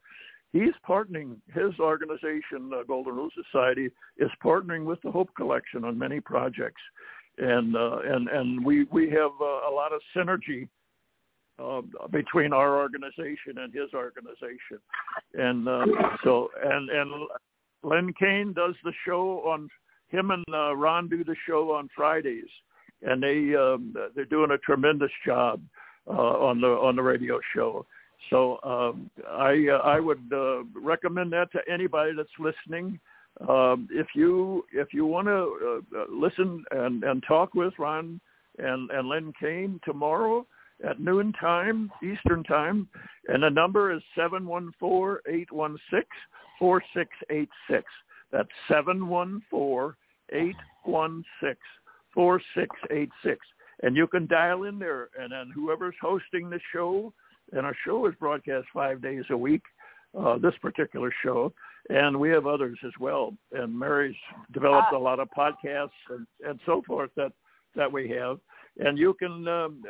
he's 0.55 0.73
partnering 0.89 1.37
his 1.53 1.79
organization 1.81 2.71
uh, 2.73 2.85
golden 2.87 3.15
rule 3.17 3.29
society 3.35 3.91
is 4.17 4.31
partnering 4.43 4.85
with 4.85 5.03
the 5.03 5.11
hope 5.11 5.29
collection 5.37 5.85
on 5.85 5.99
many 5.99 6.21
projects. 6.21 6.81
And 7.37 7.77
uh, 7.77 7.99
and 8.05 8.29
and 8.29 8.65
we 8.65 8.85
we 8.85 9.11
have 9.11 9.33
uh, 9.41 9.69
a 9.69 9.73
lot 9.75 9.93
of 9.93 10.01
synergy 10.17 10.69
uh, 11.59 11.83
between 12.13 12.53
our 12.53 12.79
organization 12.79 13.59
and 13.59 13.75
his 13.75 13.93
organization. 13.93 14.79
And 15.35 15.69
uh, 15.69 15.85
so 16.23 16.49
and 16.63 16.89
and 16.89 17.11
len 17.83 18.15
kane 18.19 18.53
does 18.55 18.77
the 18.85 18.93
show 19.05 19.43
on 19.47 19.69
him 20.09 20.31
and 20.31 20.45
uh, 20.55 20.77
ron 20.77 21.09
do 21.09 21.25
the 21.25 21.35
show 21.47 21.73
on 21.73 21.89
fridays. 21.95 22.51
And 23.03 23.21
they 23.21 23.57
um, 23.57 23.97
they're 24.15 24.25
doing 24.27 24.53
a 24.53 24.59
tremendous 24.59 25.11
job 25.27 25.61
uh, 26.07 26.13
on 26.13 26.61
the 26.61 26.69
on 26.69 26.95
the 26.95 27.03
radio 27.03 27.41
show 27.53 27.85
so 28.31 28.59
um, 28.63 29.11
I 29.29 29.67
uh, 29.73 29.79
I 29.79 30.01
would 30.01 30.31
uh, 30.33 30.65
recommend 30.75 31.33
that 31.33 31.53
to 31.53 31.61
anybody 31.71 32.13
that's 32.17 32.29
listening. 32.39 32.99
Um, 33.49 33.89
if 33.91 34.07
you 34.15 34.65
if 34.73 34.89
you 34.93 35.07
want 35.07 35.27
to 35.27 35.83
uh, 35.97 36.05
listen 36.11 36.65
and, 36.71 37.03
and 37.03 37.23
talk 37.27 37.55
with 37.55 37.75
Ron 37.79 38.21
and, 38.59 38.91
and 38.91 39.09
Len 39.09 39.33
Kane 39.41 39.81
tomorrow 39.85 40.47
at 40.89 41.01
noon 41.01 41.33
time 41.41 41.91
Eastern 42.03 42.45
time, 42.45 42.89
and 43.29 43.43
the 43.43 43.51
number 43.51 43.93
is 43.93 44.03
seven 44.17 44.47
one 44.47 44.73
four 44.79 45.21
eight 45.29 45.51
one 45.53 45.77
six 45.91 46.07
four 46.59 46.83
six 46.95 47.11
eight 47.31 47.51
six. 47.69 47.85
That's 48.33 48.49
seven 48.69 49.09
one 49.09 49.43
four 49.51 49.97
eight 50.33 50.57
one 50.85 51.25
six 51.43 51.59
four 52.13 52.41
six 52.57 52.71
eight 52.91 53.11
six, 53.25 53.39
and 53.83 53.97
you 53.97 54.07
can 54.07 54.27
dial 54.27 54.65
in 54.65 54.79
there, 54.79 55.09
and 55.19 55.33
then 55.33 55.51
whoever's 55.55 55.97
hosting 56.01 56.51
the 56.51 56.61
show 56.73 57.13
and 57.55 57.65
our 57.67 57.77
show 57.85 58.07
is 58.07 58.15
broadcast 58.21 58.67
five 58.73 59.01
days 59.03 59.25
a 59.31 59.37
week. 59.37 59.63
Uh, 60.19 60.39
this 60.39 60.55
particular 60.63 61.13
show, 61.25 61.53
and 61.89 62.19
we 62.19 62.31
have 62.31 62.47
others 62.47 62.79
as 62.87 62.93
well. 63.01 63.35
And 63.51 63.77
Mary's 63.77 64.15
developed 64.53 64.93
a 64.93 64.99
lot 64.99 65.19
of 65.19 65.27
podcasts 65.37 65.89
and, 66.09 66.25
and 66.47 66.61
so 66.67 66.83
forth 66.87 67.11
that 67.17 67.33
that 67.75 67.91
we 67.91 68.09
have. 68.11 68.39
And 68.79 68.97
you 68.97 69.15
can 69.15 69.49
um, 69.49 69.83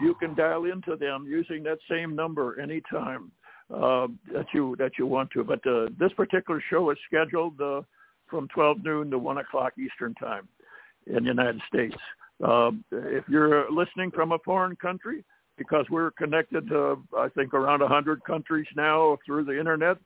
you 0.00 0.14
can 0.20 0.34
dial 0.34 0.66
into 0.66 0.94
them 0.96 1.26
using 1.28 1.64
that 1.64 1.78
same 1.90 2.14
number 2.14 2.60
anytime. 2.60 3.32
uh, 3.72 4.08
that 4.32 4.46
you 4.52 4.76
that 4.78 4.92
you 4.98 5.06
want 5.06 5.30
to. 5.32 5.44
But 5.44 5.66
uh, 5.66 5.86
this 5.98 6.12
particular 6.12 6.62
show 6.70 6.90
is 6.90 6.98
scheduled 7.06 7.60
uh, 7.60 7.82
from 8.26 8.48
12 8.48 8.84
noon 8.84 9.10
to 9.10 9.18
1 9.18 9.38
o'clock 9.38 9.72
Eastern 9.78 10.14
time 10.14 10.48
in 11.06 11.24
the 11.24 11.30
United 11.30 11.60
States. 11.68 11.96
Uh, 12.44 12.72
if 12.92 13.24
you're 13.28 13.70
listening 13.70 14.10
from 14.10 14.32
a 14.32 14.38
foreign 14.44 14.76
country, 14.76 15.24
because 15.56 15.86
we're 15.90 16.10
connected 16.12 16.68
to 16.68 17.02
I 17.16 17.28
think 17.28 17.54
around 17.54 17.80
a 17.80 17.84
100 17.84 18.24
countries 18.24 18.66
now 18.76 19.18
through 19.24 19.44
the 19.44 19.58
internet, 19.58 19.98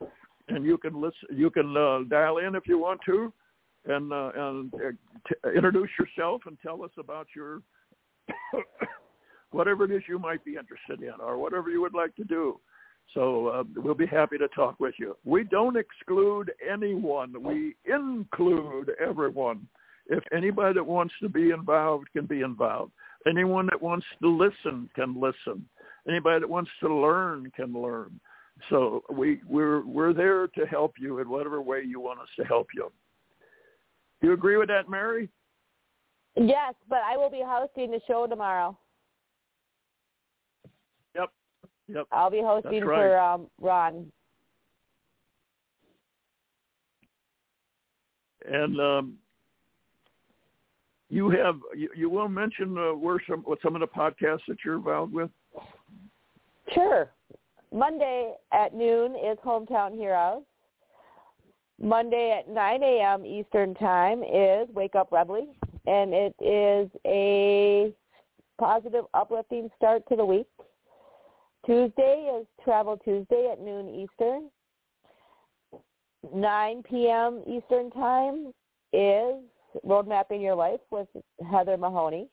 and 0.48 0.64
you 0.64 0.78
can 0.78 1.00
listen, 1.00 1.28
you 1.30 1.50
can 1.50 1.76
uh, 1.76 2.00
dial 2.08 2.38
in 2.38 2.54
if 2.54 2.66
you 2.66 2.78
want 2.78 3.00
to, 3.06 3.32
and 3.86 4.12
uh, 4.12 4.30
and 4.34 4.74
uh, 4.74 4.90
t- 5.28 5.56
introduce 5.56 5.90
yourself 5.98 6.42
and 6.46 6.56
tell 6.62 6.82
us 6.82 6.90
about 6.98 7.26
your 7.34 7.62
whatever 9.50 9.84
it 9.84 9.90
is 9.90 10.02
you 10.08 10.18
might 10.18 10.44
be 10.44 10.56
interested 10.56 11.02
in 11.02 11.20
or 11.20 11.38
whatever 11.38 11.70
you 11.70 11.80
would 11.80 11.94
like 11.94 12.14
to 12.16 12.24
do. 12.24 12.60
So 13.14 13.48
uh, 13.48 13.62
we'll 13.76 13.94
be 13.94 14.06
happy 14.06 14.36
to 14.38 14.48
talk 14.48 14.78
with 14.80 14.94
you. 14.98 15.16
We 15.24 15.44
don't 15.44 15.76
exclude 15.76 16.52
anyone. 16.70 17.42
We 17.42 17.74
include 17.86 18.92
everyone. 19.00 19.66
If 20.08 20.22
anybody 20.32 20.74
that 20.74 20.84
wants 20.84 21.14
to 21.22 21.28
be 21.28 21.50
involved 21.50 22.08
can 22.12 22.26
be 22.26 22.42
involved. 22.42 22.92
Anyone 23.28 23.66
that 23.66 23.80
wants 23.80 24.06
to 24.22 24.28
listen 24.28 24.88
can 24.94 25.20
listen. 25.20 25.68
Anybody 26.08 26.40
that 26.40 26.48
wants 26.48 26.70
to 26.80 26.94
learn 26.94 27.50
can 27.54 27.72
learn. 27.72 28.18
So 28.70 29.02
we 29.12 29.40
we're 29.46 29.84
we're 29.84 30.12
there 30.12 30.48
to 30.48 30.66
help 30.66 30.94
you 30.98 31.18
in 31.18 31.28
whatever 31.28 31.60
way 31.60 31.82
you 31.86 32.00
want 32.00 32.20
us 32.20 32.28
to 32.38 32.44
help 32.44 32.68
you. 32.74 32.90
Do 34.20 34.28
you 34.28 34.32
agree 34.32 34.56
with 34.56 34.68
that, 34.68 34.88
Mary? 34.88 35.28
Yes, 36.36 36.74
but 36.88 37.00
I 37.06 37.16
will 37.16 37.30
be 37.30 37.42
hosting 37.44 37.90
the 37.90 38.00
show 38.06 38.26
tomorrow. 38.26 38.76
Yep. 41.14 41.30
Yep. 41.88 42.06
I'll 42.12 42.30
be 42.30 42.42
hosting 42.42 42.84
right. 42.84 42.96
for 42.96 43.18
um, 43.18 43.46
Ron. 43.60 44.10
And 48.50 48.80
um, 48.80 49.14
you 51.10 51.30
have 51.30 51.56
you, 51.76 51.88
you 51.96 52.10
will 52.10 52.28
mention 52.28 52.76
uh, 52.76 52.94
where 52.94 53.18
some 53.28 53.40
what 53.40 53.58
some 53.62 53.74
of 53.74 53.80
the 53.80 53.86
podcasts 53.86 54.40
that 54.48 54.58
you're 54.64 54.76
involved 54.76 55.12
with. 55.12 55.30
Sure. 56.74 57.10
Monday 57.72 58.34
at 58.52 58.74
noon 58.74 59.14
is 59.14 59.38
Hometown 59.44 59.94
Heroes. 59.94 60.42
Monday 61.80 62.36
at 62.36 62.52
9 62.52 62.82
a.m. 62.82 63.24
Eastern 63.24 63.74
Time 63.74 64.22
is 64.22 64.68
Wake 64.74 64.96
Up 64.96 65.10
Rebly, 65.10 65.46
and 65.86 66.12
it 66.12 66.34
is 66.40 66.90
a 67.06 67.94
positive, 68.58 69.04
uplifting 69.14 69.70
start 69.76 70.02
to 70.08 70.16
the 70.16 70.24
week. 70.24 70.48
Tuesday 71.64 72.30
is 72.38 72.46
Travel 72.64 72.96
Tuesday 72.96 73.50
at 73.52 73.60
noon 73.60 73.88
Eastern. 73.88 74.50
9 76.34 76.82
p.m. 76.82 77.42
Eastern 77.46 77.90
Time 77.90 78.52
is 78.92 79.36
Road 79.84 80.06
Mapping 80.06 80.40
Your 80.40 80.54
Life 80.54 80.80
with 80.90 81.08
Heather 81.50 81.76
Mahoney, 81.76 82.28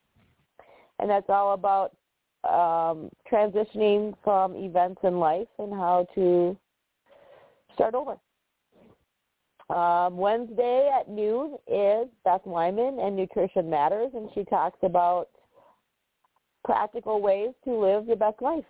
and 0.99 1.09
that's 1.09 1.29
all 1.29 1.53
about 1.53 1.95
um, 2.43 3.09
transitioning 3.31 4.13
from 4.23 4.55
events 4.55 5.01
in 5.03 5.19
life 5.19 5.47
and 5.59 5.73
how 5.73 6.07
to 6.15 6.57
start 7.73 7.95
over. 7.95 8.17
Um, 9.69 10.17
Wednesday 10.17 10.91
at 10.93 11.09
noon 11.09 11.57
is 11.67 12.07
Beth 12.23 12.45
Wyman 12.45 12.99
and 12.99 13.15
Nutrition 13.15 13.69
Matters, 13.69 14.11
and 14.13 14.29
she 14.35 14.43
talks 14.43 14.77
about 14.83 15.29
practical 16.63 17.21
ways 17.21 17.49
to 17.63 17.73
live 17.75 18.07
your 18.07 18.15
best 18.15 18.41
life 18.41 18.65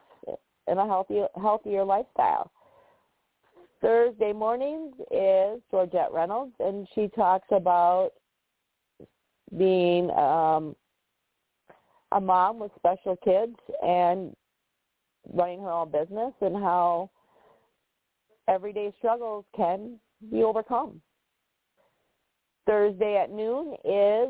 in 0.67 0.77
a 0.77 0.85
healthy, 0.85 1.21
healthier 1.35 1.83
lifestyle. 1.83 2.51
Thursday 3.81 4.31
mornings 4.31 4.93
is 5.11 5.61
Georgette 5.69 6.11
Reynolds, 6.11 6.53
and 6.59 6.87
she 6.95 7.09
talks 7.09 7.47
about 7.51 8.11
being 9.57 10.09
um, 10.11 10.75
a 12.11 12.19
mom 12.19 12.59
with 12.59 12.71
special 12.75 13.17
kids 13.23 13.55
and 13.83 14.35
running 15.33 15.59
her 15.61 15.71
own 15.71 15.91
business 15.91 16.33
and 16.41 16.55
how 16.55 17.09
everyday 18.47 18.93
struggles 18.99 19.45
can 19.55 19.97
be 20.31 20.43
overcome. 20.43 21.01
Thursday 22.67 23.17
at 23.17 23.31
noon 23.31 23.75
is 23.83 24.29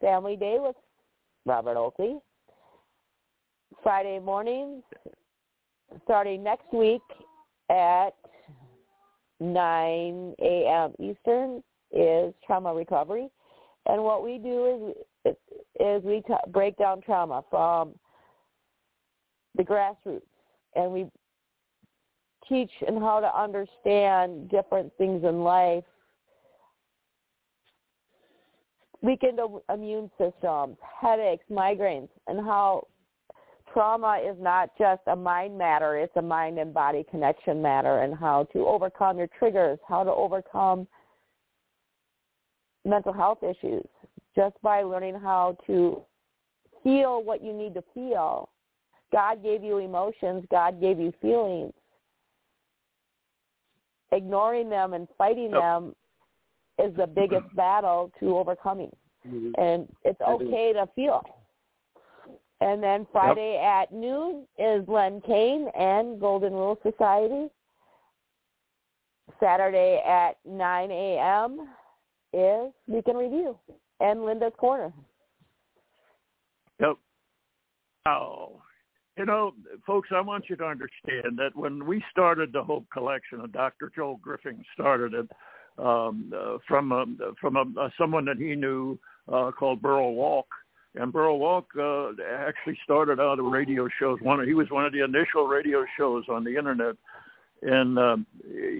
Family 0.00 0.36
Day 0.36 0.58
with 0.58 0.76
Robert 1.46 1.76
Oakley. 1.76 2.18
Friday 3.82 4.18
mornings, 4.18 4.82
starting 6.04 6.42
next 6.42 6.72
week 6.72 7.02
at 7.70 8.10
9 9.40 10.34
a.m. 10.40 10.92
Eastern, 10.98 11.62
is 11.92 12.34
trauma 12.44 12.74
recovery. 12.74 13.28
And 13.86 14.02
what 14.02 14.24
we 14.24 14.38
do 14.38 14.94
is 15.24 15.34
is 15.78 16.02
we 16.04 16.22
t- 16.26 16.34
break 16.48 16.76
down 16.76 17.00
trauma 17.00 17.44
from 17.50 17.92
the 19.56 19.62
grassroots, 19.62 20.22
and 20.74 20.92
we 20.92 21.06
teach 22.48 22.70
and 22.86 22.98
how 22.98 23.20
to 23.20 23.38
understand 23.38 24.48
different 24.50 24.92
things 24.98 25.24
in 25.24 25.42
life. 25.42 25.84
Weakened 29.02 29.38
immune 29.72 30.10
systems, 30.18 30.76
headaches, 31.00 31.44
migraines, 31.50 32.08
and 32.26 32.40
how 32.40 32.86
trauma 33.72 34.18
is 34.24 34.36
not 34.40 34.70
just 34.78 35.02
a 35.06 35.14
mind 35.14 35.56
matter, 35.56 35.96
it's 35.98 36.16
a 36.16 36.22
mind 36.22 36.58
and 36.58 36.72
body 36.72 37.04
connection 37.10 37.60
matter, 37.60 37.98
and 37.98 38.14
how 38.14 38.44
to 38.52 38.66
overcome 38.66 39.18
your 39.18 39.28
triggers, 39.38 39.78
how 39.86 40.02
to 40.02 40.10
overcome 40.10 40.88
mental 42.86 43.12
health 43.12 43.42
issues 43.42 43.84
just 44.34 44.54
by 44.62 44.82
learning 44.82 45.18
how 45.20 45.56
to 45.66 46.02
feel 46.82 47.22
what 47.22 47.42
you 47.42 47.52
need 47.52 47.74
to 47.74 47.82
feel. 47.94 48.50
God 49.12 49.42
gave 49.42 49.62
you 49.62 49.78
emotions, 49.78 50.44
God 50.50 50.80
gave 50.80 50.98
you 50.98 51.12
feelings. 51.20 51.72
Ignoring 54.12 54.68
them 54.68 54.94
and 54.94 55.08
fighting 55.18 55.50
Yep. 55.50 55.60
them 55.60 55.96
is 56.78 56.94
the 56.96 57.06
biggest 57.06 57.46
battle 57.56 58.12
to 58.20 58.36
overcoming. 58.36 58.94
Mhm. 59.26 59.52
And 59.58 59.88
it's 60.04 60.20
okay 60.20 60.72
to 60.72 60.86
feel. 60.94 61.24
And 62.60 62.82
then 62.82 63.06
Friday 63.12 63.58
at 63.58 63.92
noon 63.92 64.46
is 64.58 64.86
Len 64.88 65.20
Kane 65.20 65.68
and 65.76 66.20
Golden 66.20 66.52
Rule 66.52 66.78
Society. 66.82 67.50
Saturday 69.40 70.00
at 70.06 70.38
9 70.46 70.90
a.m. 70.90 71.68
is 72.36 72.72
Weekend 72.86 73.18
Review 73.18 73.56
and 74.00 74.24
Linda's 74.24 74.52
Corner. 74.58 74.92
Yep. 76.80 76.96
Oh, 78.06 78.60
you 79.16 79.24
know, 79.24 79.54
folks, 79.86 80.10
I 80.14 80.20
want 80.20 80.44
you 80.50 80.56
to 80.56 80.64
understand 80.64 81.38
that 81.38 81.50
when 81.54 81.86
we 81.86 82.04
started 82.10 82.52
the 82.52 82.62
Hope 82.62 82.84
Collection, 82.92 83.40
and 83.40 83.52
Dr. 83.52 83.90
Joel 83.94 84.18
Griffin 84.18 84.62
started 84.74 85.14
it 85.14 85.28
um, 85.78 86.32
uh, 86.36 86.58
from 86.68 86.92
a, 86.92 87.06
from 87.40 87.56
a, 87.56 87.90
someone 87.98 88.26
that 88.26 88.36
he 88.36 88.54
knew 88.54 88.98
uh, 89.32 89.50
called 89.52 89.80
Burl 89.80 90.14
Walk, 90.14 90.46
and 90.96 91.12
Burl 91.12 91.38
Walk 91.38 91.66
uh, 91.78 92.10
actually 92.38 92.78
started 92.84 93.18
out 93.18 93.38
a 93.38 93.42
radio 93.42 93.88
shows. 93.98 94.18
One, 94.20 94.46
he 94.46 94.54
was 94.54 94.66
one 94.70 94.84
of 94.84 94.92
the 94.92 95.02
initial 95.02 95.46
radio 95.46 95.84
shows 95.98 96.24
on 96.28 96.44
the 96.44 96.56
internet, 96.56 96.96
and 97.62 97.98
uh, 97.98 98.16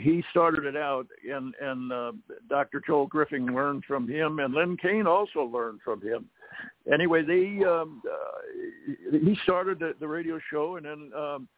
he 0.00 0.22
started 0.30 0.64
it 0.64 0.76
out. 0.76 1.06
And 1.28 1.54
and 1.60 1.92
uh, 1.92 2.12
Dr. 2.48 2.82
Joel 2.86 3.06
Griffin 3.06 3.46
learned 3.46 3.84
from 3.86 4.08
him, 4.08 4.38
and 4.38 4.54
Len 4.54 4.76
Kane 4.76 5.06
also 5.06 5.42
learned 5.42 5.80
from 5.84 6.00
him 6.00 6.28
anyway, 6.92 7.22
they 7.22 7.64
um, 7.64 8.02
uh, 8.10 9.12
he 9.12 9.36
started 9.42 9.78
the, 9.78 9.94
the 10.00 10.08
radio 10.08 10.38
show, 10.50 10.76
and 10.76 10.86
then 10.86 11.10
um, 11.16 11.48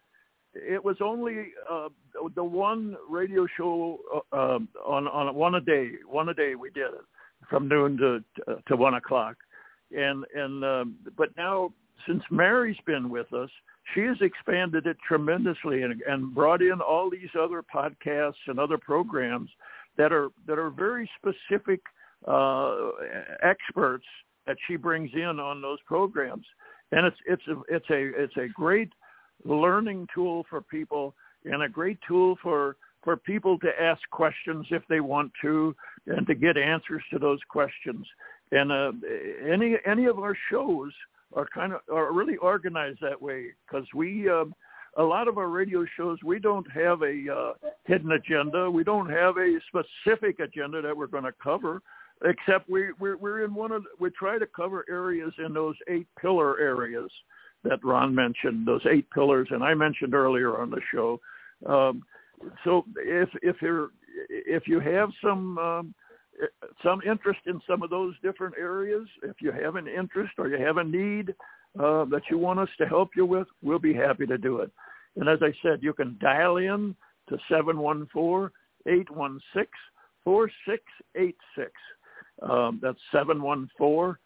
it 0.54 0.82
was 0.82 0.96
only 1.00 1.48
uh, 1.70 1.88
the 2.34 2.44
one 2.44 2.96
radio 3.08 3.46
show 3.56 3.98
uh, 4.32 4.36
um, 4.36 4.68
on 4.84 5.06
on 5.08 5.34
one 5.34 5.56
a 5.56 5.60
day, 5.60 5.90
one 6.06 6.28
a 6.28 6.34
day 6.34 6.54
we 6.54 6.70
did 6.70 6.86
it 6.86 7.04
from 7.48 7.68
noon 7.68 7.96
to 7.98 8.54
to 8.66 8.76
one 8.76 8.94
o'clock, 8.94 9.36
and 9.96 10.24
and 10.34 10.64
um, 10.64 10.96
but 11.16 11.30
now 11.36 11.72
since 12.06 12.22
Mary's 12.30 12.76
been 12.86 13.10
with 13.10 13.32
us, 13.32 13.50
she 13.94 14.00
has 14.02 14.16
expanded 14.20 14.86
it 14.86 14.96
tremendously 15.06 15.82
and, 15.82 16.00
and 16.06 16.34
brought 16.34 16.62
in 16.62 16.80
all 16.80 17.10
these 17.10 17.30
other 17.38 17.62
podcasts 17.62 18.34
and 18.46 18.58
other 18.58 18.78
programs 18.78 19.50
that 19.96 20.12
are 20.12 20.28
that 20.46 20.58
are 20.58 20.70
very 20.70 21.10
specific 21.18 21.80
uh, 22.26 22.90
experts 23.42 24.04
that 24.46 24.56
she 24.66 24.76
brings 24.76 25.10
in 25.14 25.40
on 25.40 25.60
those 25.60 25.78
programs, 25.86 26.46
and 26.92 27.06
it's 27.06 27.16
it's 27.26 27.46
a 27.48 27.74
it's 27.74 27.90
a 27.90 28.22
it's 28.22 28.36
a 28.36 28.48
great 28.54 28.92
learning 29.44 30.06
tool 30.14 30.44
for 30.50 30.60
people 30.60 31.14
and 31.44 31.62
a 31.62 31.68
great 31.68 31.98
tool 32.06 32.36
for 32.42 32.76
for 33.04 33.16
people 33.16 33.58
to 33.60 33.68
ask 33.80 34.00
questions 34.10 34.66
if 34.70 34.82
they 34.88 35.00
want 35.00 35.32
to 35.40 35.74
and 36.06 36.26
to 36.26 36.34
get 36.34 36.56
answers 36.56 37.02
to 37.12 37.18
those 37.18 37.40
questions. 37.48 38.06
And 38.50 38.72
uh, 38.72 38.92
any 39.46 39.76
any 39.86 40.06
of 40.06 40.18
our 40.18 40.36
shows 40.50 40.92
are 41.34 41.46
kind 41.54 41.72
of 41.72 41.80
are 41.92 42.12
really 42.12 42.36
organized 42.36 43.00
that 43.02 43.20
way 43.20 43.48
because 43.66 43.86
we 43.94 44.28
uh, 44.28 44.44
a 44.96 45.02
lot 45.02 45.28
of 45.28 45.38
our 45.38 45.48
radio 45.48 45.84
shows, 45.96 46.18
we 46.24 46.38
don't 46.38 46.68
have 46.72 47.02
a 47.02 47.24
uh, 47.32 47.68
hidden 47.84 48.12
agenda. 48.12 48.70
We 48.70 48.84
don't 48.84 49.08
have 49.08 49.36
a 49.36 49.58
specific 49.68 50.40
agenda 50.40 50.82
that 50.82 50.96
we're 50.96 51.06
going 51.06 51.24
to 51.24 51.34
cover, 51.42 51.82
except 52.24 52.68
we 52.68 52.92
we're, 52.98 53.16
we're 53.16 53.44
in 53.44 53.54
one 53.54 53.70
of 53.70 53.84
we 54.00 54.10
try 54.10 54.38
to 54.38 54.46
cover 54.46 54.84
areas 54.90 55.32
in 55.44 55.52
those 55.52 55.76
eight 55.88 56.08
pillar 56.20 56.58
areas 56.58 57.10
that 57.64 57.84
Ron 57.84 58.14
mentioned, 58.14 58.66
those 58.66 58.84
eight 58.90 59.08
pillars, 59.10 59.48
and 59.50 59.62
I 59.62 59.74
mentioned 59.74 60.14
earlier 60.14 60.60
on 60.60 60.70
the 60.70 60.80
show. 60.92 61.20
Um, 61.66 62.02
so 62.64 62.84
if 62.96 63.28
if 63.42 63.56
you're 63.62 63.90
if 64.28 64.66
you 64.66 64.80
have 64.80 65.10
some 65.22 65.58
um, 65.58 65.94
some 66.82 67.00
interest 67.06 67.40
in 67.46 67.60
some 67.68 67.82
of 67.82 67.90
those 67.90 68.14
different 68.22 68.54
areas, 68.58 69.06
if 69.22 69.36
you 69.40 69.52
have 69.52 69.76
an 69.76 69.88
interest 69.88 70.32
or 70.38 70.48
you 70.48 70.58
have 70.64 70.76
a 70.76 70.84
need 70.84 71.34
uh, 71.78 72.04
that 72.06 72.22
you 72.30 72.38
want 72.38 72.58
us 72.60 72.68
to 72.78 72.86
help 72.86 73.10
you 73.16 73.26
with, 73.26 73.46
we'll 73.62 73.78
be 73.78 73.94
happy 73.94 74.26
to 74.26 74.38
do 74.38 74.58
it. 74.58 74.70
And 75.16 75.28
as 75.28 75.38
I 75.42 75.52
said, 75.62 75.82
you 75.82 75.92
can 75.92 76.16
dial 76.20 76.56
in 76.58 76.94
to 77.28 77.38
714-816-4686. 77.50 78.50
Um, 82.40 82.80
that's 82.80 82.98
714-816-4686. 83.12 84.16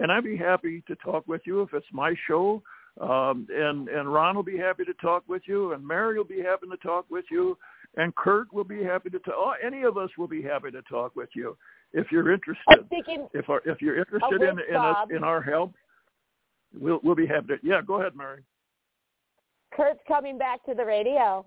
And 0.00 0.10
I'd 0.10 0.24
be 0.24 0.36
happy 0.36 0.82
to 0.88 0.96
talk 0.96 1.28
with 1.28 1.42
you 1.44 1.62
if 1.62 1.72
it's 1.72 1.86
my 1.92 2.14
show. 2.26 2.62
Um, 3.00 3.46
and, 3.50 3.88
and 3.88 4.12
Ron 4.12 4.34
will 4.34 4.42
be 4.42 4.58
happy 4.58 4.84
to 4.84 4.94
talk 4.94 5.22
with 5.28 5.42
you, 5.46 5.72
and 5.72 5.86
Mary 5.86 6.16
will 6.18 6.24
be 6.24 6.42
happy 6.42 6.66
to 6.70 6.76
talk 6.78 7.06
with 7.08 7.24
you, 7.30 7.56
and 7.96 8.14
Kurt 8.14 8.52
will 8.52 8.64
be 8.64 8.82
happy 8.82 9.10
to 9.10 9.18
talk. 9.20 9.34
Oh, 9.36 9.52
any 9.64 9.82
of 9.82 9.96
us 9.96 10.10
will 10.16 10.28
be 10.28 10.42
happy 10.42 10.70
to 10.70 10.82
talk 10.82 11.16
with 11.16 11.28
you 11.34 11.56
if 11.92 12.10
you're 12.12 12.32
interested. 12.32 12.88
Thinking, 12.88 13.28
if 13.34 13.48
our, 13.48 13.60
if 13.64 13.82
you're 13.82 13.98
interested 13.98 14.42
in 14.42 14.58
in 14.68 14.76
us 14.76 15.08
in 15.10 15.24
our 15.24 15.42
help, 15.42 15.74
we'll 16.78 17.00
we'll 17.02 17.16
be 17.16 17.26
happy 17.26 17.48
to. 17.48 17.56
Yeah, 17.62 17.80
go 17.86 18.00
ahead, 18.00 18.14
Mary. 18.14 18.42
Kurt's 19.74 20.00
coming 20.06 20.38
back 20.38 20.64
to 20.64 20.74
the 20.74 20.84
radio. 20.84 21.44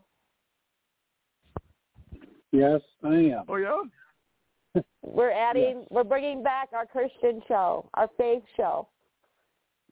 Yes, 2.51 2.81
I 3.03 3.07
am. 3.15 3.43
Oh 3.47 3.55
yeah. 3.55 3.83
We're 5.03 5.31
adding, 5.31 5.85
we're 5.91 6.03
bringing 6.03 6.41
back 6.41 6.69
our 6.73 6.87
Christian 6.87 7.41
show, 7.47 7.87
our 7.93 8.09
faith 8.17 8.41
show. 8.57 8.87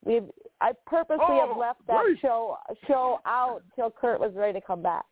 We've, 0.04 0.24
I 0.60 0.72
purposely 0.88 1.20
Oh, 1.22 1.48
have 1.48 1.58
left 1.58 1.86
that 1.86 2.02
great. 2.04 2.20
show 2.20 2.58
show 2.88 3.20
out 3.28 3.62
till 3.76 3.92
Kurt 3.92 4.20
was 4.20 4.32
ready 4.36 4.60
to 4.60 4.66
come 4.66 4.82
back. 4.82 5.06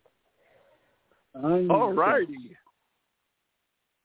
All 1.35 1.93
righty. 1.93 2.55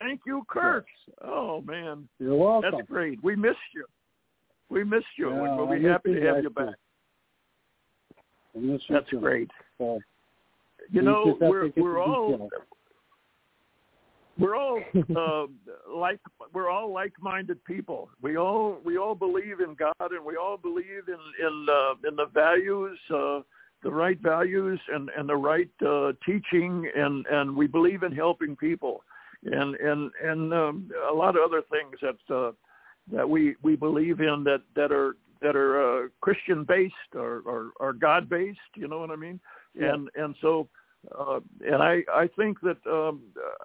Thank 0.01 0.21
you, 0.27 0.43
Kurt. 0.49 0.87
Oh 1.23 1.63
man, 1.63 2.09
You're 2.19 2.37
welcome. 2.37 2.73
that's 2.73 2.89
great. 2.89 3.23
We 3.23 3.37
missed 3.37 3.57
you. 3.75 3.87
We 4.69 4.85
missed 4.85 5.07
you. 5.17 5.31
Yeah, 5.31 5.57
we'll 5.57 5.79
be 5.79 5.83
happy 5.83 6.15
to 6.15 6.21
have 6.27 6.43
you 6.43 6.51
back. 6.51 6.75
You 8.55 8.79
That's 8.89 9.09
too. 9.11 9.21
great. 9.21 9.51
So, 9.79 10.01
You 10.91 11.03
know, 11.03 11.37
we're 11.41 11.71
we're 11.77 11.99
all 11.99 12.51
we're 14.39 14.57
all 14.57 14.81
uh, 15.17 15.47
like 15.97 16.21
we're 16.53 16.69
all 16.69 16.93
like-minded 16.93 17.65
people. 17.65 18.11
We 18.21 18.37
all 18.37 18.79
we 18.85 18.97
all 18.97 19.15
believe 19.15 19.61
in 19.61 19.75
God, 19.75 19.95
and 20.13 20.25
we 20.25 20.37
all 20.37 20.57
believe 20.57 21.09
in 21.09 21.47
in 21.47 21.67
uh, 21.71 22.09
in 22.09 22.17
the 22.17 22.27
values, 22.33 22.99
uh, 23.13 23.41
the 23.85 23.93
right 23.93 24.19
values, 24.21 24.81
and 24.93 25.11
and 25.17 25.29
the 25.29 25.37
right 25.37 25.71
uh, 25.87 26.13
teaching, 26.27 26.91
and 26.97 27.25
and 27.27 27.55
we 27.55 27.69
believe 27.69 28.03
in 28.03 28.13
helping 28.13 28.57
people, 28.57 29.05
and 29.45 29.77
and 29.77 30.11
and 30.23 30.53
um, 30.53 30.91
a 31.11 31.15
lot 31.15 31.37
of 31.37 31.43
other 31.45 31.63
things 31.71 31.97
that 32.03 32.35
uh, 32.35 32.53
that 33.13 33.29
we 33.29 33.55
we 33.63 33.77
believe 33.77 34.21
in 34.21 34.43
that 34.45 34.63
that 34.75 34.91
are 34.91 35.15
that 35.43 35.55
are 35.55 36.05
uh, 36.05 36.09
Christian 36.21 36.65
based 36.65 36.95
or, 37.15 37.43
or 37.45 37.71
or 37.79 37.93
God 37.93 38.29
based. 38.29 38.59
You 38.75 38.89
know 38.89 38.99
what 38.99 39.11
I 39.11 39.17
mean? 39.17 39.39
Yeah. 39.79 39.95
And 39.95 40.09
and 40.17 40.35
so 40.41 40.69
uh, 41.19 41.41
and 41.61 41.83
I, 41.83 42.03
I 42.13 42.29
think 42.37 42.59
that 42.63 42.79
um, 42.87 43.23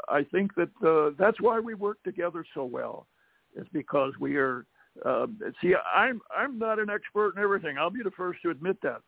I 0.09 0.23
think 0.23 0.51
that 0.55 0.69
uh, 0.85 1.15
that's 1.17 1.39
why 1.39 1.59
we 1.59 1.73
work 1.73 2.01
together 2.03 2.45
so 2.53 2.65
well. 2.65 3.07
Is 3.55 3.67
because 3.73 4.13
we 4.19 4.35
are. 4.35 4.65
Uh, 5.05 5.27
see, 5.61 5.73
I'm 5.95 6.19
I'm 6.35 6.59
not 6.59 6.79
an 6.79 6.89
expert 6.89 7.35
in 7.35 7.41
everything. 7.41 7.77
I'll 7.77 7.89
be 7.89 8.03
the 8.03 8.11
first 8.11 8.41
to 8.43 8.49
admit 8.49 8.77
that. 8.83 9.01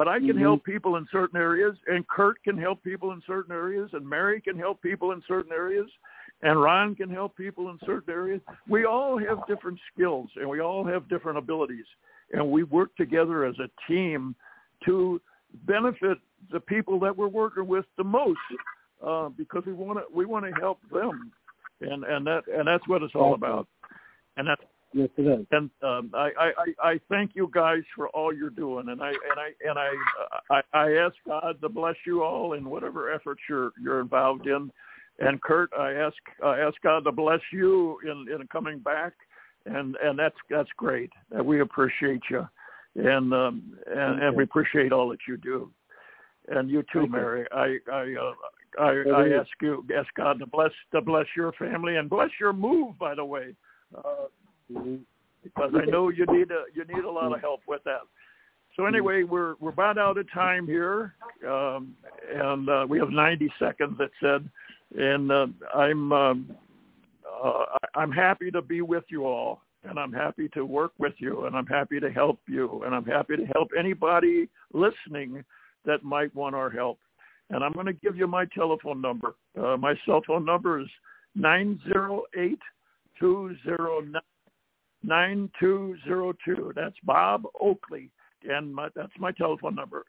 But 0.00 0.08
I 0.08 0.18
can 0.18 0.28
Mhm. 0.28 0.40
help 0.40 0.64
people 0.64 0.96
in 0.96 1.06
certain 1.08 1.38
areas, 1.38 1.76
and 1.86 2.08
Kurt 2.08 2.42
can 2.42 2.56
help 2.56 2.82
people 2.82 3.12
in 3.12 3.20
certain 3.26 3.52
areas, 3.52 3.92
and 3.92 4.08
Mary 4.08 4.40
can 4.40 4.56
help 4.56 4.80
people 4.80 5.12
in 5.12 5.20
certain 5.28 5.52
areas, 5.52 5.90
and 6.40 6.58
Ron 6.58 6.94
can 6.94 7.10
help 7.10 7.36
people 7.36 7.68
in 7.68 7.78
certain 7.80 8.10
areas. 8.10 8.40
We 8.66 8.86
all 8.86 9.18
have 9.18 9.46
different 9.46 9.78
skills, 9.92 10.30
and 10.36 10.48
we 10.48 10.60
all 10.60 10.84
have 10.84 11.06
different 11.10 11.36
abilities, 11.36 11.84
and 12.32 12.50
we 12.50 12.62
work 12.62 12.96
together 12.96 13.44
as 13.44 13.58
a 13.58 13.68
team 13.86 14.34
to 14.86 15.20
benefit 15.66 16.16
the 16.50 16.60
people 16.60 16.98
that 17.00 17.14
we're 17.14 17.28
working 17.28 17.66
with 17.66 17.84
the 17.98 18.04
most 18.04 18.40
uh, 19.02 19.28
because 19.28 19.66
we 19.66 19.74
want 19.74 19.98
to 19.98 20.06
we 20.10 20.24
want 20.24 20.46
to 20.46 20.52
help 20.52 20.80
them, 20.90 21.30
and 21.82 22.04
and 22.04 22.26
that 22.26 22.44
and 22.48 22.66
that's 22.66 22.88
what 22.88 23.02
it's 23.02 23.14
all 23.14 23.34
about. 23.34 23.68
And 24.38 24.48
that 24.48 24.60
Yes, 24.92 25.08
it 25.16 25.22
is. 25.22 25.46
and 25.52 25.70
um, 25.82 26.10
I, 26.14 26.30
I 26.36 26.52
I 26.82 27.00
thank 27.08 27.32
you 27.34 27.48
guys 27.52 27.82
for 27.94 28.08
all 28.08 28.34
you're 28.34 28.50
doing, 28.50 28.88
and 28.88 29.00
I 29.00 29.10
and 29.10 29.38
I 29.38 29.50
and 29.68 29.78
I 29.78 29.90
I, 30.50 30.62
I 30.72 30.92
ask 30.94 31.14
God 31.26 31.60
to 31.60 31.68
bless 31.68 31.94
you 32.04 32.24
all 32.24 32.54
in 32.54 32.68
whatever 32.68 33.12
efforts 33.12 33.40
you're 33.48 33.70
you're 33.80 34.00
involved 34.00 34.48
in. 34.48 34.70
And 35.20 35.40
Kurt, 35.42 35.70
I 35.78 35.92
ask 35.92 36.16
I 36.44 36.58
ask 36.58 36.74
God 36.82 37.04
to 37.04 37.12
bless 37.12 37.40
you 37.52 37.98
in 38.04 38.34
in 38.34 38.44
coming 38.48 38.80
back, 38.80 39.12
and 39.64 39.96
and 40.02 40.18
that's 40.18 40.34
that's 40.48 40.70
great. 40.76 41.10
We 41.40 41.60
appreciate 41.60 42.22
you, 42.28 42.48
and 42.96 43.32
um, 43.32 43.78
and, 43.86 44.20
and 44.20 44.36
we 44.36 44.42
appreciate 44.42 44.92
all 44.92 45.08
that 45.10 45.20
you 45.28 45.36
do. 45.36 45.70
And 46.48 46.68
you 46.68 46.82
too, 46.82 47.00
Thank 47.00 47.10
you. 47.10 47.12
Mary. 47.12 47.46
I 47.52 47.76
I 47.92 48.14
uh, 48.20 48.82
I, 48.82 49.04
I 49.14 49.28
ask 49.38 49.50
you 49.62 49.86
ask 49.96 50.08
God 50.14 50.40
to 50.40 50.46
bless 50.46 50.72
to 50.92 51.00
bless 51.00 51.26
your 51.36 51.52
family 51.52 51.94
and 51.94 52.10
bless 52.10 52.30
your 52.40 52.52
move. 52.52 52.98
By 52.98 53.14
the 53.14 53.24
way. 53.24 53.54
Uh. 53.96 54.26
Because 55.42 55.72
I 55.74 55.84
know 55.90 56.08
you 56.08 56.26
need 56.26 56.50
a 56.50 56.64
you 56.74 56.84
need 56.84 57.04
a 57.04 57.10
lot 57.10 57.32
of 57.32 57.40
help 57.40 57.60
with 57.66 57.82
that. 57.84 58.00
So 58.76 58.86
anyway, 58.86 59.24
we're 59.24 59.54
we're 59.60 59.70
about 59.70 59.98
out 59.98 60.16
of 60.18 60.30
time 60.32 60.66
here, 60.66 61.14
um, 61.46 61.94
and 62.32 62.68
uh, 62.68 62.86
we 62.88 62.98
have 62.98 63.10
90 63.10 63.52
seconds. 63.58 63.96
It 64.00 64.10
said, 64.20 64.48
and 64.96 65.30
uh, 65.30 65.46
I'm 65.74 66.12
um, 66.12 66.56
uh, 67.26 67.48
I- 67.48 68.00
I'm 68.00 68.12
happy 68.12 68.50
to 68.52 68.62
be 68.62 68.82
with 68.82 69.04
you 69.08 69.26
all, 69.26 69.62
and 69.84 69.98
I'm 69.98 70.12
happy 70.12 70.48
to 70.50 70.64
work 70.64 70.92
with 70.98 71.14
you, 71.18 71.46
and 71.46 71.56
I'm 71.56 71.66
happy 71.66 71.98
to 72.00 72.10
help 72.10 72.38
you, 72.46 72.82
and 72.84 72.94
I'm 72.94 73.04
happy 73.04 73.36
to 73.36 73.44
help 73.46 73.68
anybody 73.78 74.48
listening 74.72 75.44
that 75.84 76.04
might 76.04 76.34
want 76.34 76.54
our 76.54 76.70
help. 76.70 76.98
And 77.50 77.64
I'm 77.64 77.72
going 77.72 77.86
to 77.86 77.92
give 77.92 78.16
you 78.16 78.28
my 78.28 78.44
telephone 78.54 79.00
number. 79.00 79.34
Uh, 79.60 79.76
my 79.76 79.94
cell 80.06 80.22
phone 80.24 80.44
number 80.44 80.80
is 80.80 80.86
nine 81.34 81.80
zero 81.84 82.22
eight 82.38 82.60
two 83.18 83.56
zero 83.64 84.00
nine. 84.00 84.22
9202. 85.02 86.72
That's 86.74 86.96
Bob 87.04 87.44
Oakley. 87.60 88.10
And 88.48 88.74
my, 88.74 88.88
that's 88.94 89.12
my 89.18 89.32
telephone 89.32 89.74
number, 89.74 90.06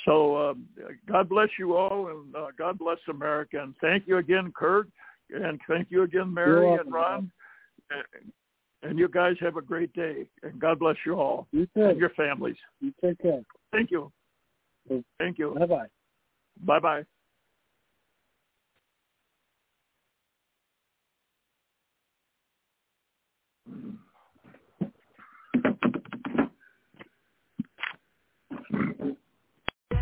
So 0.06 0.50
um, 0.50 0.66
God 1.08 1.30
bless 1.30 1.50
you 1.58 1.76
all, 1.76 2.08
and 2.10 2.36
uh, 2.36 2.48
God 2.58 2.78
bless 2.78 2.98
America. 3.10 3.62
And 3.62 3.74
thank 3.80 4.08
you 4.08 4.18
again, 4.18 4.52
Kurt, 4.56 4.88
and 5.30 5.60
thank 5.68 5.88
you 5.92 6.04
again, 6.04 6.34
Mary 6.34 6.70
You're 6.72 6.82
and 6.82 6.92
Ron. 6.92 7.32
And- 7.90 8.32
And 8.86 9.00
you 9.00 9.08
guys 9.08 9.38
have 9.40 9.56
a 9.56 9.62
great 9.62 9.94
day, 9.94 10.28
and 10.42 10.60
God 10.60 10.78
bless 10.80 10.98
you 11.06 11.14
all 11.14 11.48
You 11.52 11.66
and 11.76 11.98
your 11.98 12.10
families. 12.10 12.58
You 12.82 12.94
take 13.02 13.18
care. 13.20 13.42
Thank 13.72 13.92
you. 13.92 14.12
Thank 15.18 15.40
you. 15.40 15.56
Bye-bye. 15.58 15.88
Bye 16.66 16.80
bye. 16.80 17.06